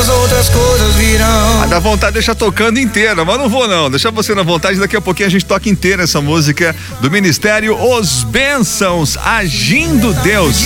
as 0.00 0.08
outras 0.08 0.48
coisas 0.48 0.94
virão. 0.94 1.62
Ah, 1.62 1.66
dá 1.66 1.78
vontade 1.78 2.12
de 2.12 2.14
deixar 2.14 2.34
tocando 2.34 2.80
inteira, 2.80 3.22
mas 3.22 3.38
não 3.38 3.50
vou 3.50 3.68
não. 3.68 3.90
Deixar 3.90 4.10
você 4.10 4.34
na 4.34 4.42
vontade, 4.42 4.80
daqui 4.80 4.96
a 4.96 5.00
pouquinho 5.00 5.26
a 5.26 5.30
gente 5.30 5.44
toca 5.44 5.68
inteira 5.68 6.04
essa 6.04 6.22
música 6.22 6.74
do 7.02 7.10
Ministério 7.10 7.76
Os 7.78 8.24
Bênçãos, 8.24 9.18
Agindo 9.18 10.14
Deus. 10.22 10.56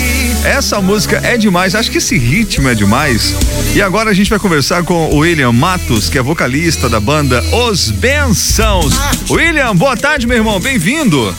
Essa 0.45 0.81
música 0.81 1.21
é 1.25 1.37
demais, 1.37 1.75
acho 1.75 1.91
que 1.91 1.99
esse 1.99 2.17
ritmo 2.17 2.69
é 2.69 2.75
demais. 2.75 3.35
E 3.75 3.83
agora 3.83 4.11
a 4.11 4.15
gente 4.15 4.31
vai 4.31 4.39
conversar 4.39 4.85
com 4.85 5.11
o 5.11 5.19
William 5.19 5.51
Matos, 5.51 6.09
que 6.09 6.17
é 6.17 6.23
vocalista 6.23 6.89
da 6.89 7.01
banda 7.01 7.43
Os 7.69 7.91
Bênçãos. 7.91 8.95
William, 9.29 9.75
boa 9.75 9.97
tarde, 9.97 10.29
meu 10.29 10.37
irmão, 10.37 10.61
bem-vindo. 10.61 11.35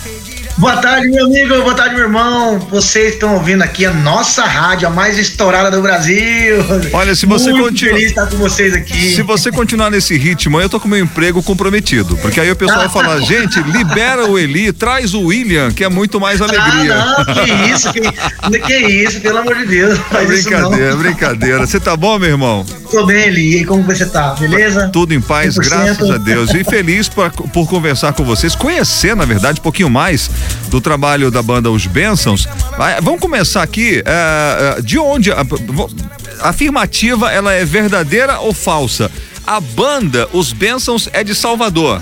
Boa 0.57 0.77
tarde, 0.77 1.09
meu 1.09 1.25
amigo. 1.25 1.53
Boa 1.63 1.73
tarde, 1.75 1.95
meu 1.95 2.05
irmão. 2.05 2.57
Vocês 2.71 3.13
estão 3.15 3.33
ouvindo 3.33 3.61
aqui 3.61 3.85
a 3.85 3.91
nossa 3.93 4.45
rádio, 4.45 4.87
a 4.87 4.91
mais 4.91 5.17
estourada 5.17 5.69
do 5.69 5.81
Brasil. 5.81 6.55
Olha, 6.93 7.13
se 7.13 7.25
você 7.25 7.51
Muito 7.51 7.65
continua- 7.65 7.93
feliz 7.95 8.09
estar 8.09 8.27
com 8.27 8.37
vocês 8.37 8.73
aqui. 8.73 9.15
Se 9.15 9.21
você 9.21 9.51
continuar 9.51 9.89
nesse 9.91 10.17
ritmo, 10.17 10.61
eu 10.61 10.69
tô 10.69 10.79
com 10.79 10.87
meu 10.87 10.99
emprego 10.99 11.43
comprometido. 11.43 12.15
Porque 12.17 12.39
aí 12.39 12.49
o 12.49 12.55
pessoal 12.55 12.79
vai 12.79 12.89
falar, 12.89 13.19
gente, 13.27 13.59
libera 13.63 14.25
o 14.27 14.39
Eli, 14.39 14.71
traz 14.71 15.13
o 15.13 15.23
William, 15.25 15.71
que 15.71 15.83
é 15.83 15.89
muito 15.89 16.21
mais 16.21 16.41
alegria. 16.41 16.95
Ah, 16.95 17.25
não, 17.27 17.35
que 17.43 17.51
isso, 17.73 17.91
que, 17.91 18.59
que 18.61 18.73
isso, 18.77 19.19
pelo 19.19 19.39
amor 19.39 19.55
de 19.57 19.65
Deus. 19.65 19.99
isso 19.99 20.25
brincadeira, 20.49 20.91
não. 20.91 20.97
brincadeira. 20.99 21.67
Você 21.67 21.81
tá 21.81 21.97
bom, 21.97 22.17
meu 22.17 22.29
irmão? 22.29 22.65
Tô 22.95 23.05
bem, 23.05 23.27
Eli. 23.27 23.57
E 23.57 23.65
como 23.65 23.83
você 23.83 24.05
tá? 24.05 24.35
Beleza? 24.35 24.87
Tudo 24.87 25.13
em 25.13 25.19
paz, 25.19 25.55
100%. 25.55 25.63
graças 25.69 26.09
a 26.11 26.17
Deus. 26.17 26.53
E 26.53 26.63
feliz 26.63 27.09
por, 27.09 27.29
por 27.29 27.67
conversar 27.67 28.13
com 28.13 28.23
vocês, 28.23 28.55
conhecer, 28.55 29.15
na 29.17 29.25
verdade, 29.25 29.59
um 29.59 29.63
pouquinho 29.63 29.89
mais 29.89 30.31
do 30.69 30.79
trabalho 30.79 31.29
da 31.29 31.41
banda 31.41 31.69
Os 31.69 31.85
Bênçãos. 31.85 32.47
Vamos 33.03 33.19
começar 33.19 33.63
aqui. 33.63 34.01
eh, 34.05 34.75
eh, 34.77 34.81
de 34.81 34.97
onde. 34.97 35.29
A, 35.31 35.41
a 36.39 36.49
afirmativa, 36.49 37.31
ela 37.31 37.51
é 37.53 37.65
verdadeira 37.65 38.39
ou 38.39 38.53
falsa? 38.53 39.11
A 39.45 39.59
banda 39.59 40.29
Os 40.31 40.53
Bênçãos 40.53 41.09
é 41.11 41.21
de 41.21 41.35
Salvador. 41.35 42.01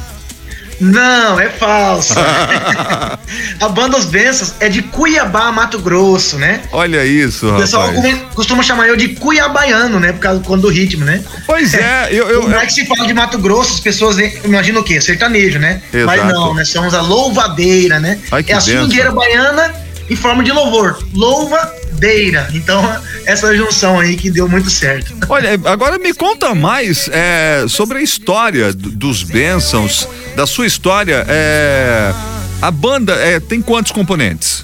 Não, 0.84 1.40
é 1.40 1.50
falso. 1.50 2.14
a 3.60 3.70
banda 3.70 3.98
Os 3.98 4.06
Bênçãos 4.06 4.54
é 4.60 4.68
de 4.68 4.82
Cuiabá, 4.82 5.52
Mato 5.52 5.80
Grosso, 5.80 6.38
né? 6.38 6.62
Olha 6.72 7.06
isso, 7.06 7.50
O 7.50 7.58
pessoal 7.58 7.94
rapaz. 7.94 8.18
costuma 8.36 8.62
chamar 8.64 8.88
eu 8.88 8.96
de 8.98 9.10
cuiabaiano, 9.10 10.00
né? 10.00 10.12
Por 10.12 10.20
causa 10.20 10.40
do, 10.40 10.58
do 10.58 10.68
ritmo, 10.70 11.06
né? 11.06 11.24
Pois 11.46 11.74
é, 11.74 12.10
eu. 12.12 12.28
eu, 12.30 12.42
Como 12.42 12.56
é 12.56 12.66
que 12.66 12.74
se 12.74 12.86
fala 12.86 13.08
de 13.08 13.14
Mato 13.14 13.38
Grosso, 13.38 13.76
as 13.76 13.80
pessoas 13.80 14.18
imaginam 14.44 14.82
o 14.82 14.84
quê? 14.84 15.00
Sertanejo, 15.00 15.58
né? 15.60 15.82
Exato. 15.94 16.06
Mas 16.06 16.34
não, 16.34 16.54
nós 16.54 16.68
somos 16.70 16.94
a 16.94 17.02
louvadeira, 17.02 18.00
né? 18.00 18.20
Ai, 18.32 18.44
é 18.48 18.54
a 18.54 18.58
benção. 18.58 18.80
swingueira 18.80 19.12
baiana 19.12 19.74
em 20.10 20.16
forma 20.16 20.44
de 20.44 20.52
louvor. 20.52 20.98
Louvadeira. 21.14 22.48
Então, 22.54 22.82
essa 23.26 23.56
junção 23.56 24.00
aí 24.00 24.16
que 24.16 24.30
deu 24.30 24.48
muito 24.48 24.70
certo. 24.70 25.14
Olha, 25.30 25.52
agora 25.66 25.98
me 25.98 26.14
conta 26.14 26.54
mais 26.54 27.10
é, 27.12 27.66
sobre 27.68 27.98
a 28.00 28.02
história 28.02 28.74
do- 28.74 28.90
dos 28.90 29.24
Bênçãos, 29.24 30.08
da 30.36 30.46
sua 30.46 30.66
história. 30.68 31.26
é, 31.28 32.14
a 32.62 32.72
banda 32.72 33.14
é, 33.16 33.40
tem 33.40 33.62
quantos 33.62 33.92
componentes? 33.92 34.64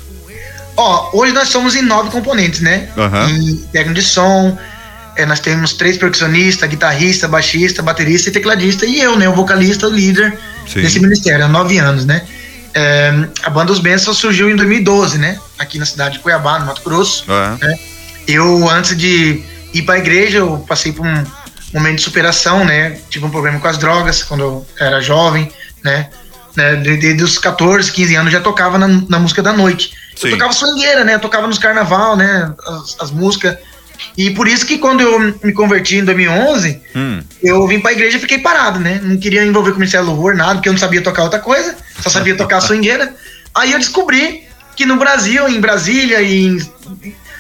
Ó, 0.78 1.10
hoje 1.14 1.34
nós 1.34 1.50
somos 1.50 1.76
em 1.76 1.82
nove 1.82 2.10
componentes, 2.10 2.62
né? 2.62 2.88
Aham. 2.98 3.30
Em 3.30 3.56
técnico 3.74 4.00
de 4.00 4.06
som, 4.06 4.58
é, 5.18 5.26
nós 5.26 5.40
temos 5.42 5.74
três 5.74 5.98
percussionistas, 5.98 6.70
guitarrista, 6.70 7.28
baixista, 7.28 7.82
baterista 7.82 8.30
e 8.30 8.32
tecladista. 8.32 8.86
E 8.86 9.02
eu, 9.02 9.18
né? 9.18 9.28
O 9.28 9.34
vocalista, 9.34 9.88
o 9.88 9.92
líder 9.94 10.38
Sim. 10.66 10.82
desse 10.82 11.00
ministério, 11.02 11.44
há 11.44 11.48
nove 11.50 11.78
anos, 11.78 12.06
né? 12.06 12.22
É, 12.74 13.12
a 13.44 13.50
banda 13.50 13.72
Os 13.74 13.80
Bênçãos 13.80 14.18
surgiu 14.18 14.50
em 14.50 14.56
2012, 14.56 15.18
né? 15.18 15.38
Aqui 15.58 15.78
na 15.78 15.86
cidade 15.86 16.14
de 16.14 16.20
Cuiabá, 16.20 16.60
no 16.60 16.68
Mato 16.68 16.82
Grosso. 16.86 17.26
É. 17.62 17.80
Eu, 18.32 18.70
antes 18.70 18.96
de 18.98 19.44
ir 19.74 19.82
pra 19.84 19.98
igreja, 19.98 20.40
eu 20.40 20.64
passei 20.68 20.92
por 20.92 21.06
um 21.06 21.24
momento 21.74 21.98
de 21.98 22.02
superação, 22.04 22.64
né? 22.66 23.00
Tive 23.10 23.26
um 23.26 23.30
problema 23.30 23.60
com 23.60 23.68
as 23.68 23.78
drogas 23.78 24.24
quando 24.24 24.42
eu 24.42 24.68
era 24.80 25.02
jovem, 25.02 25.52
né? 25.84 26.10
de- 26.82 26.98
Desde 26.98 27.24
os 27.24 27.38
14, 27.38 27.92
15 27.92 28.16
anos 28.16 28.32
já 28.34 28.42
tocava 28.42 28.78
na, 28.78 28.88
na 29.08 29.20
música 29.20 29.42
da 29.42 29.54
noite. 29.54 29.92
Sim. 30.16 30.28
Eu 30.28 30.32
tocava 30.32 30.52
swingueira, 30.54 31.04
né? 31.04 31.16
Eu 31.16 31.20
tocava 31.20 31.48
nos 31.48 31.58
carnaval, 31.58 32.18
né? 32.18 32.54
As, 32.68 32.98
as 33.00 33.12
músicas. 33.12 33.58
E 34.18 34.32
por 34.32 34.48
isso 34.48 34.66
que 34.66 34.78
quando 34.78 35.02
eu 35.02 35.20
me 35.44 35.54
converti 35.54 35.98
em 35.98 36.04
2011, 36.06 36.82
Hum. 36.96 37.22
eu 37.44 37.66
vim 37.68 37.80
pra 37.80 37.92
igreja 37.94 38.18
e 38.18 38.20
fiquei 38.20 38.40
parado, 38.40 38.80
né? 38.80 39.00
Não 39.04 39.18
queria 39.18 39.46
envolver 39.46 39.72
com 39.72 39.76
o 39.78 39.80
Ministério 39.80 40.06
Louvor, 40.08 40.36
nada, 40.36 40.56
porque 40.56 40.70
eu 40.70 40.74
não 40.74 40.80
sabia 40.80 41.02
tocar 41.02 41.24
outra 41.24 41.40
coisa, 41.40 41.76
só 42.02 42.10
sabia 42.10 42.36
tocar 42.36 42.60
swingueira. 42.62 43.14
Aí 43.56 43.72
eu 43.72 43.80
descobri 43.80 44.44
que 44.76 44.86
no 44.86 44.96
Brasil, 44.98 45.48
em 45.48 45.60
Brasília 45.62 46.22
e 46.22 46.46
em, 46.48 46.58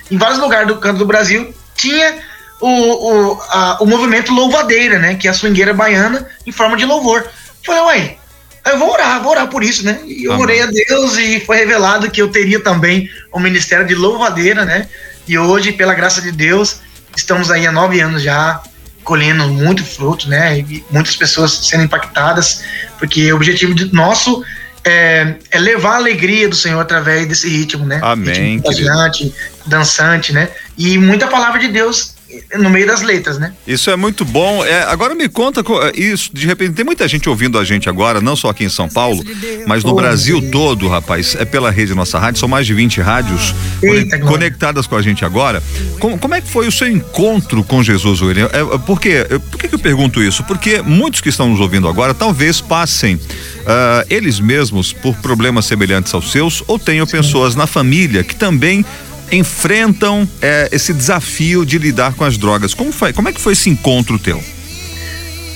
em 0.09 0.17
vários 0.17 0.39
lugares 0.39 0.67
do 0.67 0.77
canto 0.77 0.97
do 0.99 1.05
Brasil, 1.05 1.53
tinha 1.75 2.17
o, 2.59 2.67
o, 2.67 3.41
a- 3.49 3.77
o 3.81 3.85
movimento 3.85 4.33
louvadeira, 4.33 4.99
né? 4.99 5.15
Que 5.15 5.27
é 5.27 5.31
a 5.31 5.33
swingueira 5.33 5.73
baiana 5.73 6.27
em 6.45 6.51
forma 6.51 6.75
de 6.77 6.85
louvor. 6.85 7.25
Falei, 7.65 7.81
uai, 7.81 8.17
eu 8.65 8.77
vou 8.77 8.91
orar, 8.91 9.21
vou 9.21 9.31
orar 9.31 9.47
por 9.47 9.63
isso, 9.63 9.85
né? 9.85 9.99
E 10.05 10.25
eu 10.25 10.31
Amém. 10.33 10.43
orei 10.43 10.61
a 10.61 10.65
Deus 10.65 11.17
e 11.17 11.39
foi 11.39 11.57
revelado 11.57 12.09
que 12.11 12.21
eu 12.21 12.27
teria 12.29 12.59
também 12.59 13.09
o 13.31 13.39
ministério 13.39 13.85
de 13.85 13.95
louvadeira, 13.95 14.65
né? 14.65 14.87
E 15.27 15.37
hoje, 15.37 15.71
pela 15.71 15.93
graça 15.93 16.21
de 16.21 16.31
Deus, 16.31 16.81
estamos 17.15 17.49
aí 17.51 17.65
há 17.67 17.71
nove 17.71 17.99
anos 18.01 18.21
já 18.21 18.61
colhendo 19.03 19.47
muito 19.47 19.83
fruto, 19.83 20.27
né? 20.27 20.59
E 20.59 20.83
muitas 20.91 21.15
pessoas 21.15 21.51
sendo 21.67 21.83
impactadas, 21.83 22.63
porque 22.97 23.31
o 23.31 23.35
objetivo 23.37 23.73
nosso 23.93 24.43
é, 24.83 25.35
é 25.51 25.59
levar 25.59 25.93
a 25.93 25.97
alegria 25.97 26.47
do 26.47 26.55
Senhor 26.55 26.79
através 26.79 27.27
desse 27.27 27.49
ritmo, 27.49 27.85
né? 27.85 27.99
Amém, 28.01 28.57
Ritmo 28.57 28.63
contagiante, 28.63 29.33
dançante, 29.65 30.33
né? 30.33 30.49
E 30.77 30.97
muita 30.97 31.27
palavra 31.27 31.59
de 31.59 31.67
Deus 31.67 32.15
no 32.59 32.69
meio 32.69 32.85
das 32.85 33.01
letras, 33.01 33.39
né? 33.39 33.53
Isso 33.65 33.89
é 33.89 33.95
muito 33.95 34.23
bom. 34.23 34.63
É, 34.63 34.83
agora 34.83 35.15
me 35.15 35.27
conta 35.27 35.63
co- 35.63 35.81
é, 35.81 35.91
isso, 35.95 36.29
de 36.33 36.45
repente, 36.45 36.73
tem 36.73 36.85
muita 36.85 37.07
gente 37.07 37.27
ouvindo 37.29 37.57
a 37.57 37.63
gente 37.63 37.89
agora, 37.89 38.21
não 38.21 38.35
só 38.35 38.49
aqui 38.49 38.63
em 38.63 38.69
São 38.69 38.87
Paulo, 38.87 39.23
mas 39.65 39.83
no 39.83 39.91
Oh, 39.91 39.95
Brasil 39.95 40.39
Deus. 40.39 40.51
todo, 40.51 40.87
rapaz. 40.87 41.35
É 41.39 41.45
pela 41.45 41.71
rede 41.71 41.93
Nossa 41.95 42.19
Rádio, 42.19 42.39
são 42.39 42.47
mais 42.49 42.65
de 42.67 42.73
20 42.73 43.01
rádios 43.01 43.53
Eita, 43.81 43.87
conec- 43.89 44.09
glória. 44.09 44.25
conectadas 44.27 44.87
com 44.87 44.95
a 44.95 45.01
gente 45.01 45.25
agora. 45.25 45.61
Como, 45.99 46.17
como 46.19 46.35
é 46.35 46.41
que 46.41 46.47
foi 46.49 46.67
o 46.67 46.71
seu 46.71 46.87
encontro 46.87 47.63
com 47.63 47.81
Jesus, 47.83 48.21
William? 48.21 48.49
É, 48.53 48.59
é, 48.59 48.77
por 48.77 48.99
quê? 48.99 49.25
Por 49.49 49.59
que, 49.59 49.67
que 49.67 49.75
eu 49.75 49.79
pergunto 49.79 50.21
isso? 50.21 50.43
Porque 50.43 50.81
muitos 50.81 51.21
que 51.21 51.29
estão 51.29 51.49
nos 51.49 51.59
ouvindo 51.59 51.87
agora 51.87 52.13
talvez 52.13 52.61
passem 52.61 53.19
ah, 53.65 54.05
eles 54.09 54.39
mesmos 54.39 54.93
por 54.93 55.15
problemas 55.17 55.65
semelhantes 55.65 56.13
aos 56.13 56.31
seus 56.31 56.63
ou 56.67 56.77
tenham 56.77 57.05
pessoas 57.07 57.55
na 57.55 57.65
família 57.67 58.23
que 58.23 58.35
também 58.35 58.85
enfrentam 59.31 60.27
eh, 60.41 60.69
esse 60.71 60.93
desafio 60.93 61.65
de 61.65 61.77
lidar 61.77 62.13
com 62.13 62.23
as 62.23 62.37
drogas. 62.37 62.73
Como, 62.73 62.91
foi, 62.91 63.13
como 63.13 63.29
é 63.29 63.33
que 63.33 63.41
foi 63.41 63.53
esse 63.53 63.69
encontro 63.69 64.17
teu? 64.19 64.43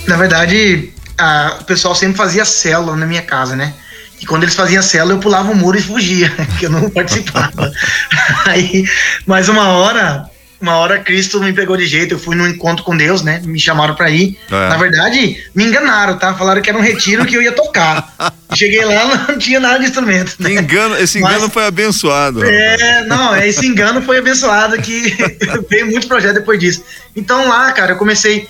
Na 0.07 0.17
verdade, 0.17 0.89
a- 1.17 1.57
o 1.61 1.63
pessoal 1.65 1.95
sempre 1.95 2.17
fazia 2.17 2.45
célula 2.45 2.95
na 2.95 3.05
minha 3.05 3.21
casa, 3.21 3.55
né? 3.55 3.73
E 4.21 4.25
quando 4.25 4.43
eles 4.43 4.55
faziam 4.55 4.81
célula, 4.81 5.15
eu 5.15 5.19
pulava 5.19 5.51
o 5.51 5.55
muro 5.55 5.77
e 5.77 5.81
fugia, 5.81 6.29
que 6.59 6.65
eu 6.65 6.69
não 6.69 6.89
participava. 6.89 7.71
Aí, 8.45 8.85
mas 9.25 9.49
uma 9.49 9.67
hora, 9.69 10.25
uma 10.63 10.77
hora 10.77 10.99
Cristo 10.99 11.41
me 11.41 11.51
pegou 11.51 11.75
de 11.75 11.85
jeito, 11.85 12.13
eu 12.13 12.19
fui 12.19 12.35
num 12.35 12.47
encontro 12.47 12.85
com 12.85 12.95
Deus, 12.95 13.21
né? 13.21 13.41
Me 13.43 13.59
chamaram 13.59 13.93
pra 13.95 14.09
ir. 14.09 14.39
É. 14.49 14.69
Na 14.69 14.77
verdade, 14.77 15.43
me 15.53 15.65
enganaram, 15.65 16.17
tá? 16.17 16.33
Falaram 16.33 16.61
que 16.61 16.69
era 16.69 16.79
um 16.79 16.81
retiro 16.81 17.25
que 17.25 17.35
eu 17.35 17.41
ia 17.41 17.51
tocar. 17.51 18.13
Cheguei 18.55 18.83
lá, 18.85 19.25
não 19.27 19.37
tinha 19.37 19.59
nada 19.59 19.79
de 19.79 19.85
instrumento. 19.85 20.35
Né? 20.39 20.53
Engano, 20.53 20.95
esse 20.97 21.17
engano 21.19 21.41
Mas- 21.41 21.53
foi 21.53 21.65
abençoado. 21.65 22.45
É, 22.45 23.03
não, 23.05 23.35
esse 23.35 23.65
engano 23.67 24.01
foi 24.01 24.19
abençoado 24.19 24.81
que 24.81 25.13
veio 25.69 25.87
muito 25.87 26.07
projeto 26.07 26.35
depois 26.35 26.57
disso. 26.59 26.83
Então 27.15 27.47
lá, 27.49 27.71
cara, 27.73 27.91
eu 27.91 27.97
comecei. 27.97 28.47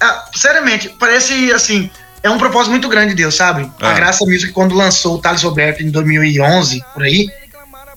ah, 0.00 0.24
seriamente, 0.34 0.88
parece 0.98 1.52
assim. 1.52 1.90
É 2.22 2.28
um 2.30 2.38
propósito 2.38 2.70
muito 2.70 2.88
grande 2.88 3.10
de 3.10 3.16
Deus, 3.16 3.34
sabe? 3.34 3.70
Ah. 3.80 3.90
A 3.90 3.94
Graça 3.94 4.24
Music, 4.24 4.52
quando 4.52 4.74
lançou 4.74 5.16
o 5.16 5.18
Thales 5.18 5.42
Roberto 5.42 5.82
em 5.82 5.90
2011, 5.90 6.82
por 6.94 7.02
aí, 7.02 7.26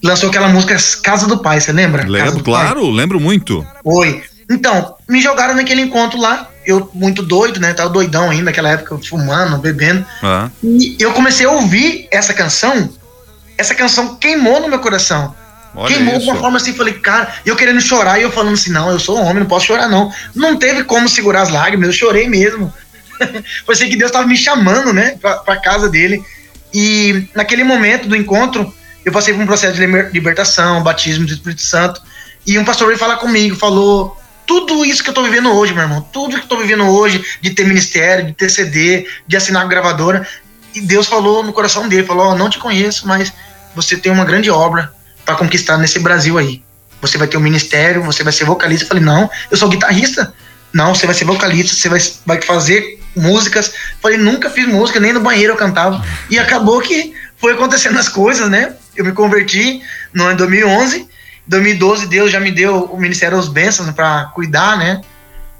lançou 0.04 0.30
aquela 0.30 0.49
música 0.49 0.76
Casa 1.01 1.28
do 1.28 1.38
Pai, 1.38 1.60
você 1.60 1.72
lembra? 1.72 2.06
Lembro, 2.06 2.43
claro, 2.43 2.89
lembro 2.89 3.20
muito. 3.20 3.66
Oi. 3.84 4.22
Então, 4.49 4.95
me 5.08 5.22
jogaram 5.22 5.56
naquele 5.56 5.82
encontro 5.82 6.20
lá. 6.20 6.49
Eu, 6.66 6.89
muito 6.93 7.24
doido, 7.24 7.60
né? 7.60 7.74
Tava 7.74 7.89
doidão 7.89 8.30
ainda 8.30 8.45
naquela 8.45 8.70
época, 8.70 8.97
fumando, 8.99 9.58
bebendo. 9.58 10.06
Ah, 10.22 10.49
E 10.64 10.95
eu 10.99 11.12
comecei 11.14 11.45
a 11.45 11.51
ouvir 11.51 12.08
essa 12.12 12.34
canção. 12.34 12.89
Essa 13.58 13.74
canção 13.74 14.16
queimou 14.16 14.60
no 14.62 14.68
meu 14.68 14.80
coração. 14.80 15.34
olha 15.76 15.95
queimou 15.95 16.16
de 16.16 16.22
isso. 16.22 16.32
uma 16.32 16.39
forma 16.39 16.58
assim, 16.58 16.74
falei, 16.74 16.93
cara, 16.93 17.34
eu 17.45 17.56
querendo 17.56 17.82
chorar 17.82 18.20
e 18.20 18.24
eu 18.24 18.32
falando 18.32 18.54
assim, 18.54 18.72
não, 18.72 18.91
eu 18.91 18.99
sou 18.99 19.18
homem, 19.18 19.39
não 19.39 19.45
posso 19.45 19.66
chorar, 19.68 19.88
não. 19.89 20.12
Não 20.36 20.58
teve 20.58 20.84
como 20.84 21.08
segurar 21.08 21.41
as 21.41 21.49
lágrimas, 21.49 21.88
eu 21.88 21.93
chorei 21.93 22.28
mesmo. 22.28 22.74
Parecia 23.66 23.89
que 23.89 23.95
Deus 23.95 24.12
tava 24.12 24.28
me 24.28 24.38
chamando, 24.38 24.93
né, 24.93 25.18
pra, 25.22 25.38
pra 25.38 25.58
casa 25.58 25.89
dele. 25.89 26.24
E 26.74 27.28
naquele 27.36 27.64
momento 27.64 28.08
do 28.08 28.16
encontro, 28.16 28.74
eu 29.06 29.12
passei 29.12 29.34
por 29.34 29.41
um 29.43 29.45
processo 29.45 29.74
de 29.74 29.80
liber- 29.86 30.10
libertação, 30.12 30.82
batismo 30.82 31.26
do 31.26 31.34
Espírito 31.34 31.62
Santo. 31.62 32.01
E 32.45 32.58
um 32.60 32.66
pastor 32.66 32.88
veio 32.88 32.99
falar 32.99 33.18
comigo, 33.18 33.56
falou 33.56 34.18
tudo 34.45 34.86
isso 34.86 35.04
que 35.04 35.10
eu 35.10 35.14
tô 35.14 35.24
vivendo 35.24 35.51
hoje, 35.54 35.74
meu 35.74 35.84
irmão. 35.84 36.01
Tudo 36.12 36.38
que 36.38 36.43
eu 36.43 36.47
tô 36.47 36.58
vivendo 36.58 36.86
hoje, 36.86 37.24
de 37.41 37.51
ter 37.51 37.66
ministério, 37.66 38.26
de 38.26 38.34
ter 38.34 38.49
CD, 38.49 39.08
de 39.28 39.38
assinar 39.38 39.68
gravadora. 39.68 40.28
E 40.76 40.82
Deus 40.82 41.08
falou 41.08 41.43
no 41.43 41.54
coração 41.54 41.88
dele, 41.88 42.06
falou, 42.06 42.28
ó, 42.28 42.36
não 42.36 42.49
te 42.49 42.60
conheço, 42.60 43.08
mas 43.08 43.32
você 43.76 43.95
tem 43.95 44.12
uma 44.12 44.26
grande 44.26 44.49
obra 44.49 44.91
para 45.26 45.36
conquistar 45.36 45.78
nesse 45.78 45.99
Brasil 45.99 46.38
aí. 46.38 46.62
Você 47.01 47.18
vai 47.18 47.28
ter 47.28 47.38
um 47.38 47.41
ministério, 47.41 48.04
você 48.04 48.24
vai 48.24 48.34
ser 48.34 48.45
vocalista. 48.45 48.86
Eu 48.86 48.88
falei, 48.88 49.04
não, 49.04 49.30
eu 49.49 49.58
sou 49.58 49.70
guitarrista. 49.70 50.34
Não, 50.74 50.95
você 50.95 51.06
vai 51.06 51.14
ser 51.14 51.26
vocalista, 51.26 51.76
você 51.76 51.88
vai, 51.88 51.99
vai 52.26 52.41
fazer 52.41 52.99
músicas. 53.16 53.68
Eu 53.68 53.74
falei, 54.01 54.18
nunca 54.18 54.49
fiz 54.49 54.68
música, 54.68 54.99
nem 54.99 55.14
no 55.14 55.20
banheiro 55.20 55.54
eu 55.54 55.58
cantava. 55.58 56.04
E 56.30 56.39
acabou 56.39 56.82
que 56.82 57.14
foi 57.38 57.54
acontecendo 57.54 57.99
as 57.99 58.10
coisas, 58.10 58.49
né? 58.49 58.74
Eu 58.96 59.06
me 59.06 59.12
converti 59.12 59.82
no 60.14 60.24
ano 60.26 60.38
2011. 60.38 61.00
Em 61.00 61.08
2012, 61.48 62.08
Deus 62.08 62.32
já 62.32 62.39
me 62.39 62.52
deu 62.52 62.86
o 62.86 63.00
Ministério 63.00 63.38
das 63.38 63.48
Bênçãos 63.48 63.89
para 63.91 64.26
cuidar, 64.26 64.78
né? 64.78 65.02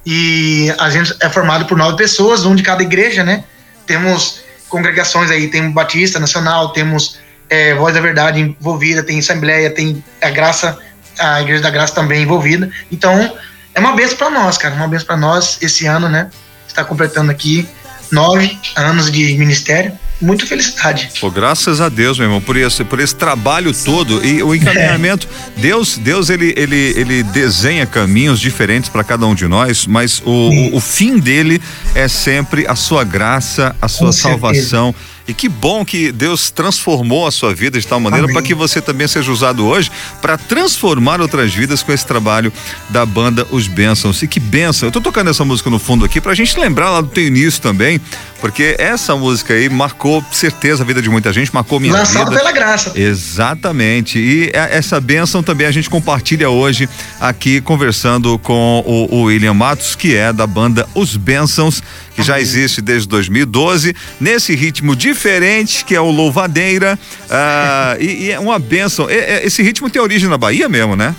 E 0.06 0.74
a 0.78 0.90
gente 0.90 1.16
é 1.20 1.30
formado 1.30 1.66
por 1.66 1.78
nove 1.78 1.98
pessoas, 1.98 2.46
um 2.46 2.56
de 2.56 2.64
cada 2.64 2.84
igreja, 2.84 3.24
né? 3.24 3.44
Temos 3.86 4.44
congregações 4.70 5.30
aí, 5.30 5.48
tem 5.50 5.70
Batista 5.72 6.20
Nacional, 6.20 6.70
temos 6.70 7.20
é, 7.50 7.74
Voz 7.76 7.94
da 7.94 8.02
Verdade 8.02 8.40
envolvida, 8.40 9.04
tem 9.04 9.20
Assembleia, 9.20 9.70
tem 9.70 10.04
a 10.22 10.30
Graça, 10.30 10.78
a 11.20 11.42
Igreja 11.42 11.62
da 11.62 11.70
Graça 11.70 11.94
também 11.94 12.24
envolvida. 12.24 12.70
Então, 12.92 13.38
é 13.76 13.80
uma 13.80 13.96
benção 13.96 14.18
para 14.18 14.30
nós, 14.30 14.58
cara, 14.58 14.76
uma 14.76 14.88
benção 14.88 15.08
para 15.08 15.18
nós 15.18 15.58
esse 15.62 15.86
ano, 15.86 16.10
né? 16.10 16.30
Está 16.68 16.84
completando 16.84 17.32
aqui 17.32 17.68
nove 18.12 18.58
anos 18.76 19.12
de 19.12 19.38
ministério. 19.38 19.98
Muito 20.24 20.48
felicidade. 20.48 21.10
Pô, 21.20 21.30
graças 21.30 21.82
a 21.82 21.90
Deus, 21.90 22.18
meu 22.18 22.28
irmão, 22.28 22.42
por 22.42 22.56
esse, 22.56 22.84
por 22.86 23.00
esse 23.00 23.14
trabalho 23.14 23.74
todo 23.84 24.26
e 24.26 24.42
o 24.42 24.56
encaminhamento. 24.56 25.28
Deus, 25.58 25.98
Deus 25.98 26.30
ele, 26.30 26.54
ele, 26.56 26.94
ele 26.96 27.24
desenha 27.24 27.86
caminhos 27.86 28.40
diferentes 28.40 28.90
para 28.90 29.04
cada 29.04 29.28
um 29.28 29.36
de 29.36 29.48
nós, 29.48 29.86
mas 29.86 30.22
o, 30.26 30.32
o, 30.32 30.78
o 30.78 30.80
fim 30.80 31.20
dele 31.20 31.62
é 31.94 32.08
sempre 32.08 32.66
a 32.68 32.76
sua 32.76 33.04
graça, 33.04 33.76
a 33.82 33.88
sua 33.88 34.08
Com 34.08 34.14
certeza. 34.14 34.96
E 35.28 35.34
que 35.34 35.48
bom 35.48 35.86
que 35.86 36.12
Deus 36.12 36.52
transformou 36.52 37.26
a 37.26 37.32
sua 37.32 37.54
vida 37.54 37.80
de 37.80 37.88
tal 37.88 38.00
maneira 38.00 38.28
para 38.28 38.42
que 38.42 38.54
você 38.54 38.82
também 38.82 39.08
seja 39.08 39.32
usado 39.32 39.66
hoje 39.66 39.90
para 40.22 40.38
transformar 40.38 41.22
outras 41.22 41.54
vidas 41.54 41.82
com 41.82 41.94
esse 41.94 42.06
trabalho 42.06 42.52
da 42.90 43.06
banda 43.06 43.48
Os 43.50 43.68
Bênçãos. 43.68 44.22
E 44.22 44.28
que 44.28 44.40
bênção! 44.40 44.88
Eu 44.88 44.92
tô 44.92 45.00
tocando 45.00 45.30
essa 45.30 45.46
música 45.46 45.70
no 45.70 45.80
fundo 45.80 46.04
aqui 46.04 46.20
pra 46.20 46.34
gente 46.36 46.60
lembrar 46.60 46.90
lá 46.90 47.00
do 47.02 47.08
teu 47.08 47.26
início 47.26 47.62
também, 47.62 48.02
porque 48.42 48.76
essa 48.78 49.16
música 49.16 49.54
aí 49.54 49.70
marcou 49.70 50.22
certeza 50.32 50.84
a 50.84 50.86
vida 50.86 51.02
de 51.02 51.10
muita 51.10 51.32
gente, 51.32 51.54
marcou 51.54 51.80
minha 51.80 51.94
Lançado 51.94 52.26
vida. 52.30 52.38
pela 52.40 52.52
graça. 52.52 52.92
Exatamente. 52.94 54.20
E 54.20 54.50
é- 54.54 54.76
essa 54.78 55.00
bênção 55.00 55.42
também 55.42 55.68
a 55.68 55.72
gente 55.72 55.90
compartilha 55.90 56.50
hoje 56.50 56.90
aqui 57.20 57.62
conversando 57.62 58.38
com 58.40 58.84
o, 58.86 59.16
o 59.16 59.22
William 59.24 59.54
Matos, 59.54 59.96
que 59.96 60.16
é 60.16 60.34
da 60.34 60.46
banda 60.46 60.88
Os 60.94 61.16
Bênçãos, 61.16 61.82
que 62.16 62.22
já 62.24 62.39
existe 62.39 62.82
desde 62.82 63.07
2012, 63.07 63.95
nesse 64.20 64.55
ritmo 64.55 64.95
diferente 64.95 65.84
que 65.86 65.95
é 65.95 65.99
o 66.01 66.11
Louvadeira. 66.11 66.97
ah, 67.30 67.95
e, 67.99 68.26
e 68.26 68.32
é 68.32 68.39
uma 68.39 68.59
bênção. 68.59 69.09
E- 69.09 69.14
e- 69.14 69.45
esse 69.45 69.61
ritmo 69.64 69.89
tem 69.89 70.01
origem 70.01 70.30
na 70.30 70.38
Bahia 70.38 70.68
mesmo, 70.70 70.95
né? 70.95 71.16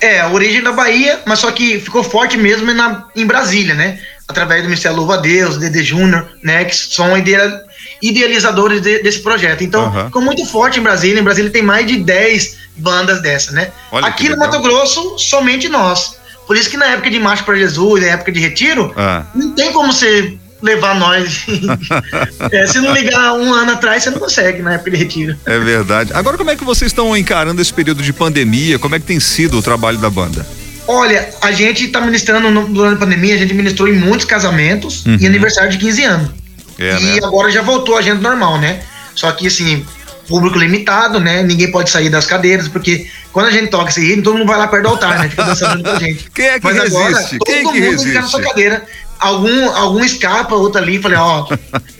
É, 0.00 0.20
a 0.20 0.28
origem 0.28 0.62
da 0.62 0.72
Bahia, 0.72 1.20
mas 1.26 1.38
só 1.38 1.50
que 1.50 1.80
ficou 1.80 2.02
forte 2.04 2.36
mesmo 2.36 2.72
na, 2.74 3.04
em 3.16 3.24
Brasília, 3.24 3.74
né? 3.74 3.98
Através 4.28 4.60
do 4.62 4.68
Ministério 4.68 4.96
Louva 4.96 5.16
Deus, 5.18 5.56
Dede 5.56 5.82
Júnior, 5.82 6.28
né? 6.42 6.64
Que 6.66 6.76
são 6.76 7.16
idea- 7.16 7.62
idealizadores 8.02 8.82
de- 8.82 9.02
desse 9.02 9.20
projeto. 9.20 9.64
Então, 9.64 9.84
Aham. 9.86 10.06
ficou 10.06 10.20
muito 10.22 10.44
forte 10.44 10.78
em 10.80 10.82
Brasília. 10.82 11.20
Em 11.20 11.24
Brasília 11.24 11.50
tem 11.50 11.62
mais 11.62 11.86
de 11.86 11.96
10 11.98 12.56
bandas 12.76 13.22
dessa, 13.22 13.52
né? 13.52 13.70
Olha 13.90 14.06
Aqui 14.06 14.28
no. 14.28 14.36
Mato 14.36 14.60
Grosso, 14.60 15.18
somente 15.18 15.68
nós. 15.68 16.16
Por 16.46 16.56
isso 16.56 16.70
que 16.70 16.76
na 16.76 16.86
época 16.86 17.10
de 17.10 17.18
Marcha 17.18 17.42
para 17.42 17.56
Jesus, 17.56 18.02
na 18.02 18.08
época 18.10 18.30
de 18.32 18.40
retiro, 18.40 18.92
Ah. 18.96 19.24
não 19.34 19.50
tem 19.52 19.72
como 19.72 19.92
você 19.92 20.34
levar 20.62 20.94
nós. 20.94 21.44
É, 22.52 22.66
se 22.66 22.78
não 22.80 22.92
ligar 22.94 23.34
um 23.34 23.52
ano 23.52 23.72
atrás, 23.72 24.02
você 24.02 24.10
não 24.10 24.18
consegue 24.18 24.62
na 24.62 24.74
época 24.74 24.90
de 24.90 24.96
retiro. 24.96 25.36
É 25.44 25.58
verdade. 25.58 26.12
Agora, 26.14 26.36
como 26.38 26.50
é 26.50 26.56
que 26.56 26.64
vocês 26.64 26.90
estão 26.90 27.16
encarando 27.16 27.60
esse 27.60 27.72
período 27.72 28.02
de 28.02 28.12
pandemia? 28.12 28.78
Como 28.78 28.94
é 28.94 28.98
que 29.00 29.04
tem 29.06 29.18
sido 29.20 29.58
o 29.58 29.62
trabalho 29.62 29.98
da 29.98 30.08
banda? 30.08 30.46
Olha, 30.88 31.28
a 31.42 31.50
gente 31.50 31.88
tá 31.88 32.00
ministrando 32.00 32.48
durante 32.68 32.94
a 32.96 32.98
pandemia, 33.00 33.34
a 33.34 33.38
gente 33.38 33.52
ministrou 33.54 33.88
em 33.88 33.94
muitos 33.94 34.24
casamentos 34.24 35.04
Uhum. 35.04 35.16
e 35.20 35.26
aniversário 35.26 35.70
de 35.70 35.78
15 35.78 36.04
anos. 36.04 36.30
É, 36.78 36.96
e 37.00 37.04
né? 37.20 37.20
agora 37.24 37.50
já 37.50 37.62
voltou 37.62 37.96
a 37.96 37.98
agenda 37.98 38.20
normal, 38.20 38.58
né? 38.58 38.80
Só 39.14 39.32
que 39.32 39.46
assim, 39.48 39.84
público 40.28 40.58
limitado, 40.58 41.20
né? 41.20 41.42
Ninguém 41.42 41.70
pode 41.70 41.90
sair 41.90 42.08
das 42.10 42.26
cadeiras, 42.26 42.68
porque 42.68 43.08
quando 43.32 43.46
a 43.46 43.50
gente 43.50 43.68
toca 43.68 43.90
esse 43.90 44.00
ritmo, 44.00 44.22
todo 44.22 44.38
mundo 44.38 44.48
vai 44.48 44.58
lá 44.58 44.66
perto 44.68 44.82
do 44.84 44.88
altar, 44.90 45.18
né? 45.20 45.28
Fica 45.28 45.44
dançando 45.44 45.82
com 45.82 45.90
a 45.90 45.98
gente. 45.98 46.28
Quem 46.34 46.46
é 46.46 46.58
que 46.60 46.64
Mas 46.64 46.78
agora, 46.78 47.14
resiste? 47.14 47.38
todo 47.38 47.46
Quem 47.46 47.54
é 47.54 47.58
que 47.72 47.80
mundo 47.80 48.02
fica 48.02 48.20
na 48.20 48.26
sua 48.26 48.38
resiste? 48.40 48.42
cadeira. 48.54 48.84
Algum, 49.18 49.70
algum 49.70 50.04
escapa, 50.04 50.54
outro 50.54 50.80
ali, 50.80 51.00
falei, 51.00 51.16
ó, 51.16 51.46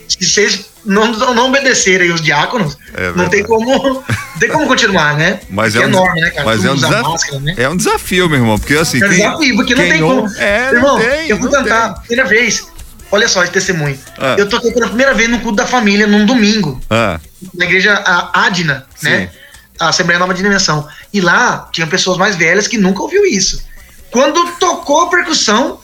se 0.07 0.23
vocês 0.23 0.65
não, 0.85 1.07
não 1.33 1.47
obedecerem 1.47 2.11
os 2.11 2.21
diáconos, 2.21 2.77
É 2.93 3.11
não 3.15 3.27
tem 3.27 3.43
como, 3.43 4.03
tem 4.39 4.49
como 4.49 4.67
continuar, 4.67 5.17
né? 5.17 5.39
Mas 5.49 5.73
Porque 5.73 5.83
é 5.85 5.87
um, 5.87 5.91
norma, 5.91 6.13
né, 6.21 6.29
cara? 6.29 6.45
mas 6.45 6.63
é 6.63 6.71
um, 6.71 6.77
máscara, 6.77 7.39
né? 7.39 7.55
é 7.57 7.67
um 7.69 7.75
desafio, 7.75 8.29
meu 8.29 8.37
irmão, 8.39 8.59
porque 8.59 8.75
assim. 8.75 9.01
É 9.01 9.05
um 9.05 9.09
quem- 9.09 9.17
desafio, 9.17 9.55
porque 9.55 9.73
não 9.75 9.81
tem 9.83 9.99
como. 9.99 10.27
É, 10.37 10.69
Irmão, 10.71 10.99
tem, 10.99 11.27
eu 11.27 11.37
fui 11.39 11.49
cantar 11.49 11.93
tem. 11.95 12.03
primeira 12.03 12.29
vez. 12.29 12.67
Olha 13.11 13.27
só 13.27 13.43
esse 13.43 13.51
testemunho. 13.53 13.97
Ah. 14.17 14.35
Eu 14.37 14.49
toquei 14.49 14.71
pela 14.71 14.87
primeira 14.87 15.13
vez 15.13 15.29
no 15.29 15.39
culto 15.39 15.55
da 15.55 15.65
família 15.65 16.05
num 16.07 16.25
domingo, 16.25 16.79
Ah, 16.89 17.19
na 17.53 17.65
igreja 17.65 17.93
Adna, 18.33 18.85
né? 19.01 19.29
A 19.79 19.89
Assembleia 19.89 20.19
Nova 20.19 20.33
Dimensão. 20.33 20.87
E 21.13 21.21
lá 21.21 21.69
tinha 21.71 21.85
pessoas 21.87 22.17
mais 22.17 22.35
velhas 22.35 22.67
que 22.67 22.77
nunca 22.77 23.01
ouviu 23.01 23.25
isso. 23.25 23.63
Quando 24.11 24.43
tocou 24.59 25.01
a 25.03 25.09
percussão, 25.09 25.79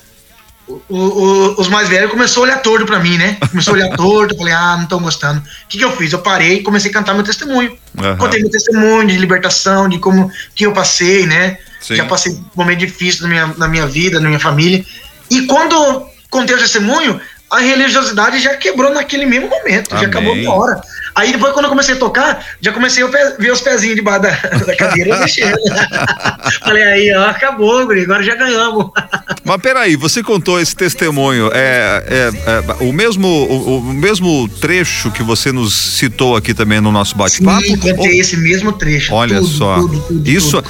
o- 0.67 0.82
o- 0.89 1.61
os 1.61 1.67
mais 1.67 1.88
velhos 1.89 2.09
começou 2.09 2.43
a 2.43 2.47
olhar 2.47 2.57
torto 2.61 2.86
pra 2.86 2.99
mim, 2.99 3.17
né? 3.17 3.38
Começou 3.51 3.74
a 3.74 3.78
olhar 3.78 3.89
torto, 3.95 4.34
eu 4.34 4.38
falei, 4.38 4.53
ah, 4.53 4.76
não 4.78 4.84
estão 4.84 4.99
gostando. 4.99 5.39
O 5.41 5.67
que, 5.69 5.78
que 5.78 5.84
eu 5.84 5.95
fiz? 5.95 6.11
Eu 6.11 6.19
parei 6.19 6.55
e 6.55 6.63
comecei 6.63 6.89
a 6.89 6.93
cantar 6.93 7.13
meu 7.13 7.24
testemunho. 7.24 7.78
Aham. 7.97 8.17
Contei 8.17 8.41
meu 8.41 8.49
testemunho 8.49 9.07
de 9.07 9.17
libertação, 9.17 9.88
de 9.88 9.99
como 9.99 10.32
que 10.55 10.65
eu 10.65 10.71
passei, 10.74 11.26
né? 11.28 11.57
Sim. 11.80 11.95
Já 11.97 12.05
passei 12.05 12.32
um 12.34 12.43
momento 12.55 12.80
difícil 12.80 13.24
na 13.24 13.28
minha, 13.30 13.47
na 13.57 13.67
minha 13.67 13.86
vida, 13.86 14.19
na 14.19 14.28
minha 14.28 14.39
família. 14.39 14.84
E 15.30 15.41
quando 15.45 16.07
contei 16.34 16.55
o 16.55 16.59
testemunho, 16.59 17.21
a 17.54 17.60
religiosidade 17.60 18.39
já 18.39 18.56
quebrou 18.56 18.91
naquele 18.93 19.26
mesmo 19.26 19.49
momento, 19.49 19.89
já 19.91 19.97
Amém. 19.97 20.08
acabou 20.10 20.36
na 20.36 20.51
hora. 20.51 20.82
Aí 21.16 21.32
depois, 21.32 21.54
quando 21.54 21.66
eu 21.66 21.70
comecei 21.70 21.93
a 21.93 21.97
tocar, 21.99 22.43
já 22.60 22.72
comecei 22.72 23.04
a 23.04 23.08
ver 23.08 23.51
os 23.51 23.62
pezinhos 23.62 23.95
debaixo 23.95 24.24
da, 24.24 24.32
da 24.66 24.76
cadeira 24.76 25.20
mexendo. 25.20 25.56
Falei, 26.66 26.84
aí, 26.84 27.14
ó, 27.16 27.26
acabou, 27.30 27.86
guri, 27.86 28.01
agora 28.01 28.24
já 28.24 28.36
ganhamos. 28.36 28.89
Mas 29.45 29.62
peraí, 29.62 29.95
você 29.95 30.24
contou 30.24 30.60
esse 30.60 30.76
testemunho, 30.76 31.49
é, 31.54 32.04
é- 32.08 32.51
é 32.80 32.84
o, 32.84 32.91
mesmo, 32.93 33.28
o, 33.28 33.78
o 33.80 33.93
mesmo 33.93 34.47
trecho 34.60 35.12
que 35.12 35.22
você 35.22 35.51
nos 35.51 35.74
citou 35.74 36.36
aqui 36.36 36.54
também 36.54 36.80
no 36.82 36.91
nosso 36.91 37.16
bate-papo? 37.16 37.62
Sim, 37.62 37.78
contei 37.78 38.16
Ou- 38.16 38.20
esse 38.22 38.38
mesmo 38.38 38.72
trecho. 38.72 39.14
Olha 39.14 39.36
tudo, 39.38 39.47
só, 39.47 39.76
tudo, 39.82 39.99
tudo, 40.08 40.30
isso, 40.30 40.62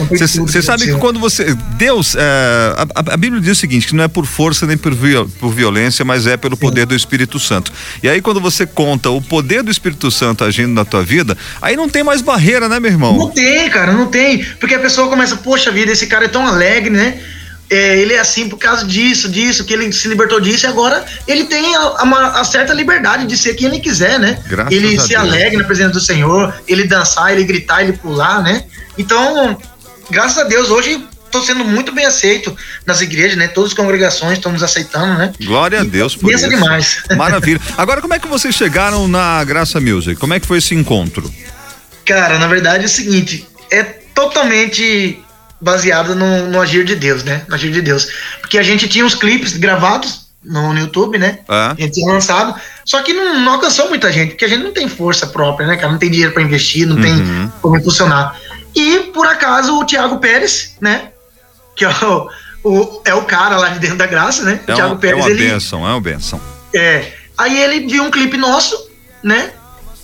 você 0.41 0.61
sabe 0.61 0.85
que 0.85 0.95
quando 0.95 1.19
você, 1.19 1.55
Deus, 1.77 2.15
é, 2.15 2.21
a, 2.77 2.83
a- 2.99 3.13
a 3.13 3.17
Bíblia 3.17 3.41
diz 3.41 3.51
o 3.57 3.61
seguinte, 3.61 3.87
que 3.87 3.95
não 3.95 4.03
é 4.03 4.07
por 4.07 4.25
força 4.25 4.65
nem 4.65 4.75
por, 4.77 4.93
viol- 4.93 5.27
por 5.39 5.49
violência, 5.53 6.03
mas 6.03 6.25
é 6.27 6.35
pelo 6.35 6.57
poder 6.57 6.72
do 6.85 6.95
Espírito 6.95 7.39
Santo. 7.39 7.71
E 8.01 8.09
aí 8.09 8.21
quando 8.21 8.41
você 8.41 8.65
conta 8.65 9.09
o 9.09 9.21
poder 9.21 9.63
do 9.63 9.71
Espírito 9.71 10.09
Santo 10.11 10.43
agindo 10.43 10.73
na 10.73 10.83
tua 10.83 11.03
vida, 11.03 11.37
aí 11.61 11.75
não 11.75 11.87
tem 11.87 12.03
mais 12.03 12.21
barreira, 12.21 12.67
né, 12.67 12.79
meu 12.79 12.91
Não 12.91 12.97
irmão? 13.09 13.29
tem, 13.29 13.69
cara, 13.69 13.93
não 13.93 14.07
tem. 14.07 14.43
Porque 14.59 14.75
a 14.75 14.79
pessoa 14.79 15.07
começa, 15.07 15.35
poxa 15.37 15.71
vida, 15.71 15.91
esse 15.91 16.07
cara 16.07 16.25
é 16.25 16.29
tão 16.29 16.45
alegre, 16.45 16.89
né? 16.89 17.19
é, 17.69 17.97
ele 17.97 18.13
é 18.13 18.19
assim 18.19 18.47
por 18.47 18.57
causa 18.57 18.85
disso, 18.85 19.29
disso, 19.29 19.63
que 19.63 19.73
ele 19.73 19.91
se 19.91 20.07
libertou 20.07 20.39
disso 20.39 20.65
e 20.65 20.69
agora 20.69 21.03
ele 21.27 21.45
tem 21.45 21.75
a, 21.75 21.79
a, 21.79 22.41
a 22.41 22.43
certa 22.43 22.73
liberdade 22.73 23.25
de 23.25 23.37
ser 23.37 23.55
quem 23.55 23.67
ele 23.67 23.79
quiser, 23.79 24.19
né? 24.19 24.39
Graças 24.47 24.71
ele 24.71 24.99
se 24.99 25.09
Deus. 25.09 25.21
alegra 25.21 25.59
na 25.59 25.65
presença 25.65 25.89
do 25.91 25.99
Senhor, 25.99 26.53
ele 26.67 26.85
dançar, 26.85 27.31
ele 27.31 27.43
gritar, 27.43 27.81
ele 27.81 27.93
pular, 27.93 28.43
né? 28.43 28.63
Então, 28.97 29.57
graças 30.09 30.37
a 30.37 30.43
Deus, 30.43 30.69
hoje 30.69 31.03
estou 31.39 31.43
sendo 31.43 31.65
muito 31.65 31.91
bem 31.91 32.05
aceito 32.05 32.55
nas 32.85 33.01
igrejas, 33.01 33.37
né? 33.37 33.47
Todas 33.47 33.71
as 33.71 33.75
congregações 33.77 34.33
estão 34.37 34.51
nos 34.51 34.61
aceitando, 34.63 35.17
né? 35.17 35.33
Glória 35.41 35.81
a 35.81 35.83
Deus 35.83 36.15
por 36.15 36.31
isso. 36.31 36.47
demais. 36.47 37.01
Maravilha. 37.17 37.59
Agora, 37.77 38.01
como 38.01 38.13
é 38.13 38.19
que 38.19 38.27
vocês 38.27 38.53
chegaram 38.53 39.07
na 39.07 39.43
Graça 39.43 39.79
Music? 39.79 40.15
Como 40.19 40.33
é 40.33 40.39
que 40.39 40.45
foi 40.45 40.59
esse 40.59 40.75
encontro? 40.75 41.31
Cara, 42.05 42.37
na 42.37 42.47
verdade 42.47 42.83
é 42.83 42.85
o 42.87 42.89
seguinte, 42.89 43.47
é 43.71 43.83
totalmente 43.83 45.19
baseado 45.59 46.13
no, 46.15 46.49
no 46.49 46.61
agir 46.61 46.83
de 46.83 46.95
Deus, 46.95 47.23
né? 47.23 47.43
No 47.47 47.55
agir 47.55 47.71
de 47.71 47.81
Deus. 47.81 48.07
Porque 48.41 48.57
a 48.57 48.63
gente 48.63 48.87
tinha 48.87 49.05
uns 49.05 49.15
clipes 49.15 49.55
gravados 49.55 50.27
no, 50.43 50.73
no 50.73 50.79
YouTube, 50.79 51.17
né? 51.17 51.39
Ah. 51.47 51.73
A 51.77 51.81
gente 51.81 51.93
tinha 51.93 52.11
lançado, 52.11 52.53
só 52.83 53.01
que 53.01 53.13
não, 53.13 53.39
não 53.39 53.53
alcançou 53.53 53.87
muita 53.87 54.11
gente, 54.11 54.31
porque 54.31 54.43
a 54.45 54.49
gente 54.49 54.63
não 54.63 54.73
tem 54.73 54.89
força 54.89 55.25
própria, 55.27 55.65
né, 55.65 55.77
cara? 55.77 55.91
Não 55.91 55.97
tem 55.99 56.11
dinheiro 56.11 56.33
para 56.33 56.43
investir, 56.43 56.85
não 56.85 56.97
Uhum. 56.97 57.01
tem 57.01 57.51
como 57.61 57.77
impulsionar. 57.77 58.35
E, 58.75 58.99
por 59.13 59.25
acaso, 59.27 59.77
o 59.79 59.85
Thiago 59.85 60.17
Pérez, 60.19 60.75
né? 60.81 61.09
Que 61.75 61.85
é 61.85 61.89
o, 61.89 62.29
o- 62.63 63.01
é 63.05 63.13
o 63.13 63.23
cara 63.23 63.57
lá 63.57 63.69
de 63.69 63.79
dentro 63.79 63.97
da 63.97 64.05
graça, 64.07 64.43
né? 64.43 64.59
É, 64.67 64.71
o 64.71 64.75
Thiago 64.75 64.93
um- 64.93 64.97
é 64.97 64.99
Pérez, 64.99 65.19
uma 65.25 65.29
ele, 65.31 65.49
bênção, 65.49 65.85
é 65.87 65.89
uma 65.91 66.01
bênção. 66.01 66.41
é. 66.73 67.13
Aí 67.37 67.59
ele 67.63 67.87
viu 67.87 68.03
um 68.03 68.11
clipe 68.11 68.37
nosso, 68.37 68.77
né? 69.23 69.51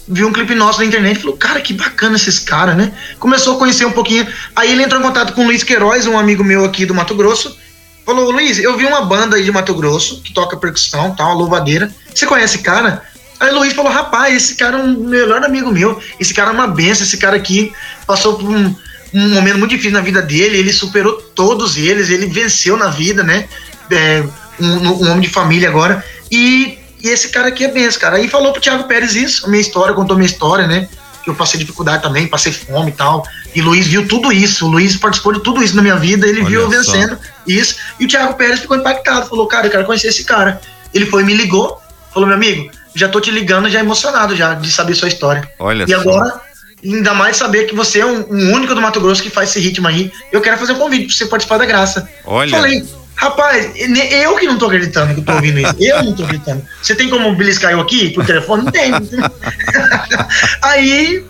Viu 0.07 0.28
um 0.28 0.34
clipe 0.34 0.55
nosso 0.55 0.80
na 0.80 0.86
internet 0.86 1.17
e 1.17 1.22
falou: 1.22 1.38
Cara, 1.38 1.61
que 1.61 1.74
bacana 1.74 2.15
esses 2.15 2.39
caras, 2.39 2.76
né? 2.76 2.91
Começou 3.20 3.55
a 3.55 3.59
conhecer 3.59 3.86
um 3.86 3.91
pouquinho. 3.91 4.28
Aí 4.55 4.72
ele 4.72 4.82
entrou 4.82 4.99
em 4.99 5.03
contato 5.03 5.34
com 5.34 5.43
o 5.43 5.45
Luiz 5.45 5.63
Queiroz, 5.63 6.07
um 6.07 6.17
amigo 6.17 6.43
meu 6.43 6.65
aqui 6.65 6.88
do 6.88 6.95
Mato 6.95 7.13
Grosso. 7.13 7.55
Falou: 8.03 8.32
Luiz, 8.32 8.57
eu 8.57 8.76
vi 8.76 8.86
uma 8.88 9.01
banda 9.01 9.36
aí 9.36 9.43
de 9.43 9.51
Mato 9.51 9.76
Grosso 9.76 10.22
que 10.24 10.34
toca 10.34 10.57
percussão, 10.57 11.13
tal, 11.15 11.36
louvadeira. 11.36 11.93
Você 12.11 12.26
conhece 12.26 12.55
esse 12.55 12.63
cara? 12.63 13.03
Aí 13.39 13.51
o 13.53 13.59
Luiz 13.59 13.74
falou: 13.74 13.91
Rapaz, 13.91 14.36
esse 14.36 14.55
cara 14.55 14.80
é 14.80 14.82
um 14.82 14.97
melhor 15.01 15.43
amigo 15.43 15.72
meu. 15.72 16.01
Esse 16.20 16.34
cara 16.34 16.49
é 16.49 16.53
uma 16.53 16.65
benção. 16.67 17.03
Esse 17.05 17.17
cara 17.17 17.36
aqui 17.38 17.72
passou 18.07 18.39
por 18.39 18.49
um, 18.49 18.76
um 19.14 19.30
momento 19.30 19.57
muito 19.57 19.72
difícil 19.72 19.91
na 19.91 20.01
vida 20.01 20.22
dele. 20.22 20.57
Ele 20.57 20.74
superou 20.74 21.14
todos 21.36 21.78
eles. 21.78 22.10
Ele 22.10 22.28
venceu 22.28 22.78
na 22.78 22.89
vida, 22.89 23.24
né? 23.24 23.47
É, 23.91 24.24
um, 24.60 24.88
um 24.88 25.12
homem 25.12 25.22
de 25.22 25.30
família 25.30 25.70
agora. 25.70 26.03
E, 26.32 26.78
e 27.01 27.10
esse 27.10 27.30
cara 27.30 27.47
aqui 27.47 27.64
é 27.64 27.68
benção, 27.68 28.01
cara. 28.01 28.18
Aí 28.18 28.28
falou 28.28 28.51
pro 28.51 28.62
Thiago 28.62 28.84
Pérez 28.86 29.16
isso, 29.16 29.45
a 29.45 29.49
minha 29.49 29.62
história, 29.62 29.93
contou 29.93 30.16
minha 30.16 30.30
história, 30.30 30.68
né? 30.68 30.88
Que 31.24 31.30
eu 31.30 31.36
passei 31.36 31.60
dificuldade 31.60 32.03
também, 32.03 32.28
passei 32.28 32.51
fome 32.51 32.91
e 32.91 32.93
tal. 32.93 33.26
E 33.53 33.62
Luiz 33.62 33.88
viu 33.88 34.07
tudo 34.07 34.32
isso. 34.32 34.66
O 34.66 34.70
Luiz 34.70 34.95
participou 34.95 35.34
de 35.34 35.41
tudo 35.41 35.64
isso 35.64 35.76
na 35.76 35.82
minha 35.82 35.95
vida. 35.95 36.28
Ele 36.28 36.41
Olha 36.41 36.49
viu 36.49 36.62
eu 36.62 36.84
só. 36.84 36.91
vencendo 36.91 37.18
isso. 37.47 37.76
E 37.99 38.05
o 38.05 38.07
Thiago 38.07 38.36
Pérez 38.36 38.60
ficou 38.60 38.78
impactado. 38.78 39.28
Falou, 39.28 39.47
cara, 39.47 39.68
eu 39.68 39.72
quero 39.72 39.86
conhecer 39.86 40.07
esse 40.07 40.24
cara. 40.24 40.62
Ele 40.93 41.05
foi 41.05 41.24
me 41.24 41.34
ligou. 41.34 41.82
Falou, 42.14 42.28
meu 42.28 42.36
amigo, 42.36 42.72
já 42.95 43.07
tô 43.07 43.22
te 43.22 43.32
ligando, 43.32 43.70
já 43.70 43.80
emocionado 43.80 44.36
já 44.36 44.53
de 44.53 44.72
saber 44.72 44.95
sua 44.95 45.07
história. 45.07 45.49
Olha 45.60 45.84
e 45.84 45.89
só. 45.89 45.99
agora, 45.99 46.41
ainda 46.84 47.14
mais 47.14 47.38
saber 47.38 47.66
que 47.66 47.76
você 47.76 48.00
é 48.00 48.06
um, 48.06 48.26
um 48.30 48.54
único 48.54 48.74
do 48.74 48.82
Mato 48.82 49.00
Grosso 49.00 49.22
que 49.22 49.30
faz 49.30 49.50
esse 49.50 49.60
ritmo 49.60 49.88
aí. 49.88 50.12
Eu 50.32 50.42
quero 50.42 50.58
fazer 50.58 50.74
um 50.74 50.80
convite 50.80 51.08
pra 51.08 51.16
você 51.16 51.26
participar 51.26 51.58
da 51.58 51.66
graça. 51.66 52.10
Olha. 52.26 52.52
Falei, 52.52 52.84
rapaz, 53.16 53.72
eu 53.76 54.36
que 54.38 54.46
não 54.46 54.58
tô 54.58 54.66
acreditando 54.66 55.14
que 55.14 55.22
tô 55.22 55.34
ouvindo 55.34 55.60
isso. 55.60 55.76
Eu 55.80 56.04
não 56.04 56.14
tô 56.14 56.24
acreditando. 56.24 56.66
Você 56.82 56.96
tem 56.96 57.10
como 57.10 57.36
beliscar 57.36 57.72
eu 57.72 57.82
aqui 57.82 58.10
por 58.12 58.26
telefone? 58.26 58.64
Não 58.64 58.72
tem. 58.72 58.92
aí 60.62 61.26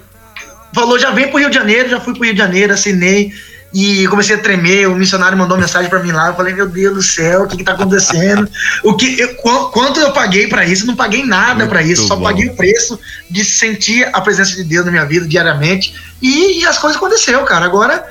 falou, 0.74 1.00
já 1.00 1.12
vem 1.12 1.28
pro 1.28 1.40
Rio 1.40 1.50
de 1.50 1.56
Janeiro, 1.56 1.90
já 1.90 2.00
fui 2.00 2.14
pro 2.14 2.24
Rio 2.24 2.34
de 2.34 2.40
Janeiro, 2.40 2.74
assinei. 2.74 3.34
E 3.72 4.08
comecei 4.08 4.36
a 4.36 4.40
tremer, 4.40 4.88
o 4.88 4.96
missionário 4.96 5.38
mandou 5.38 5.56
mensagem 5.56 5.90
pra 5.92 6.00
mim 6.02 6.12
lá, 6.12 6.30
eu 6.30 6.34
falei, 6.36 6.54
meu 6.56 6.68
Deus 6.68 6.96
do 6.96 7.04
céu, 7.04 7.44
o 7.44 7.48
que 7.48 7.56
que 7.58 7.64
tá 7.64 7.74
acontecendo? 7.74 8.50
O 8.84 8.96
que, 8.96 9.20
eu- 9.20 9.36
qu- 9.36 9.70
quanto 9.72 10.00
eu 10.00 10.12
paguei 10.12 10.48
pra 10.48 10.66
isso? 10.66 10.88
Não 10.88 10.96
paguei 10.96 11.24
nada 11.24 11.68
pra 11.68 11.84
isso, 11.84 12.08
só 12.08 12.16
bom. 12.16 12.24
paguei 12.24 12.48
o 12.48 12.56
preço 12.56 13.00
de 13.30 13.46
sentir 13.46 14.10
a 14.12 14.22
presença 14.22 14.56
de 14.56 14.64
Deus 14.64 14.86
na 14.86 14.92
minha 14.92 15.06
vida 15.06 15.28
diariamente. 15.28 15.94
E, 16.20 16.62
e 16.62 16.66
as 16.66 16.80
coisas 16.80 16.98
aconteceram, 16.98 17.46
cara. 17.46 17.66
Agora 17.66 18.04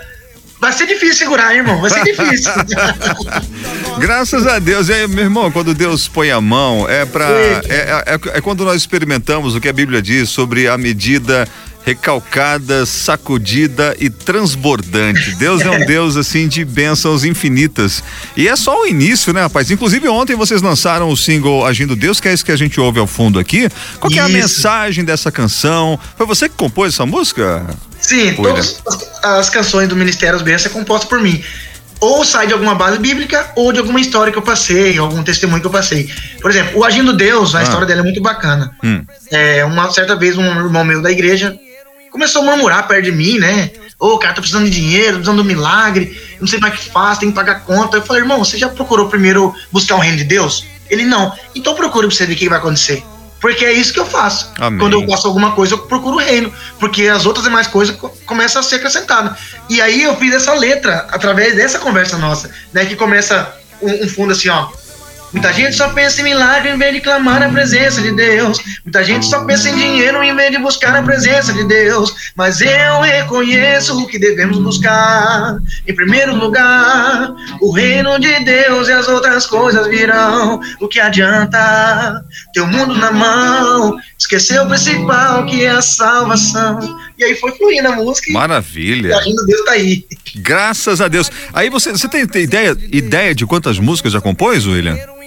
vai 0.60 0.72
ser 0.72 0.86
difícil 0.86 1.16
segurar, 1.16 1.50
hein, 1.52 1.58
irmão, 1.58 1.80
vai 1.80 1.90
ser 1.90 2.04
difícil. 2.04 2.52
Graças 3.98 4.46
a 4.46 4.58
Deus. 4.58 4.88
E 4.88 4.92
aí, 4.92 5.08
meu 5.08 5.24
irmão, 5.24 5.50
quando 5.50 5.74
Deus 5.74 6.06
põe 6.08 6.30
a 6.30 6.40
mão, 6.40 6.88
é 6.88 7.04
para 7.04 7.24
é, 7.28 7.60
é, 7.68 8.04
é- 8.06 8.38
é 8.38 8.40
quando 8.40 8.64
nós 8.64 8.76
experimentamos 8.76 9.54
o 9.54 9.60
que 9.60 9.68
a 9.68 9.72
Bíblia 9.72 10.00
diz 10.00 10.30
sobre 10.30 10.68
a 10.68 10.78
medida 10.78 11.48
recalcada, 11.84 12.84
sacudida 12.84 13.96
e 13.98 14.10
transbordante. 14.10 15.34
Deus 15.36 15.62
é 15.62 15.70
um 15.70 15.84
Deus 15.86 16.16
assim 16.16 16.46
de 16.48 16.64
bênçãos 16.64 17.24
infinitas. 17.24 18.02
E 18.36 18.46
é 18.48 18.56
só 18.56 18.82
o 18.82 18.86
início, 18.86 19.32
né, 19.32 19.42
rapaz? 19.42 19.70
Inclusive 19.70 20.08
ontem 20.08 20.36
vocês 20.36 20.60
lançaram 20.62 21.08
o 21.08 21.16
single 21.16 21.64
Agindo 21.66 21.96
Deus, 21.96 22.20
que 22.20 22.28
é 22.28 22.32
esse 22.32 22.44
que 22.44 22.52
a 22.52 22.56
gente 22.56 22.78
ouve 22.80 22.98
ao 22.98 23.06
fundo 23.06 23.38
aqui. 23.38 23.68
Qual 23.98 24.12
é 24.12 24.18
a 24.18 24.24
Isso. 24.24 24.32
mensagem 24.32 25.04
dessa 25.04 25.30
canção? 25.32 25.98
Foi 26.16 26.26
você 26.26 26.48
que 26.48 26.54
compôs 26.56 26.94
essa 26.94 27.06
música? 27.06 27.66
Sim, 28.00 28.34
todas 28.34 28.80
as, 28.86 29.24
as 29.24 29.50
canções 29.50 29.88
do 29.88 29.96
Ministério 29.96 30.34
das 30.38 30.42
Bênçãos 30.42 30.66
é 30.66 30.78
composta 30.78 31.06
por 31.06 31.20
mim. 31.20 31.42
Ou 32.00 32.24
sai 32.24 32.46
de 32.46 32.52
alguma 32.52 32.76
base 32.76 32.96
bíblica, 32.98 33.50
ou 33.56 33.72
de 33.72 33.80
alguma 33.80 34.00
história 34.00 34.30
que 34.32 34.38
eu 34.38 34.42
passei, 34.42 34.96
algum 34.98 35.20
testemunho 35.24 35.60
que 35.60 35.66
eu 35.66 35.70
passei. 35.70 36.08
Por 36.40 36.48
exemplo, 36.48 36.78
o 36.78 36.84
Agindo 36.84 37.12
Deus, 37.12 37.56
a 37.56 37.58
Ah. 37.58 37.62
história 37.64 37.84
dela 37.86 38.00
é 38.00 38.04
muito 38.04 38.22
bacana. 38.22 38.70
Hum. 38.84 39.02
É, 39.32 39.64
uma 39.64 39.90
certa 39.90 40.14
vez, 40.14 40.36
um 40.38 40.44
irmão 40.44 40.84
meu 40.84 41.02
da 41.02 41.10
igreja 41.10 41.58
começou 42.18 42.42
a 42.42 42.44
murmurar 42.44 42.86
perto 42.88 43.04
de 43.04 43.12
mim, 43.12 43.38
né? 43.38 43.70
Ô, 43.98 44.18
cara, 44.18 44.34
tô 44.34 44.40
precisando 44.40 44.64
de 44.64 44.70
dinheiro, 44.70 45.14
precisando 45.14 45.36
de 45.36 45.42
um 45.42 45.44
milagre, 45.56 46.20
não 46.40 46.46
sei 46.46 46.58
mais 46.58 46.74
o 46.74 46.76
que 46.76 46.90
faz, 46.90 47.18
tem 47.18 47.30
que 47.30 47.34
pagar 47.34 47.60
conta. 47.60 47.96
Eu 47.96 48.02
falei, 48.02 48.22
irmão, 48.22 48.38
você 48.44 48.56
já 48.58 48.68
procurou 48.68 49.08
primeiro 49.08 49.54
buscar 49.72 49.96
o 49.96 49.98
reino 49.98 50.16
de 50.18 50.24
Deus? 50.24 50.64
Ele 50.90 51.04
não. 51.04 51.32
Então 51.54 51.74
procura 51.74 52.06
pra 52.06 52.16
você 52.16 52.26
ver 52.26 52.34
o 52.34 52.36
que 52.36 52.48
vai 52.48 52.58
acontecer. 52.58 53.02
Porque 53.40 53.64
é 53.64 53.72
isso 53.72 53.92
que 53.92 54.00
eu 54.00 54.06
faço. 54.06 54.50
Amém. 54.58 54.80
Quando 54.80 54.94
eu 55.00 55.08
faço 55.08 55.26
alguma 55.28 55.52
coisa, 55.52 55.74
eu 55.74 55.78
procuro 55.78 56.16
o 56.16 56.18
reino. 56.18 56.52
Porque 56.80 57.06
as 57.06 57.24
outras 57.24 57.44
demais 57.44 57.68
coisas 57.68 57.94
co- 57.94 58.08
começam 58.26 58.60
a 58.60 58.62
ser 58.64 58.76
acrescentadas. 58.76 59.38
E 59.68 59.80
aí 59.80 60.02
eu 60.02 60.16
fiz 60.16 60.34
essa 60.34 60.54
letra 60.54 61.06
através 61.12 61.54
dessa 61.54 61.78
conversa 61.78 62.18
nossa, 62.18 62.50
né? 62.72 62.84
Que 62.84 62.96
começa 62.96 63.54
um, 63.80 64.04
um 64.04 64.08
fundo 64.08 64.32
assim, 64.32 64.48
ó. 64.48 64.68
Muita 65.32 65.52
gente 65.52 65.76
só 65.76 65.90
pensa 65.90 66.20
em 66.20 66.24
milagre 66.24 66.70
em 66.70 66.78
vez 66.78 66.94
de 66.94 67.00
clamar 67.00 67.42
a 67.42 67.48
presença 67.48 68.00
de 68.00 68.12
Deus. 68.12 68.58
Muita 68.84 69.04
gente 69.04 69.26
só 69.26 69.44
pensa 69.44 69.68
em 69.68 69.76
dinheiro 69.76 70.22
em 70.22 70.34
vez 70.34 70.50
de 70.50 70.58
buscar 70.58 70.96
a 70.96 71.02
presença 71.02 71.52
de 71.52 71.64
Deus. 71.64 72.14
Mas 72.34 72.60
eu 72.60 73.00
reconheço 73.00 74.06
que 74.06 74.18
devemos 74.18 74.58
buscar, 74.58 75.58
em 75.86 75.94
primeiro 75.94 76.34
lugar, 76.34 77.34
o 77.60 77.70
reino 77.70 78.18
de 78.18 78.42
Deus 78.44 78.88
e 78.88 78.92
as 78.92 79.06
outras 79.06 79.44
coisas 79.44 79.86
virão. 79.86 80.60
O 80.80 80.88
que 80.88 80.98
adianta 80.98 82.24
ter 82.54 82.60
o 82.60 82.66
mundo 82.66 82.94
na 82.94 83.10
mão, 83.10 83.98
esquecer 84.18 84.60
o 84.62 84.66
principal 84.66 85.44
que 85.44 85.64
é 85.64 85.70
a 85.70 85.82
salvação. 85.82 86.78
E 87.18 87.24
aí 87.24 87.34
foi 87.34 87.52
fluindo 87.52 87.88
a 87.88 87.92
música 87.92 88.30
e 88.30 88.32
Maravilha. 88.32 89.14
a 89.14 89.18
agindo 89.18 89.44
Deus 89.44 89.64
tá 89.64 89.72
aí. 89.72 90.06
Graças 90.36 91.00
a 91.00 91.08
Deus. 91.08 91.30
Aí 91.52 91.68
você, 91.68 91.90
você 91.90 92.08
tem, 92.08 92.26
tem 92.26 92.44
ideia, 92.44 92.76
ideia 92.90 93.34
de 93.34 93.44
quantas 93.44 93.78
músicas 93.78 94.12
já 94.12 94.20
compôs, 94.20 94.66
William? 94.66 95.17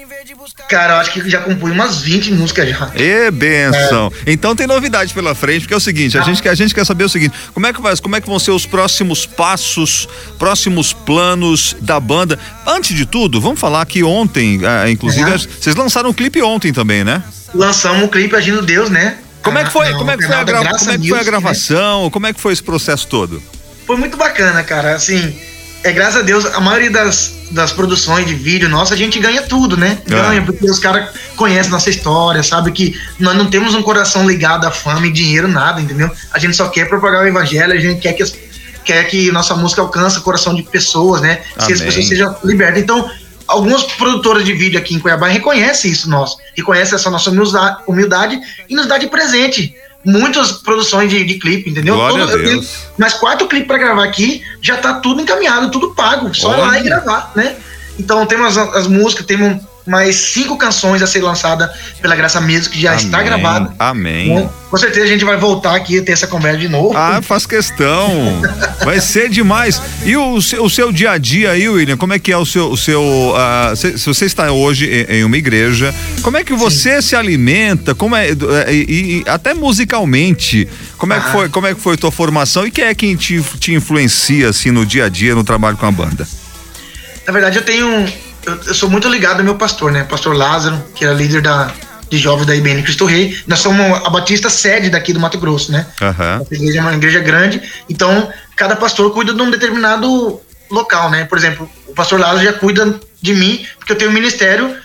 Cara, 0.69 0.93
eu 0.93 0.97
acho 0.99 1.11
que 1.11 1.29
já 1.29 1.41
compus 1.41 1.69
umas 1.71 2.01
20 2.01 2.31
músicas 2.31 2.69
já. 2.69 2.91
E 2.95 3.29
benção. 3.31 4.11
Então 4.25 4.55
tem 4.55 4.65
novidade 4.65 5.13
pela 5.13 5.35
frente, 5.35 5.61
porque 5.61 5.73
é 5.73 5.77
o 5.77 5.81
seguinte, 5.81 6.17
a 6.17 6.21
gente, 6.21 6.41
quer- 6.41 6.49
a 6.49 6.55
gente 6.55 6.73
quer 6.73 6.85
saber 6.85 7.03
o 7.03 7.09
seguinte, 7.09 7.33
como 7.53 7.67
é 7.67 7.73
que 7.73 7.81
vai, 7.81 7.95
como 7.97 8.15
é 8.15 8.21
que 8.21 8.27
vão 8.27 8.39
ser 8.39 8.51
os 8.51 8.65
próximos 8.65 9.25
passos, 9.25 10.07
próximos 10.39 10.93
planos 10.93 11.75
da 11.81 11.99
banda? 11.99 12.39
Antes 12.65 12.95
de 12.95 13.05
tudo, 13.05 13.41
vamos 13.41 13.59
falar 13.59 13.85
que 13.85 14.01
ontem, 14.03 14.61
ah, 14.65 14.89
inclusive, 14.89 15.29
Uhum. 15.29 15.37
vocês 15.37 15.75
lançaram 15.75 16.09
um 16.11 16.13
clipe 16.13 16.41
ontem 16.41 16.71
também, 16.71 17.03
né? 17.03 17.21
Lançamos 17.53 18.03
o 18.03 18.07
clipe 18.07 18.33
Agindo 18.35 18.61
Deus, 18.61 18.89
né? 18.89 19.17
Como 19.43 19.57
é 19.57 19.63
que 19.65 19.71
foi, 19.71 19.89
Ah, 19.89 19.93
como 19.97 20.09
é 20.11 20.15
que 20.15 20.21
no 20.23 20.27
foi 20.29 20.37
a, 20.37 20.43
Graça 20.43 20.77
como 20.79 20.91
é 20.91 20.97
que 20.97 21.07
foi 21.09 21.17
a 21.17 21.21
né? 21.21 21.25
gravação, 21.25 22.09
como 22.11 22.27
é 22.27 22.33
que 22.33 22.39
foi 22.39 22.53
esse 22.53 22.63
processo 22.63 23.07
todo? 23.07 23.41
Foi 23.85 23.97
muito 23.97 24.15
bacana, 24.15 24.63
cara. 24.63 24.95
Assim, 24.95 25.35
é 25.83 25.91
graças 25.91 26.17
a 26.17 26.21
Deus, 26.21 26.45
a 26.45 26.59
maioria 26.59 26.91
das, 26.91 27.33
das 27.51 27.71
produções 27.73 28.25
de 28.27 28.35
vídeo 28.35 28.69
nossa, 28.69 28.93
a 28.93 28.97
gente 28.97 29.19
ganha 29.19 29.41
tudo, 29.41 29.75
né? 29.75 29.97
É. 30.05 30.09
Ganha, 30.09 30.41
porque 30.43 30.69
os 30.69 30.77
caras 30.79 31.09
conhecem 31.35 31.71
nossa 31.71 31.89
história, 31.89 32.43
sabe 32.43 32.71
que 32.71 32.95
nós 33.19 33.35
não 33.35 33.49
temos 33.49 33.73
um 33.73 33.81
coração 33.81 34.27
ligado 34.27 34.65
à 34.65 34.71
fama 34.71 35.07
e 35.07 35.11
dinheiro, 35.11 35.47
nada, 35.47 35.81
entendeu? 35.81 36.09
A 36.31 36.37
gente 36.39 36.55
só 36.55 36.67
quer 36.69 36.87
propagar 36.87 37.23
o 37.23 37.27
evangelho, 37.27 37.73
a 37.73 37.79
gente 37.79 37.99
quer 37.99 38.13
que, 38.13 38.21
as- 38.23 38.33
quer 38.85 39.03
que 39.05 39.31
nossa 39.31 39.55
música 39.55 39.81
alcance 39.81 40.17
o 40.19 40.21
coração 40.21 40.53
de 40.55 40.63
pessoas, 40.63 41.21
né? 41.21 41.41
Se 41.57 41.73
as 41.73 41.79
Amém. 41.79 41.85
pessoas 41.87 42.07
sejam 42.07 42.35
libertas. 42.43 42.81
Então, 42.81 43.09
algumas 43.47 43.83
produtoras 43.83 44.45
de 44.45 44.53
vídeo 44.53 44.79
aqui 44.79 44.93
em 44.95 44.99
Cuiabá 44.99 45.27
reconhecem 45.27 45.91
isso 45.91 46.09
nosso, 46.09 46.37
reconhecem 46.55 46.95
essa 46.95 47.09
nossa 47.09 47.29
humildade, 47.31 47.77
humildade 47.87 48.39
e 48.69 48.75
nos 48.75 48.85
dá 48.87 48.97
de 48.97 49.07
presente. 49.07 49.73
Muitas 50.03 50.53
produções 50.53 51.09
de, 51.09 51.23
de 51.23 51.35
clipe, 51.35 51.69
entendeu? 51.69 51.95
Glória 51.95 52.25
a 52.25 52.27
eu 52.27 52.43
tenho 52.43 52.59
Deus. 52.59 52.87
mais 52.97 53.13
quatro 53.13 53.47
clipes 53.47 53.67
pra 53.67 53.77
gravar 53.77 54.03
aqui, 54.03 54.43
já 54.61 54.77
tá 54.77 54.95
tudo 54.95 55.21
encaminhado, 55.21 55.69
tudo 55.69 55.93
pago, 55.93 56.33
só 56.33 56.49
Olha. 56.49 56.61
lá 56.63 56.79
e 56.79 56.83
gravar, 56.83 57.31
né? 57.35 57.55
Então 57.99 58.25
temos 58.25 58.57
as, 58.57 58.75
as 58.75 58.87
músicas, 58.87 59.25
temos 59.25 59.61
mais 59.85 60.15
cinco 60.15 60.57
canções 60.57 61.01
a 61.01 61.07
ser 61.07 61.21
lançada 61.21 61.73
pela 62.01 62.15
Graça 62.15 62.39
Mesmo, 62.39 62.71
que 62.71 62.79
já 62.81 62.91
Amém, 62.91 63.05
está 63.05 63.23
gravada. 63.23 63.73
Amém. 63.79 64.31
Então, 64.31 64.53
com 64.69 64.77
certeza 64.77 65.05
a 65.05 65.09
gente 65.09 65.25
vai 65.25 65.37
voltar 65.37 65.75
aqui 65.75 65.95
e 65.97 66.01
ter 66.01 66.11
essa 66.11 66.27
conversa 66.27 66.59
de 66.59 66.69
novo. 66.69 66.95
Ah, 66.95 67.19
faz 67.21 67.45
questão. 67.45 68.41
Vai 68.85 68.99
ser 69.01 69.29
demais. 69.29 69.81
E 70.05 70.15
o, 70.15 70.41
seu- 70.41 70.63
o 70.63 70.69
seu 70.69 70.91
dia 70.91 71.11
a 71.11 71.17
dia 71.17 71.51
aí, 71.51 71.67
William, 71.67 71.97
como 71.97 72.13
é 72.13 72.19
que 72.19 72.31
é 72.31 72.37
o 72.37 72.45
seu. 72.45 72.69
O 72.71 72.77
seu 72.77 73.33
ah, 73.35 73.73
se, 73.75 73.97
se 73.97 74.05
você 74.05 74.25
está 74.25 74.51
hoje 74.51 75.05
em, 75.09 75.17
em 75.17 75.23
uma 75.23 75.35
igreja, 75.37 75.93
como 76.21 76.37
é 76.37 76.43
que 76.43 76.53
você 76.53 77.01
se 77.01 77.15
alimenta? 77.15 77.93
Como 77.95 78.15
é. 78.15 78.29
eh, 78.29 78.73
E, 78.73 79.23
e 79.25 79.29
até 79.29 79.53
musicalmente, 79.53 80.67
como 80.97 81.13
é, 81.13 81.19
que 81.19 81.27
Ah. 81.27 81.31
foi, 81.31 81.49
como 81.49 81.67
é 81.67 81.73
que 81.73 81.81
foi 81.81 81.95
a 81.95 81.97
tua 81.97 82.11
formação 82.11 82.65
e 82.65 82.71
quem 82.71 82.85
é 82.85 82.93
quem 82.95 83.15
te, 83.15 83.41
te 83.59 83.73
influencia 83.73 84.49
assim 84.49 84.71
no 84.71 84.85
dia 84.85 85.05
a 85.05 85.09
dia, 85.09 85.33
no 85.35 85.43
trabalho 85.43 85.75
com 85.77 85.85
a 85.85 85.91
banda? 85.91 86.27
Na 87.25 87.33
verdade, 87.33 87.57
eu 87.57 87.63
tenho. 87.63 88.07
Eu, 88.45 88.55
eu 88.55 88.73
sou 88.73 88.89
muito 88.89 89.07
ligado 89.07 89.39
ao 89.39 89.43
meu 89.43 89.55
pastor, 89.55 89.91
né? 89.91 90.03
Pastor 90.03 90.35
Lázaro, 90.35 90.81
que 90.95 91.05
era 91.05 91.13
líder 91.13 91.41
da, 91.41 91.71
de 92.09 92.17
jovens 92.17 92.45
da 92.45 92.55
IBN 92.55 92.83
Cristo 92.83 93.05
Rei. 93.05 93.37
Nós 93.47 93.59
somos 93.59 94.05
a 94.05 94.09
Batista 94.09 94.49
sede 94.49 94.89
daqui 94.89 95.13
do 95.13 95.19
Mato 95.19 95.37
Grosso, 95.37 95.71
né? 95.71 95.87
Nossa 96.39 96.53
igreja 96.53 96.79
é 96.79 96.81
uma 96.81 96.93
igreja 96.93 97.19
grande, 97.19 97.61
então 97.89 98.31
cada 98.55 98.75
pastor 98.75 99.11
cuida 99.13 99.33
de 99.33 99.41
um 99.41 99.49
determinado 99.49 100.41
local, 100.69 101.09
né? 101.09 101.25
Por 101.25 101.37
exemplo, 101.37 101.69
o 101.87 101.93
pastor 101.93 102.19
Lázaro 102.19 102.43
já 102.43 102.53
cuida 102.53 102.99
de 103.21 103.33
mim, 103.33 103.65
porque 103.77 103.93
eu 103.93 103.97
tenho 103.97 104.11
um 104.11 104.13
ministério 104.13 104.75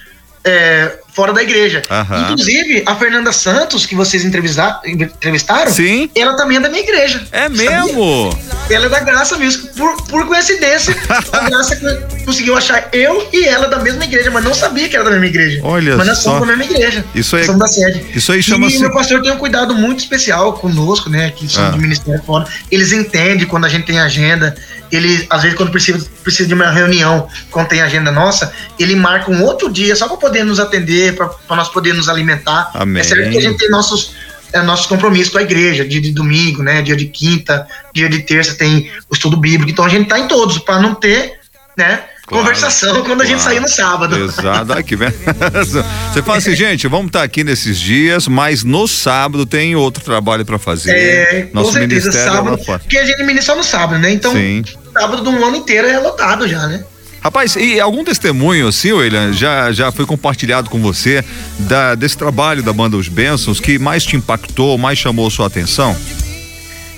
é, 0.44 0.98
fora 1.16 1.32
da 1.32 1.42
igreja. 1.42 1.80
Inclusive, 2.24 2.82
a 2.86 2.94
Fernanda 2.94 3.32
Santos, 3.32 3.86
que 3.86 3.94
vocês 3.94 4.22
entrevistar- 4.22 4.82
entrevistaram, 4.84 5.72
Sim. 5.72 6.10
ela 6.14 6.36
também 6.36 6.58
é 6.58 6.60
da 6.60 6.68
minha 6.68 6.82
igreja. 6.82 7.26
É 7.32 7.44
Sabia? 7.44 7.82
mesmo? 7.84 8.38
Ela 8.68 8.86
é 8.86 8.88
da 8.90 9.00
Graça 9.00 9.38
Music. 9.38 9.68
Por, 9.76 9.96
por 10.08 10.26
coincidência, 10.26 10.94
a 11.32 11.40
Graça 11.48 11.74
co- 11.76 12.24
conseguiu 12.26 12.54
achar 12.56 12.88
eu 12.92 13.26
e 13.32 13.44
ela 13.46 13.66
da 13.66 13.78
mesma 13.78 14.04
igreja, 14.04 14.30
mas 14.30 14.44
não 14.44 14.52
sabia 14.54 14.88
que 14.88 14.94
era 14.94 15.04
da 15.04 15.10
mesma 15.12 15.26
igreja. 15.26 15.60
Olha 15.64 15.96
mas 15.96 16.06
nós 16.06 16.18
só. 16.18 16.32
somos 16.32 16.46
da 16.48 16.54
mesma 16.56 16.70
igreja. 16.74 17.04
Isso 17.14 17.34
aí- 17.34 17.44
Somos 17.46 17.60
da 17.60 17.66
sede. 17.68 18.04
isso 18.14 18.30
aí 18.32 18.40
E 18.40 18.42
chama-se- 18.42 18.78
meu 18.78 18.92
pastor 18.92 19.22
tem 19.22 19.32
um 19.32 19.38
cuidado 19.38 19.74
muito 19.74 20.00
especial 20.00 20.52
conosco, 20.52 21.08
né? 21.08 21.30
Que 21.34 21.48
somos 21.48 21.70
Ah. 21.70 21.72
do 21.72 21.78
Ministério 21.78 22.22
fora. 22.26 22.44
Eles 22.70 22.92
entendem 22.92 23.46
quando 23.46 23.64
a 23.64 23.68
gente 23.70 23.86
tem 23.86 23.98
agenda. 23.98 24.54
Ele, 24.90 25.26
às 25.30 25.42
vezes, 25.42 25.56
quando 25.56 25.70
precisa, 25.70 26.06
precisa 26.22 26.48
de 26.48 26.54
uma 26.54 26.70
reunião, 26.70 27.28
quando 27.50 27.68
tem 27.68 27.80
agenda 27.80 28.10
nossa, 28.10 28.52
ele 28.78 28.94
marca 28.94 29.30
um 29.30 29.42
outro 29.42 29.70
dia 29.70 29.94
só 29.96 30.06
para 30.08 30.16
poder 30.16 30.44
nos 30.44 30.60
atender, 30.60 31.14
para 31.16 31.56
nós 31.56 31.68
poder 31.68 31.94
nos 31.94 32.08
alimentar. 32.08 32.70
Amém. 32.74 33.00
É 33.00 33.04
certo 33.04 33.30
que 33.30 33.38
a 33.38 33.40
gente 33.40 33.58
tem 33.58 33.70
nossos, 33.70 34.14
é, 34.52 34.62
nossos 34.62 34.86
compromissos 34.86 35.32
com 35.32 35.38
a 35.38 35.42
igreja, 35.42 35.84
dia 35.84 36.00
de 36.00 36.12
domingo, 36.12 36.62
né? 36.62 36.82
Dia 36.82 36.96
de 36.96 37.06
quinta, 37.06 37.66
dia 37.92 38.08
de 38.08 38.20
terça 38.22 38.54
tem 38.54 38.90
o 39.10 39.14
estudo 39.14 39.36
bíblico. 39.36 39.70
Então 39.70 39.84
a 39.84 39.88
gente 39.88 40.08
tá 40.08 40.18
em 40.18 40.28
todos, 40.28 40.58
para 40.58 40.78
não 40.78 40.94
ter, 40.94 41.40
né? 41.76 42.04
Claro, 42.26 42.44
conversação 42.44 43.04
quando 43.04 43.22
a 43.22 43.24
gente 43.24 43.40
sair 43.40 43.60
no 43.60 43.68
sábado. 43.68 44.16
Exato, 44.18 44.72
ai, 44.72 44.82
que. 44.82 44.96
Você 46.12 46.22
fala 46.22 46.38
assim, 46.38 46.56
gente, 46.56 46.88
vamos 46.88 47.06
estar 47.06 47.22
aqui 47.22 47.44
nesses 47.44 47.78
dias, 47.78 48.26
mas 48.26 48.64
no 48.64 48.88
sábado 48.88 49.46
tem 49.46 49.76
outro 49.76 50.02
trabalho 50.02 50.44
para 50.44 50.58
fazer. 50.58 50.90
É, 50.90 51.42
com 51.42 51.54
Nosso 51.60 51.72
certeza, 51.72 52.06
ministério 52.08 52.28
é 52.28 52.36
sábado, 52.36 52.64
fora. 52.64 52.78
porque 52.80 52.98
a 52.98 53.04
gente 53.06 53.22
ministra 53.22 53.54
só 53.54 53.56
no 53.56 53.62
sábado, 53.62 54.00
né? 54.00 54.10
Então, 54.10 54.32
Sim. 54.32 54.64
sábado 54.92 55.22
do 55.22 55.30
ano 55.30 55.56
inteiro 55.56 55.86
é 55.86 55.98
lotado 56.00 56.48
já, 56.48 56.66
né? 56.66 56.82
Rapaz, 57.22 57.56
e 57.56 57.78
algum 57.80 58.04
testemunho 58.04 58.68
assim, 58.68 58.92
William, 58.92 59.32
já, 59.32 59.70
já 59.72 59.90
foi 59.92 60.04
compartilhado 60.06 60.68
com 60.70 60.80
você 60.80 61.24
da, 61.60 61.94
desse 61.94 62.16
trabalho 62.16 62.62
da 62.62 62.72
banda 62.72 62.96
Os 62.96 63.08
Bênçãos 63.08 63.58
que 63.60 63.78
mais 63.78 64.04
te 64.04 64.16
impactou, 64.16 64.76
mais 64.78 64.98
chamou 64.98 65.28
sua 65.30 65.46
atenção? 65.46 65.96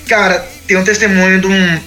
Cara, 0.07 0.45
tem 0.67 0.77
um 0.77 0.83
testemunho 0.83 1.39
de, 1.41 1.47
um, 1.47 1.79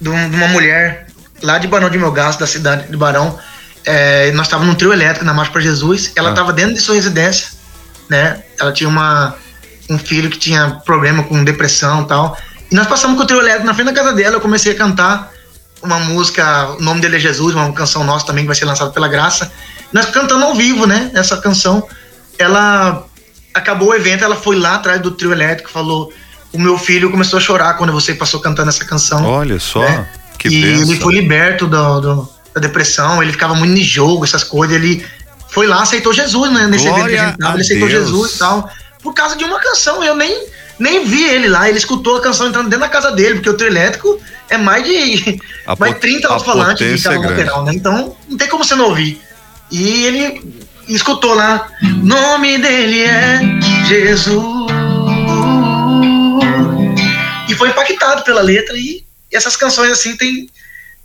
de, 0.00 0.08
um- 0.08 0.30
de 0.30 0.36
uma 0.36 0.48
mulher 0.48 1.06
lá 1.42 1.58
de 1.58 1.66
Barão 1.66 1.90
de 1.90 1.98
Melgaço, 1.98 2.38
da 2.38 2.46
cidade 2.46 2.88
de 2.90 2.96
Barão. 2.96 3.38
É, 3.84 4.30
nós 4.32 4.46
estávamos 4.46 4.70
num 4.72 4.76
trio 4.78 4.92
elétrico 4.92 5.24
na 5.24 5.32
Marcha 5.32 5.50
para 5.52 5.60
Jesus. 5.60 6.12
Ela 6.14 6.28
Ah. 6.28 6.32
estava 6.32 6.52
dentro 6.52 6.74
de 6.74 6.80
sua 6.80 6.94
residência, 6.94 7.48
né? 8.08 8.42
Ela 8.58 8.72
tinha 8.72 8.88
uma, 8.88 9.34
um 9.88 9.98
filho 9.98 10.28
que 10.30 10.38
tinha 10.38 10.80
problema 10.84 11.22
com 11.22 11.42
depressão 11.42 12.02
e 12.02 12.06
tal. 12.06 12.36
E 12.70 12.74
nós 12.74 12.86
passamos 12.86 13.16
com 13.16 13.22
o 13.24 13.26
trio 13.26 13.40
elétrico 13.40 13.66
na 13.66 13.74
frente 13.74 13.86
da 13.88 13.94
casa 13.94 14.12
dela. 14.12 14.36
Eu 14.36 14.40
comecei 14.40 14.72
a 14.72 14.76
cantar 14.76 15.30
uma 15.82 15.98
música, 15.98 16.72
o 16.78 16.82
nome 16.82 17.00
dele 17.00 17.16
é 17.16 17.18
Jesus, 17.18 17.54
uma 17.54 17.72
canção 17.72 18.04
nossa 18.04 18.26
também 18.26 18.44
que 18.44 18.48
vai 18.48 18.54
ser 18.56 18.66
lançada 18.66 18.90
pela 18.90 19.08
Graça. 19.08 19.50
Nós 19.92 20.06
cantando 20.06 20.44
ao 20.44 20.54
vivo, 20.54 20.86
né? 20.86 21.10
Essa 21.14 21.38
canção. 21.38 21.86
Ela 22.38 23.04
acabou 23.54 23.88
o 23.88 23.94
evento, 23.94 24.22
ela 24.24 24.36
foi 24.36 24.56
lá 24.56 24.76
atrás 24.76 25.00
do 25.00 25.10
trio 25.10 25.32
elétrico, 25.32 25.70
falou: 25.70 26.12
O 26.52 26.58
meu 26.58 26.78
filho 26.78 27.10
começou 27.10 27.38
a 27.38 27.40
chorar 27.40 27.74
quando 27.74 27.92
você 27.92 28.14
passou 28.14 28.40
cantando 28.40 28.68
essa 28.68 28.84
canção. 28.84 29.24
Olha 29.24 29.58
só, 29.58 29.80
né? 29.80 30.06
Que 30.40 30.48
e 30.48 30.62
bênção. 30.62 30.90
ele 30.92 31.00
foi 31.00 31.14
liberto 31.14 31.66
do- 31.66 32.00
do- 32.00 32.28
da 32.54 32.60
depressão, 32.60 33.22
ele 33.22 33.32
ficava 33.32 33.54
muito 33.54 33.78
em 33.78 33.84
jogo, 33.84 34.24
essas 34.24 34.42
coisas. 34.42 34.74
Ele 34.76 35.04
foi 35.50 35.66
lá, 35.66 35.82
aceitou 35.82 36.12
Jesus, 36.12 36.50
né? 36.52 36.66
Nesse 36.66 36.86
evento 36.86 37.06
que 37.06 37.16
Glória 37.16 37.22
a 37.22 37.26
gente 37.26 37.54
ele 37.54 37.60
aceitou 37.62 37.88
Deus. 37.88 38.00
Jesus 38.08 38.34
e 38.34 38.38
tal. 38.38 38.70
Por 39.02 39.14
causa 39.14 39.36
de 39.36 39.44
uma 39.44 39.58
canção. 39.60 40.02
Eu 40.02 40.14
nem, 40.16 40.46
nem 40.78 41.04
vi 41.04 41.22
ele 41.24 41.48
lá, 41.48 41.68
ele 41.68 41.78
escutou 41.78 42.16
a 42.16 42.20
canção 42.20 42.48
entrando 42.48 42.66
dentro 42.68 42.80
da 42.80 42.88
casa 42.88 43.10
dele, 43.12 43.34
porque 43.36 43.50
o 43.50 43.54
trio 43.56 43.68
elétrico 43.70 44.18
é 44.48 44.56
mais 44.58 44.84
de 44.84 45.40
A 45.66 45.76
mais 45.76 45.92
pot- 45.92 46.00
30 46.00 46.28
a 46.28 46.32
alto-falantes 46.32 47.00
de 47.00 47.06
é 47.06 47.10
grande. 47.10 47.26
lateral, 47.28 47.64
né? 47.64 47.72
Então 47.74 48.16
não 48.28 48.36
tem 48.36 48.48
como 48.48 48.64
você 48.64 48.74
não 48.74 48.86
ouvir. 48.86 49.20
E 49.70 50.04
ele 50.06 50.54
escutou 50.88 51.34
lá, 51.34 51.68
nome 52.02 52.58
dele 52.58 53.02
é 53.02 53.40
Jesus. 53.86 54.70
E 57.48 57.54
foi 57.54 57.68
impactado 57.68 58.22
pela 58.22 58.40
letra 58.42 58.76
e 58.76 59.04
essas 59.36 59.56
canções 59.56 59.90
assim 59.92 60.16
tem 60.16 60.48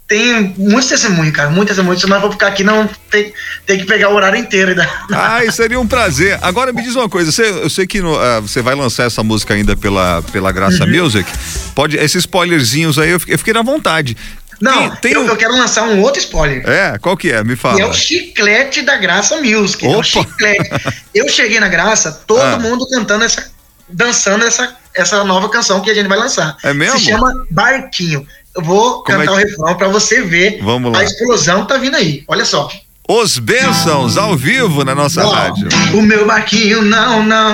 tem 0.07 0.53
muitos 0.55 0.88
testemunhos, 0.89 1.34
cara, 1.36 1.49
muitos 1.49 1.69
testemunhos. 1.76 1.99
Se 1.99 2.07
nós 2.07 2.19
vamos 2.21 2.36
ficar 2.36 2.47
aqui, 2.49 2.63
não 2.63 2.88
tem, 3.09 3.34
tem 3.65 3.80
que 3.80 3.86
pegar 3.86 4.09
o 4.09 4.13
horário 4.13 4.38
inteiro. 4.38 4.76
Né? 4.76 4.88
Ai, 5.11 5.51
seria 5.51 5.80
um 5.80 5.88
prazer. 5.88 6.38
Agora 6.43 6.71
me 6.71 6.84
diz 6.84 6.95
uma 6.95 7.09
coisa, 7.09 7.32
você, 7.32 7.49
eu 7.49 7.69
sei 7.71 7.88
que 7.88 7.99
no, 8.01 8.15
ah, 8.15 8.39
você 8.39 8.61
vai 8.61 8.76
lançar 8.76 9.05
essa 9.05 9.23
música 9.23 9.55
ainda 9.55 9.76
pela, 9.76 10.21
pela 10.32 10.51
Graça 10.51 10.84
Uhum. 10.86 10.91
Music. 11.03 11.28
Pode, 11.73 11.97
esses 11.97 12.17
spoilerzinhos 12.17 12.99
aí, 12.99 13.09
eu 13.09 13.19
fiquei, 13.19 13.34
eu 13.34 13.39
fiquei 13.39 13.53
na 13.55 13.63
vontade. 13.63 14.15
Não, 14.61 14.91
Tem- 14.91 14.99
tem 15.01 15.13
eu, 15.13 15.21
um- 15.21 15.28
eu 15.28 15.36
quero 15.36 15.53
lançar 15.57 15.82
um 15.86 15.99
outro 15.99 16.19
spoiler. 16.21 16.63
É, 16.69 16.99
qual 16.99 17.17
que 17.17 17.32
é? 17.32 17.43
Me 17.43 17.55
fala. 17.55 17.82
é 17.82 17.86
o 17.88 17.91
chiclete 17.93 18.84
da 18.84 18.97
Graça 18.97 19.38
Music. 19.41 19.84
É 19.84 19.89
Opa! 19.89 19.99
o 19.99 20.03
chiclete. 20.03 20.69
Eu 21.15 21.28
cheguei 21.28 21.59
na 21.59 21.67
Graça, 21.67 22.11
todo 22.28 22.41
Ah. 22.43 22.59
mundo 22.59 22.88
cantando 22.89 23.26
essa. 23.26 23.49
dançando 23.89 24.45
essa, 24.45 24.76
essa 24.95 25.23
nova 25.23 25.49
canção 25.49 25.81
que 25.81 25.89
a 25.89 25.93
gente 25.93 26.07
vai 26.07 26.17
lançar. 26.17 26.55
É 26.63 26.73
mesmo? 26.73 26.99
Se 26.99 27.05
chama 27.05 27.33
Barquinho. 27.49 28.25
Eu 28.55 28.63
vou 28.63 29.03
Como 29.03 29.21
é 29.21 29.25
cantar 29.25 29.37
que- 29.37 29.43
o 29.45 29.49
refrão 29.49 29.75
pra 29.75 29.87
você 29.89 30.21
ver 30.21 30.59
Vamos 30.63 30.91
lá. 30.93 30.99
a 30.99 31.03
explosão 31.03 31.63
que 31.63 31.67
tá 31.69 31.77
vindo 31.77 31.95
aí. 31.95 32.23
Olha 32.27 32.45
só. 32.45 32.69
Os 33.07 33.37
Bênçãos 33.37 34.17
ao 34.17 34.35
vivo 34.35 34.83
na 34.83 34.95
nossa 34.95 35.23
Ó, 35.23 35.29
rádio. 35.29 35.67
O 35.93 36.01
meu 36.01 36.25
barquinho 36.25 36.81
não, 36.81 37.21
não, 37.21 37.51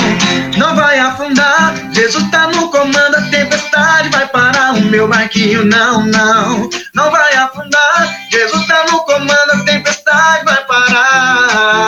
não 0.57 0.75
vai 0.77 0.97
afundar. 0.97 1.75
Jesus 1.93 2.23
tá 2.31 2.47
no 2.47 2.69
comando, 2.69 3.15
a 3.17 3.21
tempestade 3.23 4.07
vai 4.09 4.25
parar. 4.29 4.75
O 4.75 4.81
meu 4.85 5.09
barquinho 5.09 5.65
não, 5.65 6.05
não, 6.05 6.69
não 6.93 7.11
vai 7.11 7.35
afundar. 7.35 8.15
Jesus 8.31 8.65
tá 8.65 8.85
no 8.91 8.99
comando, 9.01 9.51
a 9.55 9.59
tempestade 9.65 10.45
vai 10.45 10.65
parar. 10.65 11.81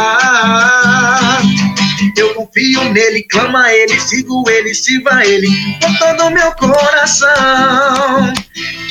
Eu 2.18 2.34
confio 2.34 2.84
nele, 2.92 3.24
clama 3.24 3.72
ele, 3.72 4.00
sigo 4.00 4.44
ele, 4.50 4.74
sirva 4.74 5.26
ele 5.26 5.48
com 5.82 5.94
todo 5.96 6.26
o 6.26 6.30
meu 6.32 6.52
coração. 6.54 8.34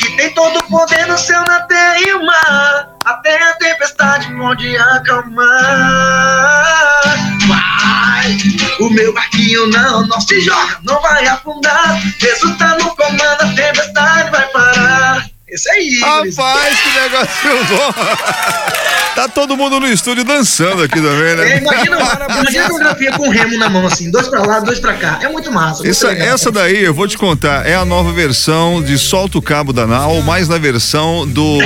Que 0.00 0.16
tem 0.16 0.30
todo 0.34 0.58
o 0.58 0.64
poder 0.64 1.06
no 1.06 1.18
céu, 1.18 1.42
na 1.44 1.60
terra 1.62 1.98
e 2.00 2.14
o 2.14 2.24
mar. 2.24 2.96
Até 3.04 3.42
a 3.42 3.54
tempestade 3.54 4.32
pode 4.36 4.76
acalmar. 4.76 5.48
Vai, 7.48 8.38
o 8.80 8.90
meu 8.90 9.12
barquinho 9.12 9.66
não, 9.68 10.06
não 10.06 10.20
se 10.20 10.40
joga, 10.40 10.78
não 10.82 11.00
vai 11.00 11.26
afundar. 11.26 12.00
Jesus 12.18 12.56
tá 12.56 12.76
no 12.78 12.94
comando, 12.96 13.42
a 13.42 13.54
tempestade 13.54 14.30
vai 14.30 14.46
parar. 14.48 15.26
Esse 15.48 15.70
aí, 15.70 16.00
Luiz. 16.00 16.36
Rapaz, 16.36 16.80
que 16.80 17.00
negócio 17.00 17.64
bom. 17.66 17.92
Tá 19.14 19.28
todo 19.28 19.56
mundo 19.56 19.78
no 19.78 19.86
estúdio 19.86 20.24
dançando 20.24 20.82
aqui 20.82 20.94
também, 21.00 21.32
É, 21.32 21.36
né? 21.36 21.58
imagina, 21.58 21.96
imagina 22.30 22.64
a 22.66 22.70
coreografia 22.70 23.12
com 23.12 23.28
remo 23.28 23.58
na 23.58 23.68
mão, 23.68 23.86
assim, 23.86 24.10
dois 24.10 24.26
pra 24.28 24.40
lá, 24.40 24.60
dois 24.60 24.78
pra 24.80 24.94
cá. 24.94 25.18
É 25.20 25.28
muito 25.28 25.50
massa. 25.52 25.82
muito 25.82 25.90
Essa, 25.90 26.08
legal. 26.08 26.28
essa 26.28 26.50
daí, 26.50 26.82
eu 26.82 26.94
vou 26.94 27.06
te 27.06 27.18
contar, 27.18 27.66
é 27.66 27.74
a 27.74 27.84
nova 27.84 28.10
versão 28.12 28.82
de 28.82 28.96
Solta 28.98 29.36
o 29.38 29.42
Cabo 29.42 29.72
da 29.72 29.86
Nau, 29.86 30.22
mais 30.22 30.48
na 30.48 30.56
versão 30.56 31.26
do, 31.26 31.58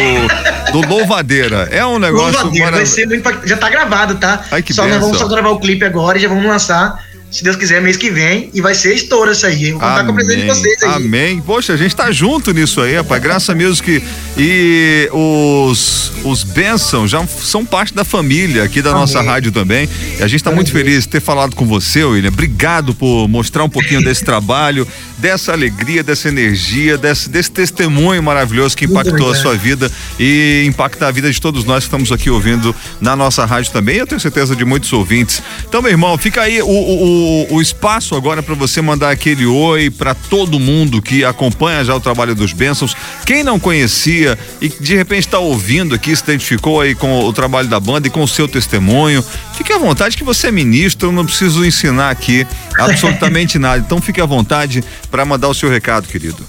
do 0.72 0.80
Louvadeira. 0.88 1.68
É 1.70 1.86
um 1.86 1.98
negócio 2.00 2.32
Louvadeira, 2.38 2.72
vai 2.72 2.86
ser 2.86 3.06
muito 3.06 3.26
Já 3.46 3.56
tá 3.56 3.70
gravado, 3.70 4.16
tá? 4.16 4.42
Ai, 4.50 4.62
que 4.62 4.74
só 4.74 4.84
nós 4.86 5.00
vamos 5.00 5.18
só 5.18 5.28
gravar 5.28 5.50
o 5.50 5.60
clipe 5.60 5.84
agora 5.84 6.18
e 6.18 6.22
já 6.22 6.28
vamos 6.28 6.44
lançar 6.46 7.05
se 7.30 7.42
Deus 7.42 7.56
quiser, 7.56 7.82
mês 7.82 7.96
que 7.96 8.10
vem. 8.10 8.50
E 8.54 8.60
vai 8.60 8.74
ser 8.74 8.94
estouro 8.94 9.32
isso 9.32 9.46
aí. 9.46 9.72
Vou 9.72 9.80
contar 9.80 10.04
com 10.04 10.12
a 10.12 10.14
presença 10.14 10.40
de 10.40 10.46
vocês 10.46 10.82
aí. 10.82 10.94
Amém. 10.94 11.40
Poxa, 11.40 11.72
a 11.72 11.76
gente 11.76 11.94
tá 11.94 12.10
junto 12.10 12.52
nisso 12.52 12.80
aí, 12.80 12.96
rapaz. 12.96 13.22
Graça 13.22 13.54
Music 13.54 14.02
e 14.38 15.08
os, 15.12 16.12
os 16.24 16.44
Benção 16.44 17.06
já 17.06 17.26
são 17.26 17.64
parte 17.64 17.92
da 17.92 18.04
família 18.04 18.62
aqui 18.62 18.80
da 18.80 18.90
Amém. 18.90 19.00
nossa 19.00 19.20
rádio 19.20 19.50
também. 19.50 19.88
E 20.18 20.22
a 20.22 20.28
gente 20.28 20.42
tá 20.42 20.52
muito 20.52 20.70
feliz 20.70 21.02
de 21.02 21.08
ter 21.08 21.20
falado 21.20 21.56
com 21.56 21.66
você, 21.66 22.04
William. 22.04 22.28
Obrigado 22.28 22.94
por 22.94 23.28
mostrar 23.28 23.64
um 23.64 23.68
pouquinho 23.68 24.02
desse 24.02 24.22
trabalho, 24.24 24.86
dessa 25.18 25.52
alegria, 25.52 26.02
dessa 26.02 26.28
energia, 26.28 26.96
desse, 26.96 27.28
desse 27.28 27.50
testemunho 27.50 28.22
maravilhoso 28.22 28.76
que 28.76 28.84
impactou 28.84 29.30
a 29.30 29.34
sua 29.34 29.56
vida 29.56 29.90
e 30.18 30.64
impacta 30.66 31.08
a 31.08 31.10
vida 31.10 31.30
de 31.30 31.40
todos 31.40 31.64
nós 31.64 31.78
que 31.78 31.88
estamos 31.88 32.12
aqui 32.12 32.30
ouvindo 32.30 32.74
na 33.00 33.16
nossa 33.16 33.44
rádio 33.44 33.72
também. 33.72 33.96
Eu 33.96 34.06
tenho 34.06 34.20
certeza 34.20 34.54
de 34.54 34.64
muitos 34.64 34.92
ouvintes. 34.92 35.42
Então, 35.68 35.82
meu 35.82 35.90
irmão, 35.90 36.16
fica 36.16 36.42
aí 36.42 36.62
o, 36.62 36.66
o, 36.66 37.15
o- 37.16 37.54
o 37.56 37.62
espaço 37.62 38.14
agora 38.14 38.42
para 38.42 38.54
você 38.54 38.80
mandar 38.82 39.10
aquele 39.10 39.46
oi 39.46 39.90
para 39.90 40.14
todo 40.14 40.58
mundo 40.60 41.00
que 41.00 41.24
acompanha 41.24 41.84
já 41.84 41.94
o 41.94 42.00
trabalho 42.00 42.34
dos 42.34 42.52
Bênçãos. 42.52 42.94
Quem 43.24 43.42
não 43.42 43.58
conhecia 43.58 44.38
e 44.60 44.68
de 44.68 44.94
repente 44.94 45.26
está 45.26 45.38
ouvindo 45.38 45.94
aqui, 45.94 46.14
se 46.14 46.22
identificou 46.22 46.80
aí 46.80 46.94
com 46.94 47.24
o 47.24 47.32
trabalho 47.32 47.68
da 47.68 47.80
banda 47.80 48.06
e 48.06 48.10
com 48.10 48.22
o 48.22 48.28
seu 48.28 48.46
testemunho, 48.46 49.24
fique 49.56 49.72
à 49.72 49.78
vontade 49.78 50.16
que 50.16 50.24
você 50.24 50.48
é 50.48 50.50
ministro, 50.52 51.08
eu 51.08 51.12
não 51.12 51.24
preciso 51.24 51.64
ensinar 51.64 52.10
aqui 52.10 52.46
absolutamente 52.78 53.58
nada. 53.58 53.78
Então, 53.78 54.00
fique 54.00 54.20
à 54.20 54.26
vontade 54.26 54.84
para 55.10 55.24
mandar 55.24 55.48
o 55.48 55.54
seu 55.54 55.70
recado, 55.70 56.06
querido. 56.06 56.44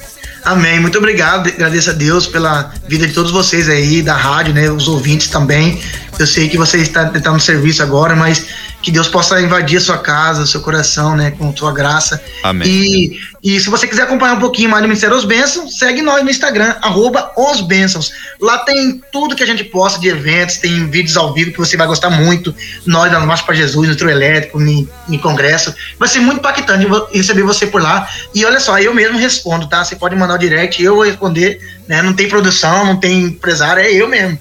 Amém. 0.46 0.80
Muito 0.80 0.98
obrigado. 0.98 1.50
Agradeço 1.50 1.90
a 1.90 1.94
Deus 1.94 2.26
pela 2.26 2.72
vida 2.88 3.06
de 3.06 3.14
todos 3.14 3.32
vocês 3.32 3.68
aí, 3.68 4.02
da 4.02 4.16
rádio, 4.16 4.54
né? 4.54 4.72
Os 4.72 4.88
ouvintes 4.88 5.28
também. 5.28 5.82
Eu 6.18 6.26
sei 6.26 6.48
que 6.48 6.58
você 6.58 6.78
está 6.78 7.06
tentando 7.06 7.34
no 7.34 7.40
serviço 7.40 7.84
agora, 7.84 8.16
mas 8.16 8.46
que 8.88 8.92
Deus 8.92 9.10
possa 9.10 9.42
invadir 9.42 9.80
a 9.80 9.82
sua 9.82 9.98
casa, 9.98 10.44
o 10.44 10.48
seu 10.48 10.62
coração, 10.62 11.14
né? 11.14 11.32
Com 11.32 11.54
sua 11.54 11.74
graça. 11.74 12.24
Amém. 12.42 12.66
E, 12.66 13.20
e 13.48 13.62
se 13.62 13.70
você 13.70 13.88
quiser 13.88 14.02
acompanhar 14.02 14.34
um 14.34 14.42
pouquinho 14.42 14.70
mais 14.70 14.84
do 14.84 14.90
Ministério 14.90 15.16
Os 15.16 15.24
Bênçãos, 15.24 15.80
segue 15.80 16.02
nós 16.02 16.22
no 16.22 16.30
Instagram, 16.30 16.76
arroba 16.82 17.32
Os 17.38 17.62
Bênçãos. 17.62 18.12
Lá 18.42 18.58
tem 18.58 19.02
tudo 19.10 19.38
que 19.38 19.42
a 19.42 19.46
gente 19.46 19.64
posta 19.64 20.02
de 20.02 20.10
eventos, 20.10 20.58
tem 20.58 20.90
vídeos 20.90 21.16
ao 21.16 21.34
vivo 21.34 21.54
que 21.54 21.58
você 21.58 21.78
vai 21.78 21.88
gostar 21.88 22.10
muito. 22.10 22.54
Nós 22.86 23.10
da 23.10 23.22
Marcha 23.22 23.46
para 23.46 23.56
Jesus, 23.56 23.88
no 23.88 23.96
trio 23.96 24.10
elétrico, 24.10 24.62
em, 24.62 24.86
em 25.10 25.18
congresso. 25.18 25.74
Vai 25.98 26.10
ser 26.10 26.20
muito 26.20 26.40
impactante 26.40 26.86
receber 27.14 27.44
você 27.44 27.66
por 27.66 27.82
lá. 27.82 28.10
E 28.36 28.44
olha 28.44 28.60
só, 28.60 28.78
eu 28.80 28.94
mesmo 28.94 29.18
respondo, 29.18 29.66
tá? 29.70 29.82
Você 29.82 29.96
pode 29.96 30.14
mandar 30.14 30.34
o 30.34 30.38
direct, 30.38 30.84
eu 30.84 30.96
vou 30.96 31.06
responder. 31.06 31.62
Né? 31.88 32.02
Não 32.02 32.12
tem 32.12 32.28
produção, 32.28 32.86
não 32.86 32.98
tem 32.98 33.24
empresário, 33.24 33.82
é 33.82 33.90
eu 33.90 34.10
mesmo. 34.10 34.38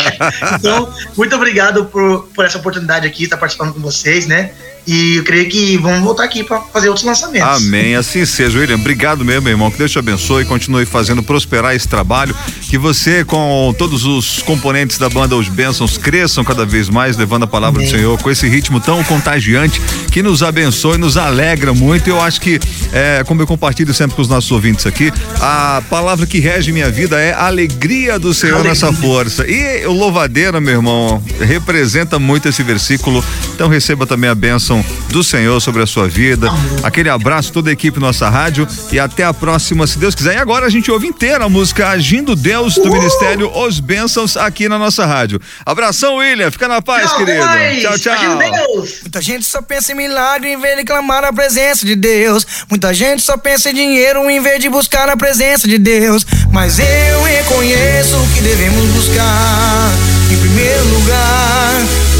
então, 0.58 0.90
muito 1.14 1.36
obrigado 1.36 1.84
por, 1.84 2.26
por 2.34 2.46
essa 2.46 2.56
oportunidade 2.56 3.06
aqui, 3.06 3.24
estar 3.24 3.36
participando 3.36 3.74
com 3.74 3.80
vocês, 3.80 4.26
né? 4.26 4.52
E 4.86 5.16
eu 5.16 5.24
creio 5.24 5.48
que 5.48 5.76
vamos 5.78 6.00
voltar 6.00 6.24
aqui 6.24 6.44
para 6.44 6.60
fazer 6.60 6.88
outros 6.88 7.04
lançamentos. 7.04 7.66
Amém, 7.66 7.96
assim 7.96 8.24
seja, 8.24 8.58
William. 8.58 8.76
Obrigado 8.76 9.24
mesmo, 9.24 9.42
meu 9.42 9.52
irmão. 9.52 9.70
Que 9.70 9.78
Deus 9.78 9.90
te 9.90 9.98
abençoe 9.98 10.44
e 10.44 10.46
continue 10.46 10.86
fazendo 10.86 11.22
prosperar 11.22 11.74
esse 11.74 11.88
trabalho. 11.88 12.36
Que 12.62 12.78
você, 12.78 13.24
com 13.24 13.74
todos 13.76 14.04
os 14.04 14.40
componentes 14.42 14.98
da 14.98 15.08
banda 15.08 15.34
Os 15.36 15.48
Bênçãos, 15.48 15.98
cresçam 15.98 16.44
cada 16.44 16.64
vez 16.64 16.88
mais, 16.88 17.16
levando 17.16 17.42
a 17.44 17.46
palavra 17.46 17.82
do 17.82 17.88
Senhor 17.88 18.16
com 18.20 18.30
esse 18.30 18.48
ritmo 18.48 18.80
tão 18.80 19.02
contagiante 19.04 19.80
que 20.16 20.22
nos 20.22 20.42
abençoe 20.42 20.94
e 20.94 20.98
nos 20.98 21.18
alegra 21.18 21.74
muito. 21.74 22.08
Eu 22.08 22.18
acho 22.18 22.40
que, 22.40 22.58
é, 22.90 23.22
como 23.24 23.42
eu 23.42 23.46
compartilho 23.46 23.92
sempre 23.92 24.16
com 24.16 24.22
os 24.22 24.28
nossos 24.28 24.50
ouvintes 24.50 24.86
aqui, 24.86 25.12
a 25.38 25.82
palavra 25.90 26.26
que 26.26 26.38
rege 26.38 26.72
minha 26.72 26.90
vida 26.90 27.20
é 27.20 27.34
a 27.34 27.44
alegria 27.44 28.18
do 28.18 28.32
Senhor 28.32 28.60
Alegria. 28.60 28.70
nessa 28.70 28.90
força. 28.94 29.46
E 29.46 29.84
o 29.84 29.92
louvadeira, 29.92 30.58
meu 30.58 30.76
irmão, 30.76 31.22
representa 31.38 32.18
muito 32.18 32.48
esse 32.48 32.62
versículo. 32.62 33.22
Então 33.54 33.68
receba 33.68 34.06
também 34.06 34.30
a 34.30 34.34
bênção 34.34 34.82
do 35.10 35.22
Senhor 35.22 35.60
sobre 35.60 35.82
a 35.82 35.86
sua 35.86 36.08
vida. 36.08 36.48
Aquele 36.82 37.10
abraço, 37.10 37.52
toda 37.52 37.68
a 37.68 37.72
equipe 37.74 38.00
nossa 38.00 38.30
rádio 38.30 38.66
e 38.90 38.98
até 38.98 39.22
a 39.22 39.34
próxima, 39.34 39.86
se 39.86 39.98
Deus 39.98 40.14
quiser. 40.14 40.36
E 40.36 40.38
agora 40.38 40.64
a 40.64 40.70
gente 40.70 40.90
ouve 40.90 41.06
inteira 41.06 41.44
a 41.44 41.48
música 41.50 41.90
Agindo 41.90 42.34
Deus 42.34 42.76
do 42.76 42.90
Ministério 42.90 43.54
Os 43.54 43.80
Bênçãos 43.80 44.34
aqui 44.34 44.66
na 44.66 44.78
nossa 44.78 45.04
rádio. 45.04 45.38
Abração, 45.66 46.16
William. 46.16 46.50
Fica 46.50 46.68
na 46.68 46.80
paz, 46.80 47.10
Tchau, 47.10 47.18
querido. 47.18 47.46
Tchau, 47.82 47.98
tchau. 47.98 48.14
Agindo 48.14 48.38
Deus. 48.38 49.00
Muita 49.02 49.20
gente 49.20 49.44
só 49.44 49.60
pensa 49.60 49.92
em 49.92 50.05
milagre 50.06 50.52
em 50.52 50.56
vez 50.56 50.76
de 50.76 50.84
clamar 50.84 51.24
a 51.24 51.32
presença 51.32 51.84
de 51.84 51.96
Deus. 51.96 52.46
Muita 52.70 52.94
gente 52.94 53.22
só 53.22 53.36
pensa 53.36 53.70
em 53.70 53.74
dinheiro 53.74 54.30
em 54.30 54.40
vez 54.40 54.60
de 54.60 54.68
buscar 54.68 55.08
a 55.08 55.16
presença 55.16 55.66
de 55.66 55.78
Deus. 55.78 56.24
Mas 56.52 56.78
eu 56.78 57.22
reconheço 57.22 58.16
que 58.34 58.42
devemos 58.42 58.86
buscar, 58.90 59.90
em 60.30 60.36
primeiro 60.36 60.84
lugar, 60.84 61.72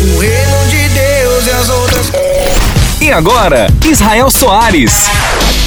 o 0.03 0.19
reino 0.19 0.69
de 0.69 0.89
Deus 0.89 1.47
e 1.47 1.51
as 1.51 1.69
outras 1.69 2.07
E 3.07 3.13
agora, 3.13 3.69
Israel 3.85 4.29
Soares. 4.33 5.05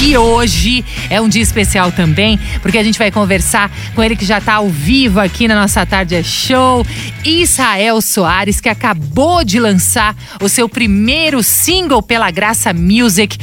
E 0.02 0.14
hoje 0.14 0.84
é 1.08 1.22
um 1.22 1.26
dia 1.26 1.42
especial 1.42 1.90
também, 1.90 2.38
porque 2.60 2.76
a 2.76 2.84
gente 2.84 2.98
vai 2.98 3.10
conversar 3.10 3.70
com 3.94 4.02
ele 4.02 4.14
que 4.14 4.26
já 4.26 4.36
está 4.36 4.56
ao 4.56 4.68
vivo 4.68 5.18
aqui 5.18 5.48
na 5.48 5.54
nossa 5.54 5.86
tarde 5.86 6.14
é 6.14 6.22
show, 6.22 6.86
Israel 7.24 8.02
Soares, 8.02 8.60
que 8.60 8.68
acabou 8.68 9.42
de 9.42 9.58
lançar 9.58 10.14
o 10.42 10.50
seu 10.50 10.68
primeiro 10.68 11.42
single 11.42 12.02
pela 12.02 12.30
Graça 12.30 12.74
Music, 12.74 13.38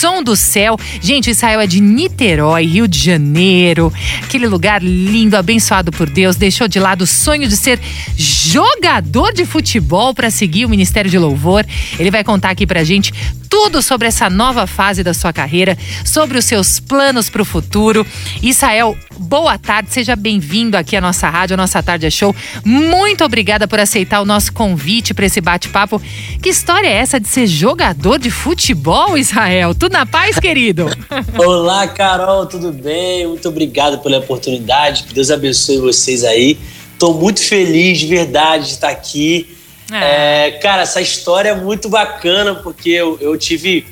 Som 0.00 0.22
do 0.22 0.34
Céu. 0.34 0.78
Gente, 1.02 1.28
Israel 1.28 1.60
é 1.60 1.66
de 1.66 1.78
Niterói, 1.78 2.64
Rio 2.64 2.88
de 2.88 2.98
Janeiro, 2.98 3.92
aquele 4.22 4.46
lugar 4.46 4.82
lindo, 4.82 5.36
abençoado 5.36 5.92
por 5.92 6.08
Deus, 6.08 6.36
deixou 6.36 6.66
de 6.66 6.80
lado 6.80 7.02
o 7.02 7.06
sonho 7.06 7.46
de 7.46 7.54
ser 7.54 7.78
jogador 8.16 9.30
de 9.34 9.44
futebol 9.44 10.14
para 10.14 10.30
seguir 10.30 10.64
o 10.64 10.70
Ministério 10.70 11.10
de 11.10 11.18
Louvor. 11.18 11.66
Ele 11.98 12.10
vai 12.10 12.24
contar 12.24 12.48
aqui 12.48 12.66
pra 12.66 12.82
gente 12.82 13.12
tudo 13.50 13.82
sobre 13.82 14.06
essa 14.06 14.30
nova 14.30 14.64
fase 14.66 15.02
da 15.02 15.12
sua 15.12 15.32
carreira, 15.32 15.76
sobre 16.04 16.38
os 16.38 16.44
seus 16.44 16.78
planos 16.78 17.28
para 17.28 17.42
o 17.42 17.44
futuro. 17.44 18.06
Israel, 18.40 18.96
boa 19.18 19.58
tarde, 19.58 19.92
seja 19.92 20.14
bem-vindo 20.14 20.76
aqui 20.76 20.96
à 20.96 21.00
nossa 21.00 21.28
rádio, 21.28 21.54
à 21.54 21.56
nossa 21.56 21.82
Tarde 21.82 22.06
é 22.06 22.10
Show. 22.10 22.34
Muito 22.64 23.24
obrigada 23.24 23.66
por 23.66 23.80
aceitar 23.80 24.20
o 24.20 24.24
nosso 24.24 24.52
convite 24.52 25.12
para 25.12 25.26
esse 25.26 25.40
bate-papo. 25.40 26.00
Que 26.40 26.48
história 26.48 26.86
é 26.86 26.92
essa 26.92 27.18
de 27.18 27.26
ser 27.26 27.48
jogador 27.48 28.20
de 28.20 28.30
futebol, 28.30 29.18
Israel? 29.18 29.74
Tudo 29.74 29.89
na 29.90 30.06
paz, 30.06 30.38
querido? 30.38 30.88
Olá, 31.36 31.86
Carol, 31.88 32.46
tudo 32.46 32.72
bem? 32.72 33.26
Muito 33.26 33.48
obrigado 33.48 33.98
pela 33.98 34.18
oportunidade. 34.18 35.02
Que 35.02 35.12
Deus 35.12 35.30
abençoe 35.30 35.78
vocês 35.78 36.22
aí. 36.22 36.58
Tô 36.98 37.12
muito 37.12 37.40
feliz 37.40 37.98
de 37.98 38.06
verdade 38.06 38.66
de 38.66 38.70
estar 38.72 38.88
aqui. 38.88 39.56
É, 39.92 40.52
cara, 40.62 40.82
essa 40.82 41.00
história 41.00 41.50
é 41.50 41.54
muito 41.54 41.88
bacana 41.88 42.54
porque 42.54 42.90
eu, 42.90 43.18
eu 43.20 43.36
tive 43.36 43.84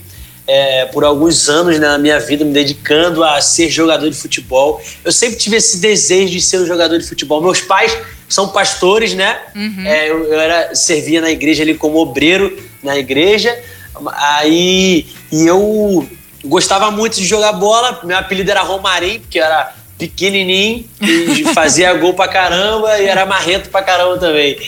é, 0.46 0.84
por 0.86 1.02
alguns 1.02 1.48
anos 1.48 1.78
né, 1.80 1.88
na 1.88 1.98
minha 1.98 2.20
vida 2.20 2.44
me 2.44 2.52
dedicando 2.52 3.24
a 3.24 3.40
ser 3.40 3.68
jogador 3.68 4.08
de 4.08 4.16
futebol. 4.16 4.80
Eu 5.04 5.10
sempre 5.10 5.36
tive 5.36 5.56
esse 5.56 5.78
desejo 5.78 6.32
de 6.32 6.40
ser 6.40 6.60
um 6.60 6.66
jogador 6.66 6.96
de 6.98 7.06
futebol. 7.06 7.42
Meus 7.42 7.60
pais 7.60 7.96
são 8.28 8.48
pastores, 8.50 9.14
né? 9.14 9.36
É, 9.84 10.10
eu, 10.10 10.24
eu 10.24 10.40
era 10.40 10.74
servia 10.76 11.20
na 11.20 11.30
igreja 11.30 11.64
ali 11.64 11.74
como 11.74 11.98
obreiro 11.98 12.56
na 12.84 12.96
igreja. 12.96 13.58
Aí 14.14 15.06
e 15.30 15.46
eu 15.46 16.08
gostava 16.44 16.90
muito 16.90 17.16
de 17.16 17.26
jogar 17.26 17.52
bola. 17.52 18.00
Meu 18.04 18.16
apelido 18.16 18.50
era 18.50 18.62
Romarim, 18.62 19.20
porque 19.20 19.38
era 19.38 19.74
pequenininho 19.98 20.88
e 21.00 21.44
fazia 21.52 21.92
gol 21.94 22.14
pra 22.14 22.28
caramba 22.28 22.98
e 22.98 23.06
era 23.06 23.26
marrento 23.26 23.68
pra 23.68 23.82
caramba 23.82 24.18
também. 24.18 24.58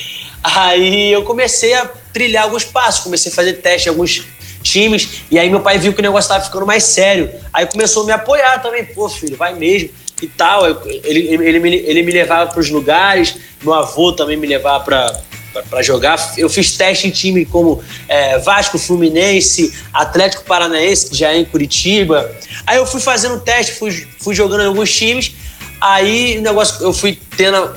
Aí 0.43 1.13
eu 1.13 1.23
comecei 1.23 1.75
a 1.75 1.89
trilhar 2.13 2.45
alguns 2.45 2.65
passos, 2.65 3.05
comecei 3.05 3.31
a 3.31 3.35
fazer 3.35 3.55
teste 3.55 3.89
em 3.89 3.91
alguns 3.91 4.25
times, 4.63 5.23
e 5.31 5.39
aí 5.39 5.49
meu 5.49 5.61
pai 5.61 5.79
viu 5.79 5.93
que 5.93 6.01
o 6.01 6.03
negócio 6.03 6.29
tava 6.29 6.45
ficando 6.45 6.67
mais 6.67 6.85
sério. 6.85 7.31
Aí 7.53 7.67
começou 7.67 8.03
a 8.03 8.07
me 8.07 8.13
apoiar 8.13 8.61
também, 8.61 8.85
pô, 8.85 9.09
filho, 9.09 9.37
vai 9.37 9.55
mesmo 9.55 9.91
e 10.21 10.27
tal. 10.27 10.67
Ele, 10.67 11.01
ele, 11.05 11.49
ele, 11.49 11.61
me, 11.61 11.75
ele 11.77 12.03
me 12.03 12.13
levava 12.13 12.51
para 12.51 12.61
os 12.61 12.69
lugares, 12.69 13.37
meu 13.63 13.75
avô 13.75 14.13
também 14.13 14.37
me 14.37 14.47
levava 14.47 14.85
para 14.85 15.21
para 15.69 15.83
jogar. 15.83 16.35
Eu 16.37 16.49
fiz 16.49 16.77
teste 16.77 17.09
em 17.09 17.11
time 17.11 17.45
como 17.45 17.83
é, 18.09 18.39
Vasco, 18.39 18.79
Fluminense, 18.79 19.73
Atlético 19.93 20.45
Paranaense, 20.45 21.11
que 21.11 21.17
já 21.17 21.33
é 21.33 21.39
em 21.39 21.45
Curitiba. 21.45 22.31
Aí 22.67 22.77
eu 22.77 22.87
fui 22.87 23.01
fazendo 23.01 23.41
teste, 23.41 23.73
fui, 23.73 24.07
fui 24.19 24.35
jogando 24.35 24.63
em 24.63 24.67
alguns 24.67 24.93
times. 24.93 25.33
Aí 25.81 26.39
o 26.39 26.43
negócio, 26.43 26.83
eu 26.85 26.93
fui 26.93 27.19
tendo, 27.37 27.73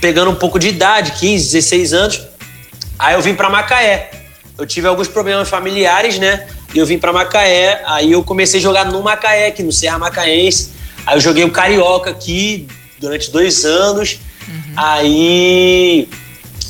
pegando 0.00 0.30
um 0.30 0.34
pouco 0.34 0.58
de 0.58 0.68
idade, 0.68 1.12
15, 1.12 1.52
16 1.52 1.92
anos. 1.92 2.22
Aí 2.98 3.14
eu 3.14 3.22
vim 3.22 3.34
para 3.34 3.48
Macaé. 3.48 4.10
Eu 4.58 4.66
tive 4.66 4.88
alguns 4.88 5.08
problemas 5.08 5.48
familiares, 5.48 6.18
né? 6.18 6.46
E 6.74 6.78
eu 6.78 6.86
vim 6.86 6.98
para 6.98 7.12
Macaé. 7.12 7.82
Aí 7.86 8.12
eu 8.12 8.22
comecei 8.22 8.58
a 8.58 8.62
jogar 8.62 8.86
no 8.86 9.02
Macaé, 9.02 9.48
aqui 9.48 9.62
no 9.62 9.72
Serra 9.72 9.98
Macaense. 9.98 10.70
Aí 11.06 11.16
eu 11.16 11.20
joguei 11.20 11.44
o 11.44 11.50
Carioca 11.50 12.10
aqui 12.10 12.66
durante 12.98 13.30
dois 13.30 13.64
anos. 13.64 14.18
Aí 14.76 16.08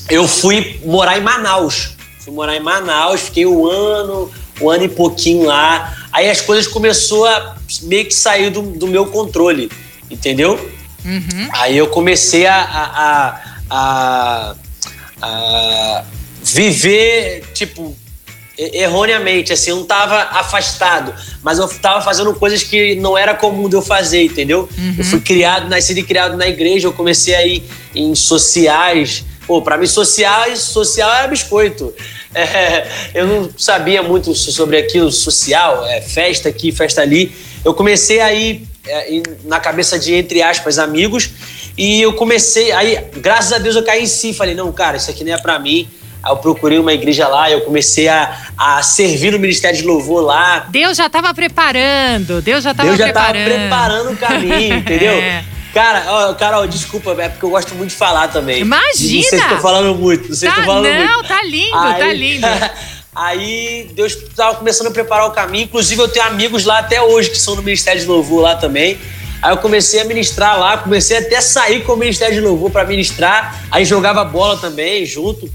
eu 0.09 0.26
fui 0.28 0.80
morar 0.84 1.18
em 1.18 1.22
Manaus. 1.22 1.90
Fui 2.20 2.32
morar 2.32 2.57
em 2.57 2.61
Manaus, 2.61 3.22
fiquei 3.22 3.46
um 3.46 3.66
ano, 3.66 4.30
um 4.61 4.68
ano 4.70 4.84
e 4.84 4.88
pouquinho 4.88 5.46
lá. 5.46 5.96
Aí 6.12 6.28
as 6.30 6.40
coisas 6.40 6.66
começou 6.66 7.24
a 7.26 7.57
meio 7.82 8.04
que 8.07 8.14
sair 8.14 8.50
do, 8.50 8.62
do 8.62 8.86
meu 8.86 9.07
controle, 9.07 9.70
entendeu? 10.11 10.70
Aí 11.52 11.76
eu 11.76 11.86
comecei 11.88 12.46
a, 12.46 12.57
a, 12.57 12.90
a, 12.90 13.40
a- 13.70 14.54
a 15.22 16.04
viver, 16.42 17.44
tipo, 17.54 17.96
erroneamente, 18.59 19.52
assim, 19.52 19.70
eu 19.70 19.76
não 19.76 19.84
tava 19.84 20.16
afastado, 20.16 21.12
mas 21.42 21.59
eu 21.59 21.68
tava 21.68 22.00
fazendo 22.02 22.34
coisas 22.34 22.62
que 22.62 22.94
não 22.96 23.16
era 23.16 23.34
comum 23.34 23.68
de 23.68 23.76
eu 23.76 23.82
fazer, 23.82 24.24
entendeu? 24.24 24.68
Uhum. 24.78 24.94
Eu 24.98 25.04
fui 25.04 25.20
criado, 25.20 25.68
nascido 25.68 25.98
e 25.98 26.02
criado 26.02 26.36
na 26.36 26.46
igreja, 26.46 26.86
eu 26.88 26.92
comecei 26.92 27.34
a 27.34 27.44
ir 27.46 27.62
em 27.94 28.14
sociais. 28.14 29.24
Pô, 29.47 29.62
pra 29.62 29.76
mim, 29.76 29.86
sociais, 29.86 30.61
social 30.61 31.12
era 31.12 31.28
biscoito. 31.28 31.92
É, 32.38 32.86
eu 33.14 33.26
não 33.26 33.51
sabia 33.57 34.03
muito 34.03 34.34
sobre 34.34 34.76
aquilo, 34.76 35.11
social, 35.11 35.86
é, 35.86 36.03
festa 36.03 36.51
aqui, 36.51 36.70
festa 36.70 37.01
ali. 37.01 37.34
Eu 37.64 37.72
comecei 37.72 38.20
a 38.20 38.30
ir 38.30 38.68
é, 38.86 39.22
na 39.44 39.59
cabeça 39.59 39.99
de, 39.99 40.12
entre 40.12 40.42
aspas, 40.42 40.78
amigos, 40.78 41.30
e 41.78 42.03
eu 42.03 42.12
comecei, 42.12 42.72
aí, 42.72 42.99
graças 43.16 43.55
a 43.55 43.59
Deus, 43.59 43.74
eu 43.74 43.82
caí 43.82 44.03
em 44.03 44.07
si. 44.07 44.34
Falei, 44.34 44.55
não, 44.55 44.70
cara, 44.70 44.99
isso 44.99 45.11
aqui 45.11 45.24
não 45.24 45.32
é 45.32 45.38
pra 45.38 45.59
mim. 45.59 45.88
Aí 46.22 46.32
eu 46.32 46.36
procurei 46.36 46.78
uma 46.78 46.92
igreja 46.92 47.28
lá, 47.28 47.51
eu 47.51 47.61
comecei 47.62 48.09
a, 48.09 48.49
a 48.59 48.82
servir 48.82 49.32
no 49.32 49.38
Ministério 49.38 49.78
de 49.78 49.84
Louvor 49.86 50.22
lá. 50.22 50.66
Deus 50.68 50.97
já 50.97 51.07
estava 51.07 51.32
preparando, 51.32 52.42
Deus 52.42 52.64
já 52.64 52.72
estava 52.72 52.88
Deus 52.88 52.99
já 52.99 53.05
preparando. 53.05 53.44
tava 53.44 53.61
preparando 53.61 54.12
o 54.12 54.16
caminho, 54.16 54.74
entendeu? 54.78 55.12
É. 55.12 55.44
Cara, 55.77 56.05
ó, 56.09 56.33
Carol, 56.33 56.66
desculpa, 56.66 57.14
é 57.22 57.29
porque 57.29 57.45
eu 57.45 57.51
gosto 57.51 57.74
muito 57.74 57.91
de 57.91 57.97
falar 57.97 58.29
também. 58.29 58.62
Imagina! 58.62 59.20
Não 59.20 59.29
sei 59.29 59.39
se 59.39 59.49
tô 59.49 59.59
falando 59.59 59.95
muito, 59.95 60.31
não 60.31 60.35
sei 60.35 60.49
se 60.49 60.55
Tá, 60.55 60.62
tô 60.62 60.66
falando 60.66 60.89
não, 60.89 61.14
muito. 61.16 61.29
tá 61.29 61.43
lindo, 61.43 61.70
tá 61.70 62.12
lindo. 62.14 62.47
Aí 63.14 63.91
Deus 63.93 64.16
tava 64.35 64.57
começando 64.57 64.87
a 64.87 64.91
preparar 64.91 65.27
o 65.27 65.33
caminho. 65.33 65.64
Inclusive, 65.64 66.01
eu 66.01 66.09
tenho 66.09 66.24
amigos 66.24 66.64
lá 66.64 66.79
até 66.79 67.03
hoje 67.03 67.29
que 67.29 67.39
são 67.39 67.55
no 67.55 67.62
Ministério 67.62 68.01
de 68.01 68.07
Louvor 68.07 68.41
lá 68.41 68.57
também. 68.57 68.97
Aí 69.43 69.53
eu 69.53 69.59
comecei 69.59 70.01
a 70.01 70.05
ministrar 70.07 70.59
lá, 70.59 70.79
comecei 70.79 71.18
até 71.18 71.37
a 71.37 71.43
sair 71.43 71.85
com 71.85 71.93
o 71.93 71.97
Ministério 71.97 72.35
de 72.35 72.41
Louvor 72.41 72.70
para 72.70 72.87
ministrar. 72.87 73.62
Aí 73.70 73.85
jogava 73.85 74.24
bola 74.24 74.57
também 74.57 75.05
junto. 75.05 75.47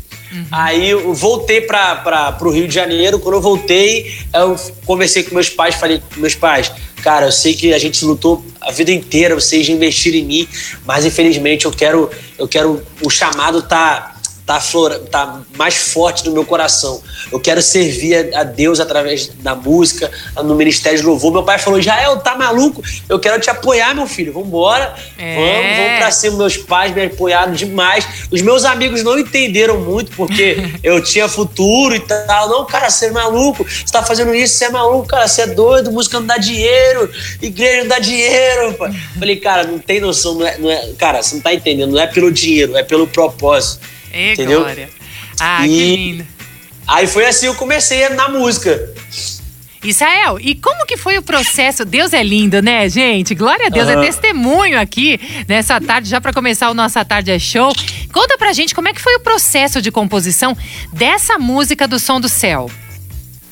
Aí 0.52 0.90
eu 0.90 1.14
voltei 1.14 1.62
para 1.62 2.38
o 2.42 2.50
Rio 2.50 2.68
de 2.68 2.74
Janeiro. 2.74 3.20
Quando 3.20 3.36
eu 3.36 3.42
voltei, 3.42 4.14
eu 4.34 4.56
conversei 4.86 5.24
com 5.24 5.34
meus 5.34 5.50
pais, 5.50 5.76
falei 5.76 6.02
com 6.14 6.20
meus 6.20 6.36
pais, 6.36 6.72
cara, 7.02 7.26
eu 7.28 7.32
sei 7.32 7.54
que 7.54 7.74
a 7.74 7.80
gente 7.80 8.04
lutou 8.06 8.44
a 8.62 8.72
vida 8.72 8.92
inteira, 8.92 9.36
vocês 9.36 9.68
investiram 9.68 10.18
em 10.18 10.26
mim, 10.26 10.48
mas 10.86 11.06
infelizmente 11.06 11.66
eu 11.66 11.72
quero, 11.72 12.10
eu 12.38 12.48
quero, 12.48 12.82
o 13.04 13.10
chamado 13.10 13.62
tá 13.64 14.16
tá, 14.46 14.60
flora, 14.60 15.00
tá 15.00 15.42
mais 15.56 15.76
forte 15.76 16.26
no 16.26 16.34
meu 16.34 16.46
coração. 16.46 17.02
Eu 17.32 17.40
quero 17.40 17.62
servir 17.62 18.36
a, 18.36 18.44
Deus 18.44 18.80
através 18.80 19.28
da 19.28 19.56
música, 19.56 20.12
no 20.44 20.56
Ministério 20.56 21.00
de 21.00 21.06
Louvor. 21.06 21.32
Meu 21.32 21.44
pai 21.44 21.58
falou: 21.58 21.82
Jael, 21.82 22.18
tá 22.18 22.36
maluco? 22.36 22.82
Eu 23.08 23.20
quero 23.20 23.40
te 23.40 23.50
apoiar, 23.50 23.94
meu 23.94 24.08
filho. 24.08 24.34
Vambora. 24.34 24.96
É. 25.18 25.36
Vamos, 25.36 25.78
vamos 25.78 25.98
pra 26.00 26.12
cima. 26.12 26.38
Meus 26.38 26.58
pais 26.58 26.94
me 26.94 27.06
apoiaram 27.06 27.54
demais. 27.54 28.06
Os 28.30 28.42
meus 28.42 28.66
amigos 28.66 29.04
não 29.04 29.18
entenderam 29.18 29.80
muito, 29.80 30.12
porque 30.16 30.58
eu 30.84 31.02
tinha 31.02 31.28
futuro 31.28 31.96
e 31.96 32.00
tal. 32.00 32.50
Não, 32.50 32.66
cara, 32.66 32.90
você 32.90 33.08
é 33.08 33.12
maluco. 33.12 33.64
Você 33.64 33.92
tá 33.92 34.04
fazendo 34.04 34.34
isso, 34.34 34.56
você 34.56 34.66
é 34.66 34.70
maluco, 34.70 35.08
cara. 35.08 35.28
Você 35.28 35.44
é 35.44 35.48
doido, 35.48 35.92
música 35.92 36.20
não 36.20 36.28
dá 36.28 36.38
dinheiro, 36.38 37.10
igreja 37.42 37.82
não 37.82 37.88
dá 37.88 38.00
dinheiro. 38.00 38.76
Falei, 39.18 39.36
cara, 39.38 39.64
não 39.64 39.80
tem 39.80 40.00
noção. 40.02 40.36
Não 40.36 40.48
é, 40.48 40.58
não 40.58 40.70
é- 40.70 40.92
cara, 40.98 41.22
você 41.22 41.36
não 41.36 41.42
tá 41.42 41.54
entendendo. 41.54 41.92
Não 41.92 42.00
é 42.02 42.08
pelo 42.08 42.32
dinheiro, 42.32 42.76
é 42.76 42.84
pelo 42.84 43.08
propósito. 43.08 43.80
Ê, 44.14 44.34
Entendeu? 44.34 44.60
Glória. 44.62 44.90
Ah, 45.40 45.62
que 45.64 45.70
E- 45.70 45.96
lindo. 45.96 46.28
Aí 46.88 47.08
foi 47.08 47.26
assim 47.26 47.46
eu 47.48 47.56
comecei 47.56 48.08
na 48.10 48.30
música. 48.30 48.90
Israel, 49.84 50.38
e 50.40 50.54
como 50.54 50.86
que 50.86 50.96
foi 50.96 51.18
o 51.18 51.24
processo? 51.24 51.84
Deus 51.84 52.14
é 52.14 52.22
lindo, 52.22 52.62
né, 52.62 52.88
gente? 52.88 53.34
Glória 53.34 53.66
a 53.66 53.70
Deus, 53.70 53.88
Aham. 53.90 54.04
é 54.04 54.06
testemunho 54.06 54.80
aqui 54.80 55.20
nessa 55.48 55.82
tarde, 55.82 56.08
já 56.08 56.22
para 56.22 56.32
começar 56.32 56.70
o 56.70 56.74
Nossa 56.76 57.04
Tarde 57.04 57.32
é 57.32 57.40
Show. 57.40 57.74
Conta 58.14 58.38
pra 58.38 58.54
gente 58.54 58.76
como 58.76 58.90
é 58.90 58.94
que 58.94 59.02
foi 59.02 59.16
o 59.16 59.20
processo 59.20 59.82
de 59.82 59.90
composição 59.92 60.56
dessa 60.94 61.40
música 61.40 61.88
do 61.88 61.98
Som 61.98 62.20
do 62.22 62.30
Céu. 62.30 62.70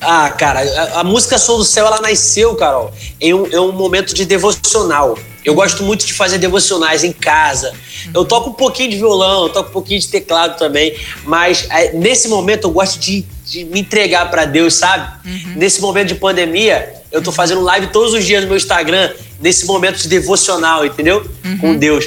Ah, 0.01 0.29
cara, 0.29 0.61
a, 0.61 1.01
a 1.01 1.03
música 1.03 1.37
Som 1.37 1.57
do 1.57 1.65
Céu, 1.65 1.85
ela 1.85 1.99
nasceu, 2.01 2.55
Carol, 2.55 2.91
em 3.19 3.33
um, 3.33 3.47
em 3.47 3.59
um 3.59 3.71
momento 3.71 4.13
de 4.13 4.25
devocional. 4.25 5.17
Eu 5.43 5.53
gosto 5.53 5.83
muito 5.83 6.05
de 6.05 6.13
fazer 6.13 6.37
devocionais 6.37 7.03
em 7.03 7.11
casa. 7.11 7.73
Eu 8.13 8.23
toco 8.25 8.51
um 8.51 8.53
pouquinho 8.53 8.89
de 8.91 8.97
violão, 8.97 9.43
eu 9.43 9.49
toco 9.49 9.69
um 9.69 9.73
pouquinho 9.73 9.99
de 9.99 10.07
teclado 10.07 10.57
também, 10.57 10.95
mas 11.25 11.67
é, 11.69 11.93
nesse 11.93 12.27
momento 12.27 12.67
eu 12.67 12.71
gosto 12.71 12.99
de, 12.99 13.25
de 13.45 13.65
me 13.65 13.79
entregar 13.79 14.29
pra 14.29 14.45
Deus, 14.45 14.75
sabe? 14.75 15.11
Nesse 15.55 15.81
momento 15.81 16.09
de 16.09 16.15
pandemia, 16.15 16.93
eu 17.11 17.21
tô 17.21 17.31
fazendo 17.31 17.61
live 17.61 17.87
todos 17.87 18.13
os 18.13 18.25
dias 18.25 18.41
no 18.41 18.47
meu 18.47 18.57
Instagram, 18.57 19.11
nesse 19.39 19.65
momento 19.65 19.97
de 19.97 20.07
devocional, 20.07 20.85
entendeu? 20.85 21.25
Com 21.59 21.75
Deus. 21.75 22.05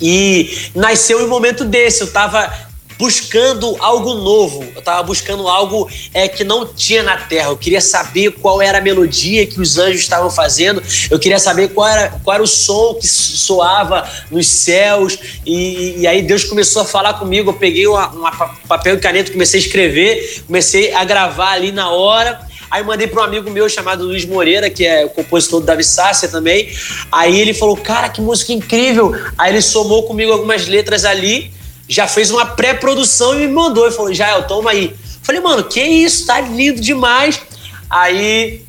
E 0.00 0.70
nasceu 0.74 1.20
em 1.20 1.24
um 1.24 1.28
momento 1.28 1.64
desse. 1.64 2.02
Eu 2.02 2.12
tava 2.12 2.52
buscando 2.98 3.76
algo 3.80 4.14
novo. 4.14 4.64
Eu 4.74 4.82
tava 4.82 5.02
buscando 5.02 5.46
algo 5.48 5.88
é, 6.12 6.28
que 6.28 6.44
não 6.44 6.66
tinha 6.66 7.02
na 7.02 7.16
Terra. 7.16 7.48
Eu 7.50 7.56
queria 7.56 7.80
saber 7.80 8.32
qual 8.32 8.60
era 8.62 8.78
a 8.78 8.80
melodia 8.80 9.46
que 9.46 9.60
os 9.60 9.78
anjos 9.78 10.00
estavam 10.00 10.30
fazendo. 10.30 10.82
Eu 11.10 11.18
queria 11.18 11.38
saber 11.38 11.68
qual 11.70 11.86
era, 11.88 12.20
qual 12.24 12.34
era 12.34 12.42
o 12.42 12.46
som 12.46 12.94
que 12.94 13.06
soava 13.06 14.08
nos 14.30 14.46
céus. 14.46 15.18
E, 15.44 16.00
e 16.00 16.06
aí 16.06 16.22
Deus 16.22 16.44
começou 16.44 16.82
a 16.82 16.84
falar 16.84 17.14
comigo. 17.14 17.50
Eu 17.50 17.54
peguei 17.54 17.84
pa- 17.86 18.56
papel 18.68 18.96
e 18.96 18.98
caneta, 18.98 19.32
comecei 19.32 19.60
a 19.60 19.62
escrever, 19.62 20.42
comecei 20.46 20.92
a 20.92 21.04
gravar 21.04 21.52
ali 21.52 21.72
na 21.72 21.90
hora. 21.90 22.40
Aí 22.68 22.82
mandei 22.82 23.06
para 23.06 23.20
um 23.20 23.24
amigo 23.24 23.48
meu 23.48 23.68
chamado 23.68 24.04
Luiz 24.04 24.24
Moreira, 24.24 24.68
que 24.68 24.84
é 24.84 25.04
o 25.04 25.08
compositor 25.10 25.60
do 25.60 25.66
Davi 25.66 25.84
Sácia 25.84 26.28
também. 26.28 26.68
Aí 27.12 27.40
ele 27.40 27.54
falou: 27.54 27.76
Cara, 27.76 28.08
que 28.08 28.20
música 28.20 28.52
incrível! 28.52 29.14
Aí 29.38 29.52
ele 29.52 29.62
somou 29.62 30.02
comigo 30.02 30.32
algumas 30.32 30.66
letras 30.66 31.04
ali, 31.04 31.52
já 31.88 32.06
fez 32.06 32.30
uma 32.30 32.46
pré-produção 32.46 33.34
e 33.34 33.46
me 33.46 33.52
mandou. 33.52 33.86
Ele 33.86 33.94
falou: 33.94 34.12
Jael, 34.12 34.46
toma 34.46 34.70
aí. 34.70 34.94
Falei, 35.22 35.40
mano, 35.40 35.64
que 35.64 35.80
isso? 35.82 36.26
Tá 36.26 36.40
lindo 36.40 36.80
demais. 36.80 37.40
Aí 37.90 38.64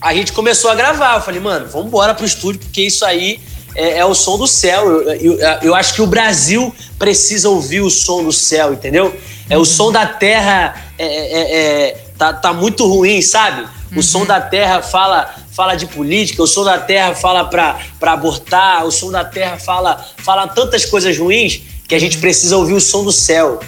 a 0.00 0.14
gente 0.14 0.32
começou 0.32 0.70
a 0.70 0.74
gravar. 0.74 1.16
Eu 1.16 1.20
falei, 1.22 1.40
mano, 1.40 1.66
vamos 1.70 1.88
embora 1.88 2.14
pro 2.14 2.24
estúdio, 2.24 2.60
porque 2.60 2.82
isso 2.82 3.04
aí 3.04 3.40
é, 3.74 3.98
é 3.98 4.04
o 4.04 4.14
som 4.14 4.38
do 4.38 4.46
céu. 4.46 5.02
Eu, 5.02 5.12
eu, 5.20 5.38
eu 5.62 5.74
acho 5.74 5.94
que 5.94 6.02
o 6.02 6.06
Brasil 6.06 6.74
precisa 6.98 7.48
ouvir 7.48 7.80
o 7.80 7.90
som 7.90 8.22
do 8.22 8.32
céu, 8.32 8.72
entendeu? 8.72 9.14
É 9.50 9.56
o 9.56 9.64
som 9.64 9.90
da 9.90 10.06
terra 10.06 10.90
é, 10.98 11.06
é- 11.06 11.88
é- 11.88 12.04
tá, 12.18 12.32
tá 12.32 12.52
muito 12.52 12.86
ruim, 12.86 13.22
sabe? 13.22 13.66
O 13.96 14.02
som 14.02 14.26
da 14.26 14.40
terra 14.40 14.82
fala 14.82 15.34
fala 15.52 15.74
de 15.74 15.86
política, 15.86 16.40
o 16.40 16.46
som 16.46 16.62
da 16.62 16.78
terra 16.78 17.16
fala 17.16 17.44
pra, 17.46 17.80
pra 17.98 18.12
abortar, 18.12 18.84
o 18.84 18.92
som 18.92 19.10
da 19.10 19.24
terra 19.24 19.58
fala, 19.58 20.06
fala 20.18 20.46
tantas 20.46 20.84
coisas 20.84 21.18
ruins 21.18 21.62
que 21.88 21.94
a 21.94 21.98
gente 21.98 22.18
precisa 22.18 22.56
ouvir 22.56 22.74
o 22.74 22.80
som 22.80 23.02
do 23.02 23.10
céu, 23.10 23.58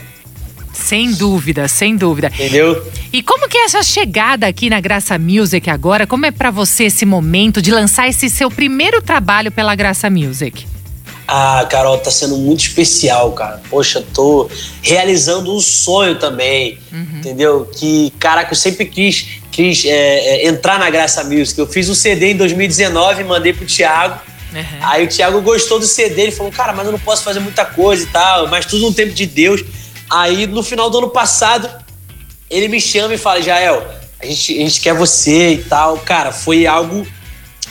Sem 0.73 1.13
dúvida, 1.13 1.67
sem 1.69 1.97
dúvida. 1.97 2.29
entendeu? 2.29 2.87
E 3.13 3.23
como 3.23 3.49
que 3.49 3.57
é 3.59 3.65
essa 3.65 3.83
chegada 3.83 4.47
aqui 4.47 4.71
na 4.71 4.81
Graça 4.81 5.19
Music 5.19 5.69
agora? 5.69 6.07
Como 6.07 6.27
é 6.27 6.31
pra 6.31 6.51
você 6.51 6.85
esse 6.85 7.05
momento 7.05 7.61
de 7.61 7.71
lançar 7.71 8.09
esse 8.09 8.29
seu 8.31 8.51
primeiro 8.51 9.03
trabalho 9.03 9.51
pela 9.51 9.75
Graça 9.75 10.09
Music? 10.09 10.67
Ah, 11.27 11.65
Carol, 11.71 11.97
tá 11.99 12.11
sendo 12.11 12.37
muito 12.37 12.61
especial, 12.61 13.33
cara. 13.33 13.63
Poxa, 13.71 14.05
tô 14.13 14.51
realizando 14.83 15.55
um 15.55 15.61
sonho 15.61 16.17
também, 16.19 16.79
entendeu? 17.19 17.69
Que, 17.73 18.13
caraca, 18.19 18.53
eu 18.53 18.57
sempre 18.57 18.85
quis, 18.85 19.27
quis 19.51 19.85
é, 19.85 19.91
é, 19.91 20.47
entrar 20.49 20.79
na 20.79 20.91
Graça 20.91 21.23
Music. 21.23 21.59
Eu 21.59 21.67
fiz 21.69 21.89
um 21.89 21.95
CD 21.95 22.33
em 22.33 22.37
2019, 22.37 23.23
mandei 23.25 23.53
pro 23.53 23.65
Thiago. 23.65 24.21
Aí 24.83 25.05
o 25.05 25.09
Thiago 25.09 25.41
gostou 25.41 25.79
do 25.79 25.87
CD, 25.87 26.23
ele 26.23 26.33
falou, 26.33 26.51
cara, 26.51 26.73
mas 26.73 26.87
eu 26.87 26.93
não 26.93 26.99
posso 26.99 27.23
fazer 27.23 27.41
muita 27.41 27.65
coisa 27.65 28.03
e 28.03 28.07
tal, 28.07 28.49
mas 28.49 28.67
tudo 28.67 28.87
no 28.87 28.95
tempo 28.95 29.13
de 29.13 29.27
Deus. 29.27 29.63
Aí 30.09 30.47
no 30.47 30.63
final 30.63 30.91
do 30.91 30.99
ano 30.99 31.11
passado, 31.11 31.71
ele 32.49 32.69
me 32.69 32.81
chama 32.81 33.15
e 33.15 33.19
fala, 33.19 33.41
Jael, 33.41 33.87
a 34.21 34.27
gente, 34.27 34.53
a 34.53 34.61
gente 34.61 34.81
quer 34.81 34.95
você 34.95 35.53
e 35.55 35.59
tal. 35.59 35.99
Cara, 35.99 36.33
foi 36.33 36.67
algo 36.67 37.07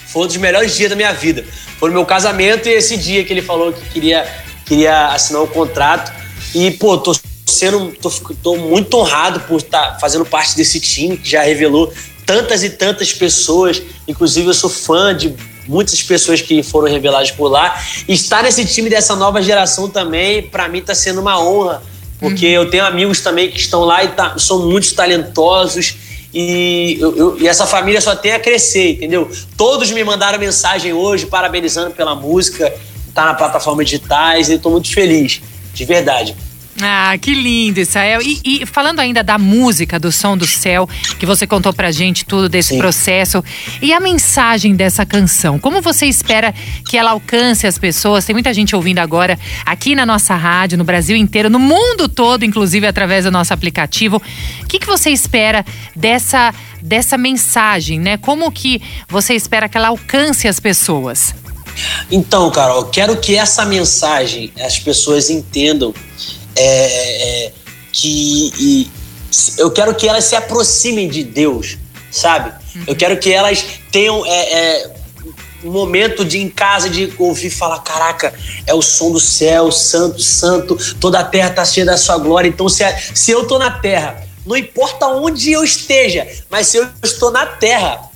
foi 0.09 0.23
um 0.23 0.27
dos 0.27 0.37
melhores 0.37 0.75
dias 0.75 0.89
da 0.89 0.95
minha 0.95 1.13
vida. 1.13 1.45
Foi 1.79 1.89
o 1.89 1.93
meu 1.93 2.03
casamento 2.03 2.67
e 2.67 2.71
esse 2.71 2.97
dia 2.97 3.23
que 3.23 3.31
ele 3.31 3.43
falou 3.43 3.71
que 3.71 3.81
queria, 3.89 4.27
queria 4.65 5.07
assinar 5.09 5.43
o 5.43 5.47
contrato. 5.47 6.11
E, 6.53 6.71
pô, 6.71 6.97
tô 6.97 7.15
sendo. 7.45 7.93
tô, 8.01 8.09
tô 8.41 8.55
muito 8.57 8.97
honrado 8.97 9.39
por 9.41 9.57
estar 9.57 9.99
fazendo 9.99 10.25
parte 10.25 10.55
desse 10.55 10.79
time 10.79 11.15
que 11.15 11.29
já 11.29 11.43
revelou 11.43 11.93
tantas 12.25 12.63
e 12.63 12.71
tantas 12.71 13.13
pessoas. 13.13 13.81
Inclusive, 14.07 14.47
eu 14.47 14.53
sou 14.53 14.69
fã 14.69 15.15
de 15.15 15.35
muitas 15.69 16.01
pessoas 16.01 16.41
que 16.41 16.63
foram 16.63 16.91
reveladas 16.91 17.29
por 17.31 17.47
lá. 17.47 17.79
E 18.07 18.13
estar 18.13 18.41
nesse 18.43 18.65
time 18.65 18.89
dessa 18.89 19.15
nova 19.15 19.41
geração 19.41 19.87
também, 19.87 20.41
para 20.41 20.67
mim, 20.67 20.81
tá 20.81 20.95
sendo 20.95 21.21
uma 21.21 21.39
honra. 21.39 21.81
Porque 22.19 22.45
eu 22.45 22.69
tenho 22.69 22.83
amigos 22.83 23.21
também 23.21 23.49
que 23.49 23.57
estão 23.59 23.81
lá 23.85 24.03
e 24.03 24.09
tá- 24.09 24.37
são 24.37 24.67
muito 24.67 24.93
talentosos. 24.93 25.95
E, 26.33 26.97
eu- 26.99 27.15
eu- 27.15 27.37
e 27.41 27.47
essa 27.47 27.65
família 27.65 28.01
só 28.01 28.15
tem 28.15 28.33
a 28.33 28.39
crescer, 28.39 28.93
entendeu? 28.93 29.29
Todos 29.55 29.89
me 29.91 30.03
mandaram 30.03 30.37
mensagem 30.37 30.91
hoje, 30.91 31.25
parabenizando 31.27 31.91
pela 31.91 32.13
música, 32.15 32.73
tá 33.13 33.25
na 33.25 33.33
plataforma 33.33 33.83
digitais, 33.85 34.49
e 34.49 34.57
tô 34.59 34.69
muito 34.69 34.91
feliz, 34.93 35.41
de 35.73 35.85
verdade. 35.85 36.35
Ah, 36.81 37.17
que 37.17 37.33
lindo, 37.33 37.79
Israel. 37.79 38.21
E, 38.21 38.39
e, 38.43 38.65
falando 38.65 38.99
ainda 38.99 39.21
da 39.21 39.37
música, 39.37 39.99
do 39.99 40.11
som 40.11 40.37
do 40.37 40.47
céu, 40.47 40.87
que 41.19 41.25
você 41.25 41.45
contou 41.45 41.73
pra 41.73 41.91
gente 41.91 42.23
tudo 42.23 42.47
desse 42.47 42.69
Sim. 42.69 42.77
processo, 42.77 43.43
e 43.81 43.91
a 43.91 43.99
mensagem 43.99 44.75
dessa 44.75 45.05
canção, 45.05 45.59
como 45.59 45.81
você 45.81 46.05
espera 46.05 46.53
que 46.87 46.97
ela 46.97 47.11
alcance 47.11 47.67
as 47.67 47.77
pessoas? 47.77 48.23
Tem 48.23 48.33
muita 48.33 48.53
gente 48.53 48.75
ouvindo 48.75 48.99
agora 48.99 49.37
aqui 49.65 49.93
na 49.93 50.05
nossa 50.05 50.35
rádio, 50.35 50.77
no 50.77 50.83
Brasil 50.83 51.17
inteiro, 51.17 51.49
no 51.49 51.59
mundo 51.59 52.07
todo, 52.07 52.45
inclusive 52.45 52.87
através 52.87 53.25
do 53.25 53.31
nosso 53.31 53.53
aplicativo. 53.53 54.21
O 54.63 54.67
que, 54.67 54.79
que 54.79 54.87
você 54.87 55.09
espera 55.09 55.65
dessa, 55.95 56.53
dessa 56.81 57.17
mensagem, 57.17 57.99
né? 57.99 58.15
Como 58.17 58.49
que 58.51 58.81
você 59.09 59.33
espera 59.33 59.67
que 59.67 59.77
ela 59.77 59.89
alcance 59.89 60.47
as 60.47 60.59
pessoas? 60.59 61.35
Então, 62.11 62.49
Carol, 62.51 62.85
quero 62.85 63.17
que 63.17 63.35
essa 63.35 63.65
mensagem 63.65 64.51
as 64.59 64.79
pessoas 64.79 65.29
entendam 65.29 65.93
é, 66.59 67.45
é, 67.45 67.51
que 67.91 68.51
e, 68.59 68.91
eu 69.57 69.71
quero 69.71 69.95
que 69.95 70.07
elas 70.07 70.25
se 70.25 70.35
aproximem 70.35 71.07
de 71.07 71.23
Deus, 71.23 71.77
sabe? 72.11 72.53
Eu 72.85 72.95
quero 72.95 73.17
que 73.17 73.31
elas 73.31 73.63
tenham 73.91 74.25
é, 74.25 74.31
é, 74.31 74.91
um 75.63 75.71
momento 75.71 76.23
de 76.25 76.37
em 76.37 76.49
casa 76.49 76.89
de 76.89 77.13
ouvir 77.17 77.49
falar, 77.49 77.79
caraca, 77.79 78.33
é 78.65 78.73
o 78.73 78.81
som 78.81 79.11
do 79.11 79.19
céu, 79.19 79.71
santo, 79.71 80.21
santo, 80.21 80.77
toda 80.95 81.19
a 81.19 81.23
terra 81.23 81.49
está 81.49 81.65
cheia 81.65 81.85
da 81.85 81.97
sua 81.97 82.17
glória. 82.17 82.47
Então, 82.47 82.67
se, 82.67 82.83
se 83.13 83.31
eu 83.31 83.43
estou 83.43 83.59
na 83.59 83.71
terra, 83.71 84.23
não 84.45 84.55
importa 84.57 85.07
onde 85.07 85.51
eu 85.51 85.63
esteja, 85.63 86.27
mas 86.49 86.67
se 86.67 86.77
eu 86.77 86.87
estou 87.03 87.31
na 87.31 87.45
terra, 87.45 88.08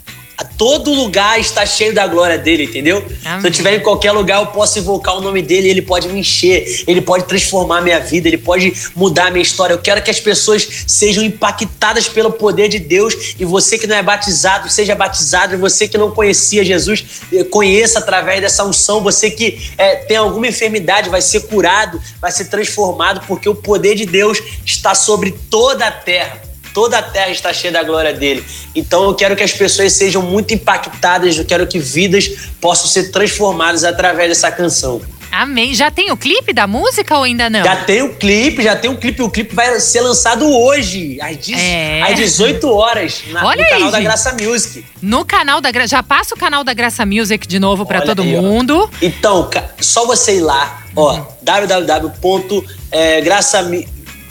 todo 0.57 0.91
lugar 0.93 1.39
está 1.39 1.65
cheio 1.65 1.93
da 1.93 2.07
glória 2.07 2.37
dele, 2.37 2.63
entendeu? 2.65 3.05
Amém. 3.25 3.41
Se 3.41 3.47
eu 3.47 3.51
estiver 3.51 3.75
em 3.75 3.79
qualquer 3.79 4.11
lugar, 4.11 4.39
eu 4.39 4.47
posso 4.47 4.79
invocar 4.79 5.17
o 5.17 5.21
nome 5.21 5.41
dele, 5.41 5.69
ele 5.69 5.81
pode 5.81 6.07
me 6.07 6.19
encher, 6.19 6.83
ele 6.87 7.01
pode 7.01 7.25
transformar 7.25 7.79
a 7.79 7.81
minha 7.81 7.99
vida, 7.99 8.27
ele 8.27 8.37
pode 8.37 8.73
mudar 8.95 9.27
a 9.27 9.31
minha 9.31 9.43
história. 9.43 9.73
Eu 9.73 9.79
quero 9.79 10.01
que 10.01 10.09
as 10.09 10.19
pessoas 10.19 10.67
sejam 10.87 11.23
impactadas 11.23 12.07
pelo 12.07 12.31
poder 12.31 12.67
de 12.67 12.79
Deus 12.79 13.35
e 13.39 13.45
você 13.45 13.77
que 13.77 13.85
não 13.85 13.95
é 13.95 14.03
batizado, 14.03 14.69
seja 14.69 14.95
batizado, 14.95 15.53
e 15.53 15.57
você 15.57 15.87
que 15.87 15.97
não 15.97 16.11
conhecia 16.11 16.63
Jesus, 16.63 17.03
eh, 17.31 17.43
conheça 17.43 17.99
através 17.99 18.41
dessa 18.41 18.63
unção, 18.63 19.01
você 19.01 19.29
que 19.29 19.71
é, 19.77 19.97
tem 19.97 20.17
alguma 20.17 20.47
enfermidade, 20.47 21.09
vai 21.09 21.21
ser 21.21 21.41
curado, 21.41 22.01
vai 22.19 22.31
ser 22.31 22.45
transformado, 22.45 23.25
porque 23.27 23.47
o 23.47 23.55
poder 23.55 23.95
de 23.95 24.05
Deus 24.05 24.41
está 24.65 24.95
sobre 24.95 25.31
toda 25.49 25.87
a 25.87 25.91
terra 25.91 26.52
toda 26.73 26.97
a 26.97 27.01
terra 27.01 27.29
está 27.29 27.53
cheia 27.53 27.71
da 27.71 27.83
glória 27.83 28.13
dele. 28.13 28.43
Então 28.75 29.03
eu 29.03 29.13
quero 29.13 29.35
que 29.35 29.43
as 29.43 29.53
pessoas 29.53 29.93
sejam 29.93 30.21
muito 30.21 30.53
impactadas, 30.53 31.37
eu 31.37 31.45
quero 31.45 31.67
que 31.67 31.79
vidas 31.79 32.29
possam 32.59 32.87
ser 32.87 33.11
transformadas 33.11 33.83
através 33.83 34.29
dessa 34.29 34.51
canção. 34.51 35.01
Amém. 35.33 35.73
Já 35.73 35.89
tem 35.89 36.11
o 36.11 36.17
clipe 36.17 36.53
da 36.53 36.67
música 36.67 37.17
ou 37.17 37.23
ainda 37.23 37.49
não? 37.49 37.63
Já 37.63 37.75
tem 37.77 38.03
o 38.03 38.13
clipe, 38.13 38.61
já 38.61 38.75
tem 38.75 38.91
o 38.91 38.97
clipe. 38.97 39.23
O 39.23 39.31
clipe 39.31 39.55
vai 39.55 39.79
ser 39.79 40.01
lançado 40.01 40.47
hoje, 40.47 41.17
às, 41.19 41.49
é. 41.49 42.03
às 42.03 42.15
18 42.15 42.69
horas, 42.69 43.23
na, 43.29 43.43
Olha 43.43 43.63
no 43.63 43.69
canal 43.69 43.91
da 43.91 43.99
Graça 43.99 44.37
Music. 44.39 44.85
No 45.01 45.25
canal 45.25 45.59
da 45.59 45.71
Graça. 45.71 45.87
Já 45.87 46.03
passa 46.03 46.35
o 46.35 46.37
canal 46.37 46.63
da 46.63 46.71
Graça 46.75 47.03
Music 47.03 47.47
de 47.47 47.57
novo 47.57 47.83
para 47.83 48.01
todo 48.01 48.21
aí, 48.21 48.35
mundo. 48.35 48.77
Ó. 48.77 48.89
Então, 49.01 49.49
só 49.81 50.05
você 50.05 50.35
ir 50.37 50.41
lá, 50.41 50.83
ó, 50.95 51.15
uhum. 51.15 51.25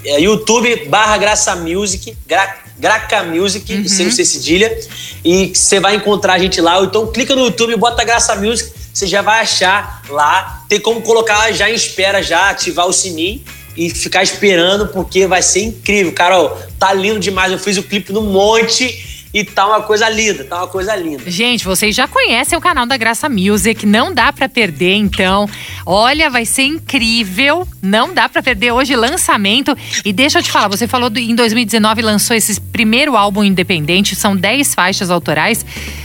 É, 0.05 0.21
YouTube 0.21 0.87
barra 0.87 1.17
Graça 1.17 1.55
Music, 1.57 2.17
Gra, 2.27 2.57
Graca 2.79 3.23
Music, 3.23 3.73
uhum. 3.73 3.89
sem 3.89 4.07
o 4.07 4.13
cedilha, 4.13 4.77
e 5.25 5.53
você 5.55 5.79
vai 5.81 5.95
encontrar 5.95 6.35
a 6.35 6.39
gente 6.39 6.61
lá. 6.61 6.83
Então 6.83 7.07
clica 7.11 7.35
no 7.35 7.45
YouTube, 7.45 7.77
bota 7.77 8.05
Graça 8.05 8.35
Music, 8.37 8.73
você 8.93 9.07
já 9.07 9.23
vai 9.23 9.41
achar 9.41 10.03
lá. 10.09 10.65
Tem 10.69 10.81
como 10.81 11.03
colocar 11.03 11.53
já 11.53 11.71
em 11.71 11.75
espera, 11.75 12.23
já 12.23 12.51
ativar 12.51 12.87
o 12.87 12.93
sininho 12.93 13.43
e 13.77 13.89
ficar 13.91 14.23
esperando, 14.23 14.89
porque 14.89 15.27
vai 15.27 15.43
ser 15.43 15.63
incrível. 15.63 16.13
Carol, 16.13 16.59
tá 16.79 16.93
lindo 16.93 17.19
demais. 17.19 17.53
Eu 17.53 17.59
fiz 17.59 17.77
o 17.79 17.83
clipe 17.83 18.13
no 18.13 18.23
monte 18.23 19.12
e 19.33 19.45
tá 19.45 19.67
uma 19.67 19.83
coisa 19.83 20.09
linda, 20.09 20.45
tá 20.45 20.59
uma 20.59 20.67
coisa 20.67 20.95
linda. 20.95 21.23
Gente, 21.27 21.65
vocês 21.65 21.95
já 21.95 22.07
conhecem 22.07 22.57
o 22.57 22.61
canal 22.61 22.85
da 22.85 22.97
Graça 22.97 23.29
Music, 23.29 23.87
não 23.87 24.13
dá 24.13 24.33
para 24.33 24.49
perder, 24.49 24.95
então. 24.95 25.49
Olha, 25.87 26.29
vai 26.29 26.45
ser 26.45 26.65
incrível, 26.65 27.67
não 27.81 28.13
dá 28.13 28.29
para 28.29 28.43
perder 28.43 28.73
hoje 28.73 28.95
lançamento. 28.95 29.77
E 30.05 30.13
deixa 30.13 30.39
eu 30.39 30.43
te 30.43 30.51
falar, 30.51 30.69
você 30.69 30.87
falou 30.87 31.09
do, 31.09 31.19
em 31.19 31.35
2019 31.35 32.03
lançou 32.03 32.37
esse 32.37 32.61
primeiro 32.61 33.17
álbum 33.17 33.43
independente, 33.43 34.15
são 34.15 34.37
10 34.37 34.75
faixas 34.75 35.11
autorais. 35.11 35.65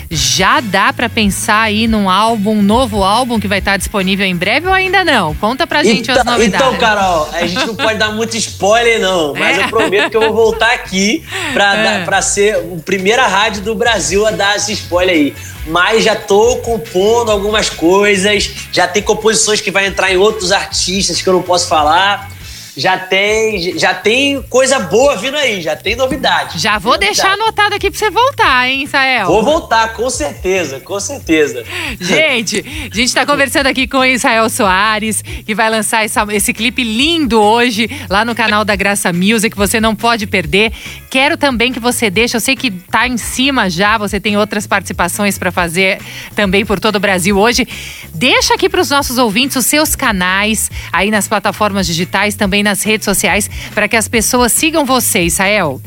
Já 0.09 0.61
dá 0.61 0.93
para 0.93 1.09
pensar 1.09 1.61
aí 1.61 1.87
num 1.87 2.09
álbum, 2.09 2.51
um 2.51 2.61
novo 2.61 3.03
álbum 3.03 3.39
que 3.39 3.47
vai 3.47 3.59
estar 3.59 3.77
disponível 3.77 4.25
em 4.25 4.35
breve 4.35 4.67
ou 4.67 4.73
ainda 4.73 5.03
não? 5.03 5.35
Conta 5.35 5.67
pra 5.67 5.83
gente 5.83 6.09
então, 6.09 6.17
as 6.17 6.23
novidades. 6.23 6.65
Então, 6.65 6.77
Carol, 6.77 7.29
a 7.33 7.45
gente 7.45 7.65
não 7.65 7.75
pode 7.75 7.99
dar 7.99 8.11
muito 8.11 8.37
spoiler 8.37 9.01
não, 9.01 9.33
mas 9.33 9.57
é. 9.57 9.63
eu 9.63 9.67
prometo 9.67 10.09
que 10.09 10.17
eu 10.17 10.21
vou 10.21 10.33
voltar 10.33 10.73
aqui 10.73 11.25
pra, 11.53 11.75
é. 11.75 11.83
dar, 11.83 12.05
pra 12.05 12.21
ser 12.21 12.55
a 12.55 12.61
primeira 12.85 13.27
rádio 13.27 13.61
do 13.63 13.75
Brasil 13.75 14.25
a 14.25 14.31
dar 14.31 14.55
esse 14.55 14.73
spoiler 14.73 15.15
aí 15.15 15.35
mas 15.67 16.05
já 16.05 16.15
tô 16.15 16.57
compondo 16.57 17.29
algumas 17.29 17.69
coisas, 17.69 18.51
já 18.71 18.87
tem 18.87 19.03
composições 19.03 19.59
que 19.59 19.69
vai 19.69 19.85
entrar 19.85 20.11
em 20.11 20.15
outros 20.15 20.53
artistas 20.53 21.21
que 21.21 21.27
eu 21.27 21.33
não 21.33 21.41
posso 21.41 21.67
falar 21.67 22.29
já 22.78 22.95
tem, 22.95 23.78
já 23.78 23.95
tem 23.95 24.39
coisa 24.43 24.78
boa 24.78 25.15
vindo 25.17 25.36
aí, 25.36 25.63
já 25.63 25.75
tem 25.75 25.95
novidade. 25.95 26.59
Já 26.59 26.78
vou 26.78 26.93
novidade. 26.93 27.15
deixar 27.15 27.34
anotado 27.34 27.73
aqui 27.73 27.89
pra 27.89 27.97
você 27.97 28.11
voltar, 28.11 28.69
hein, 28.69 28.84
Israel? 28.84 29.25
Vou 29.25 29.43
voltar, 29.43 29.93
com 29.93 30.07
certeza, 30.11 30.80
com 30.80 30.99
certeza. 30.99 31.63
Gente, 31.99 32.63
a 32.91 32.95
gente 32.95 33.11
tá 33.11 33.25
conversando 33.25 33.65
aqui 33.65 33.88
com 33.88 33.97
o 33.97 34.05
Israel 34.05 34.47
Soares, 34.47 35.23
que 35.23 35.55
vai 35.55 35.71
lançar 35.71 36.05
essa, 36.05 36.23
esse 36.30 36.53
clipe 36.53 36.84
lindo 36.84 37.41
hoje 37.41 37.89
lá 38.11 38.23
no 38.23 38.36
canal 38.36 38.63
da 38.63 38.75
Graça 38.75 39.11
Music, 39.11 39.57
você 39.57 39.80
não 39.82 39.95
pode 39.95 40.28
perder. 40.28 40.71
Quero 41.09 41.36
também 41.36 41.73
que 41.73 41.80
você 41.80 42.11
deixe, 42.11 42.38
eu 42.38 42.41
sei 42.41 42.55
que 42.55 42.69
tá 42.69 43.07
em 43.07 43.17
cima 43.17 43.71
já, 43.71 43.97
você 43.97 44.19
tem 44.19 44.38
outras 44.38 44.67
participações 44.67 45.39
para 45.39 45.51
fazer 45.51 45.99
também 46.36 46.63
por 46.63 46.80
todo 46.80 46.97
o 46.97 46.99
Brasil 46.99 47.39
hoje. 47.39 47.67
Deixa 48.13 48.53
aqui 48.53 48.69
para 48.69 48.82
os 48.82 48.91
nossos 48.91 49.17
ouvintes 49.17 49.57
os 49.57 49.65
seus 49.65 49.95
canais 49.95 50.69
aí 50.93 51.09
nas 51.09 51.28
plataformas 51.28 51.88
digitais, 51.88 52.36
também 52.36 52.66
nas 52.68 52.84
redes 52.84 53.05
sociais 53.05 53.49
para 53.74 53.88
que 53.88 53.95
as 53.95 54.07
pessoas 54.07 54.51
sigam 54.51 54.86
você, 54.86 55.22
Israel? 55.22 55.82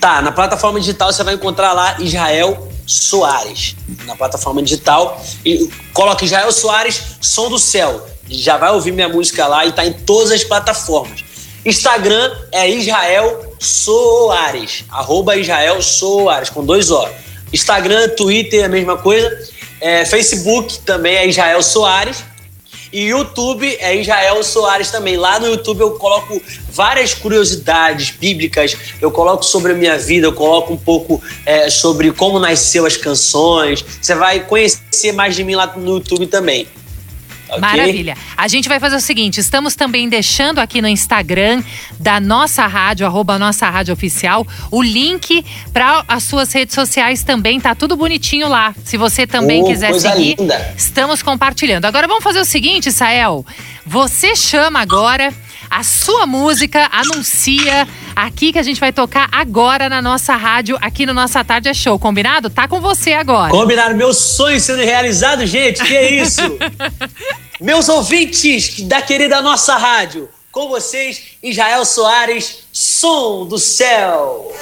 Tá, 0.00 0.20
na 0.20 0.32
plataforma 0.32 0.80
digital 0.80 1.12
você 1.12 1.22
vai 1.22 1.34
encontrar 1.34 1.72
lá 1.72 1.96
Israel 2.00 2.68
Soares. 2.86 3.76
Na 4.04 4.16
plataforma 4.16 4.62
digital. 4.62 5.22
E 5.44 5.70
coloca 5.92 6.24
Israel 6.24 6.50
Soares, 6.50 7.00
Som 7.20 7.48
do 7.48 7.58
Céu. 7.58 8.06
Já 8.28 8.56
vai 8.56 8.72
ouvir 8.72 8.92
minha 8.92 9.08
música 9.08 9.46
lá 9.46 9.64
e 9.64 9.72
tá 9.72 9.86
em 9.86 9.92
todas 9.92 10.32
as 10.32 10.42
plataformas. 10.42 11.24
Instagram 11.64 12.32
é 12.50 12.68
Israel 12.68 13.54
Soares. 13.60 14.84
Arroba 14.90 15.36
Israel 15.36 15.80
Soares, 15.80 16.50
com 16.50 16.64
dois 16.64 16.90
O. 16.90 17.08
Instagram, 17.52 18.08
Twitter, 18.10 18.64
a 18.64 18.68
mesma 18.68 18.96
coisa. 18.96 19.30
É, 19.80 20.04
Facebook 20.04 20.80
também 20.80 21.16
é 21.16 21.26
Israel 21.26 21.62
Soares. 21.62 22.24
E 22.92 23.08
YouTube 23.08 23.76
é 23.78 23.96
Israel 23.96 24.42
Soares 24.42 24.90
também. 24.90 25.16
Lá 25.16 25.38
no 25.38 25.46
YouTube 25.46 25.80
eu 25.80 25.92
coloco 25.92 26.40
várias 26.72 27.14
curiosidades 27.14 28.10
bíblicas, 28.10 28.76
eu 29.00 29.10
coloco 29.10 29.44
sobre 29.44 29.72
a 29.72 29.74
minha 29.74 29.96
vida, 29.96 30.26
eu 30.26 30.32
coloco 30.32 30.72
um 30.72 30.76
pouco 30.76 31.22
é, 31.46 31.70
sobre 31.70 32.10
como 32.12 32.38
nasceu 32.38 32.84
as 32.86 32.96
canções. 32.96 33.84
Você 34.00 34.14
vai 34.14 34.40
conhecer 34.40 35.12
mais 35.12 35.36
de 35.36 35.44
mim 35.44 35.54
lá 35.54 35.66
no 35.76 35.96
YouTube 35.96 36.26
também. 36.26 36.66
Okay. 37.50 37.60
Maravilha. 37.60 38.16
A 38.36 38.48
gente 38.48 38.68
vai 38.68 38.78
fazer 38.78 38.96
o 38.96 39.00
seguinte: 39.00 39.38
estamos 39.40 39.74
também 39.74 40.08
deixando 40.08 40.58
aqui 40.58 40.80
no 40.80 40.88
Instagram 40.88 41.62
da 41.98 42.20
nossa 42.20 42.66
rádio, 42.66 43.06
arroba 43.06 43.38
nossa 43.38 43.68
rádio 43.68 43.92
oficial, 43.92 44.46
o 44.70 44.82
link 44.82 45.44
para 45.72 46.04
as 46.06 46.24
suas 46.24 46.52
redes 46.52 46.74
sociais 46.74 47.22
também. 47.22 47.60
Tá 47.60 47.74
tudo 47.74 47.96
bonitinho 47.96 48.48
lá. 48.48 48.74
Se 48.84 48.96
você 48.96 49.26
também 49.26 49.62
oh, 49.62 49.66
quiser 49.66 49.92
seguir, 49.94 50.36
linda. 50.38 50.74
estamos 50.76 51.22
compartilhando. 51.22 51.84
Agora 51.84 52.06
vamos 52.06 52.24
fazer 52.24 52.40
o 52.40 52.44
seguinte, 52.44 52.92
Sael. 52.92 53.44
Você 53.86 54.36
chama 54.36 54.80
agora 54.80 55.32
a 55.70 55.84
sua 55.84 56.26
música, 56.26 56.88
anuncia 56.90 57.86
aqui 58.14 58.52
que 58.52 58.58
a 58.58 58.62
gente 58.62 58.80
vai 58.80 58.92
tocar 58.92 59.28
agora 59.30 59.88
na 59.88 60.02
nossa 60.02 60.34
rádio, 60.34 60.76
aqui 60.80 61.06
no 61.06 61.14
Nossa 61.14 61.44
Tarde 61.44 61.68
é 61.68 61.74
Show. 61.74 61.98
Combinado? 61.98 62.50
Tá 62.50 62.66
com 62.66 62.80
você 62.80 63.12
agora. 63.12 63.50
Combinado. 63.50 63.94
Meu 63.94 64.12
sonho 64.12 64.60
sendo 64.60 64.82
realizado, 64.82 65.46
gente. 65.46 65.82
Que 65.84 65.96
é 65.96 66.12
isso? 66.20 66.42
Meus 67.60 67.88
ouvintes 67.88 68.80
da 68.82 69.00
querida 69.00 69.40
nossa 69.40 69.76
rádio. 69.76 70.28
Com 70.50 70.68
vocês, 70.68 71.36
Israel 71.42 71.84
Soares, 71.84 72.64
Som 72.72 73.46
do 73.46 73.58
Céu. 73.58 74.52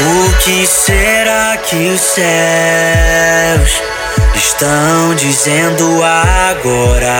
O 0.00 0.44
que 0.44 0.66
será 0.66 1.56
que 1.58 1.76
os 1.76 2.00
céus 2.00 3.91
estão 4.34 5.14
dizendo 5.14 6.02
agora? 6.02 7.12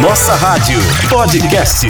Nossa 0.00 0.34
Rádio 0.34 0.78
Podcast. 1.08 1.86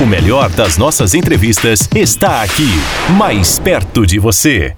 O 0.00 0.06
melhor 0.06 0.50
das 0.50 0.76
nossas 0.76 1.14
entrevistas 1.14 1.88
está 1.94 2.42
aqui, 2.42 2.68
mais 3.10 3.58
perto 3.58 4.06
de 4.06 4.18
você. 4.18 4.76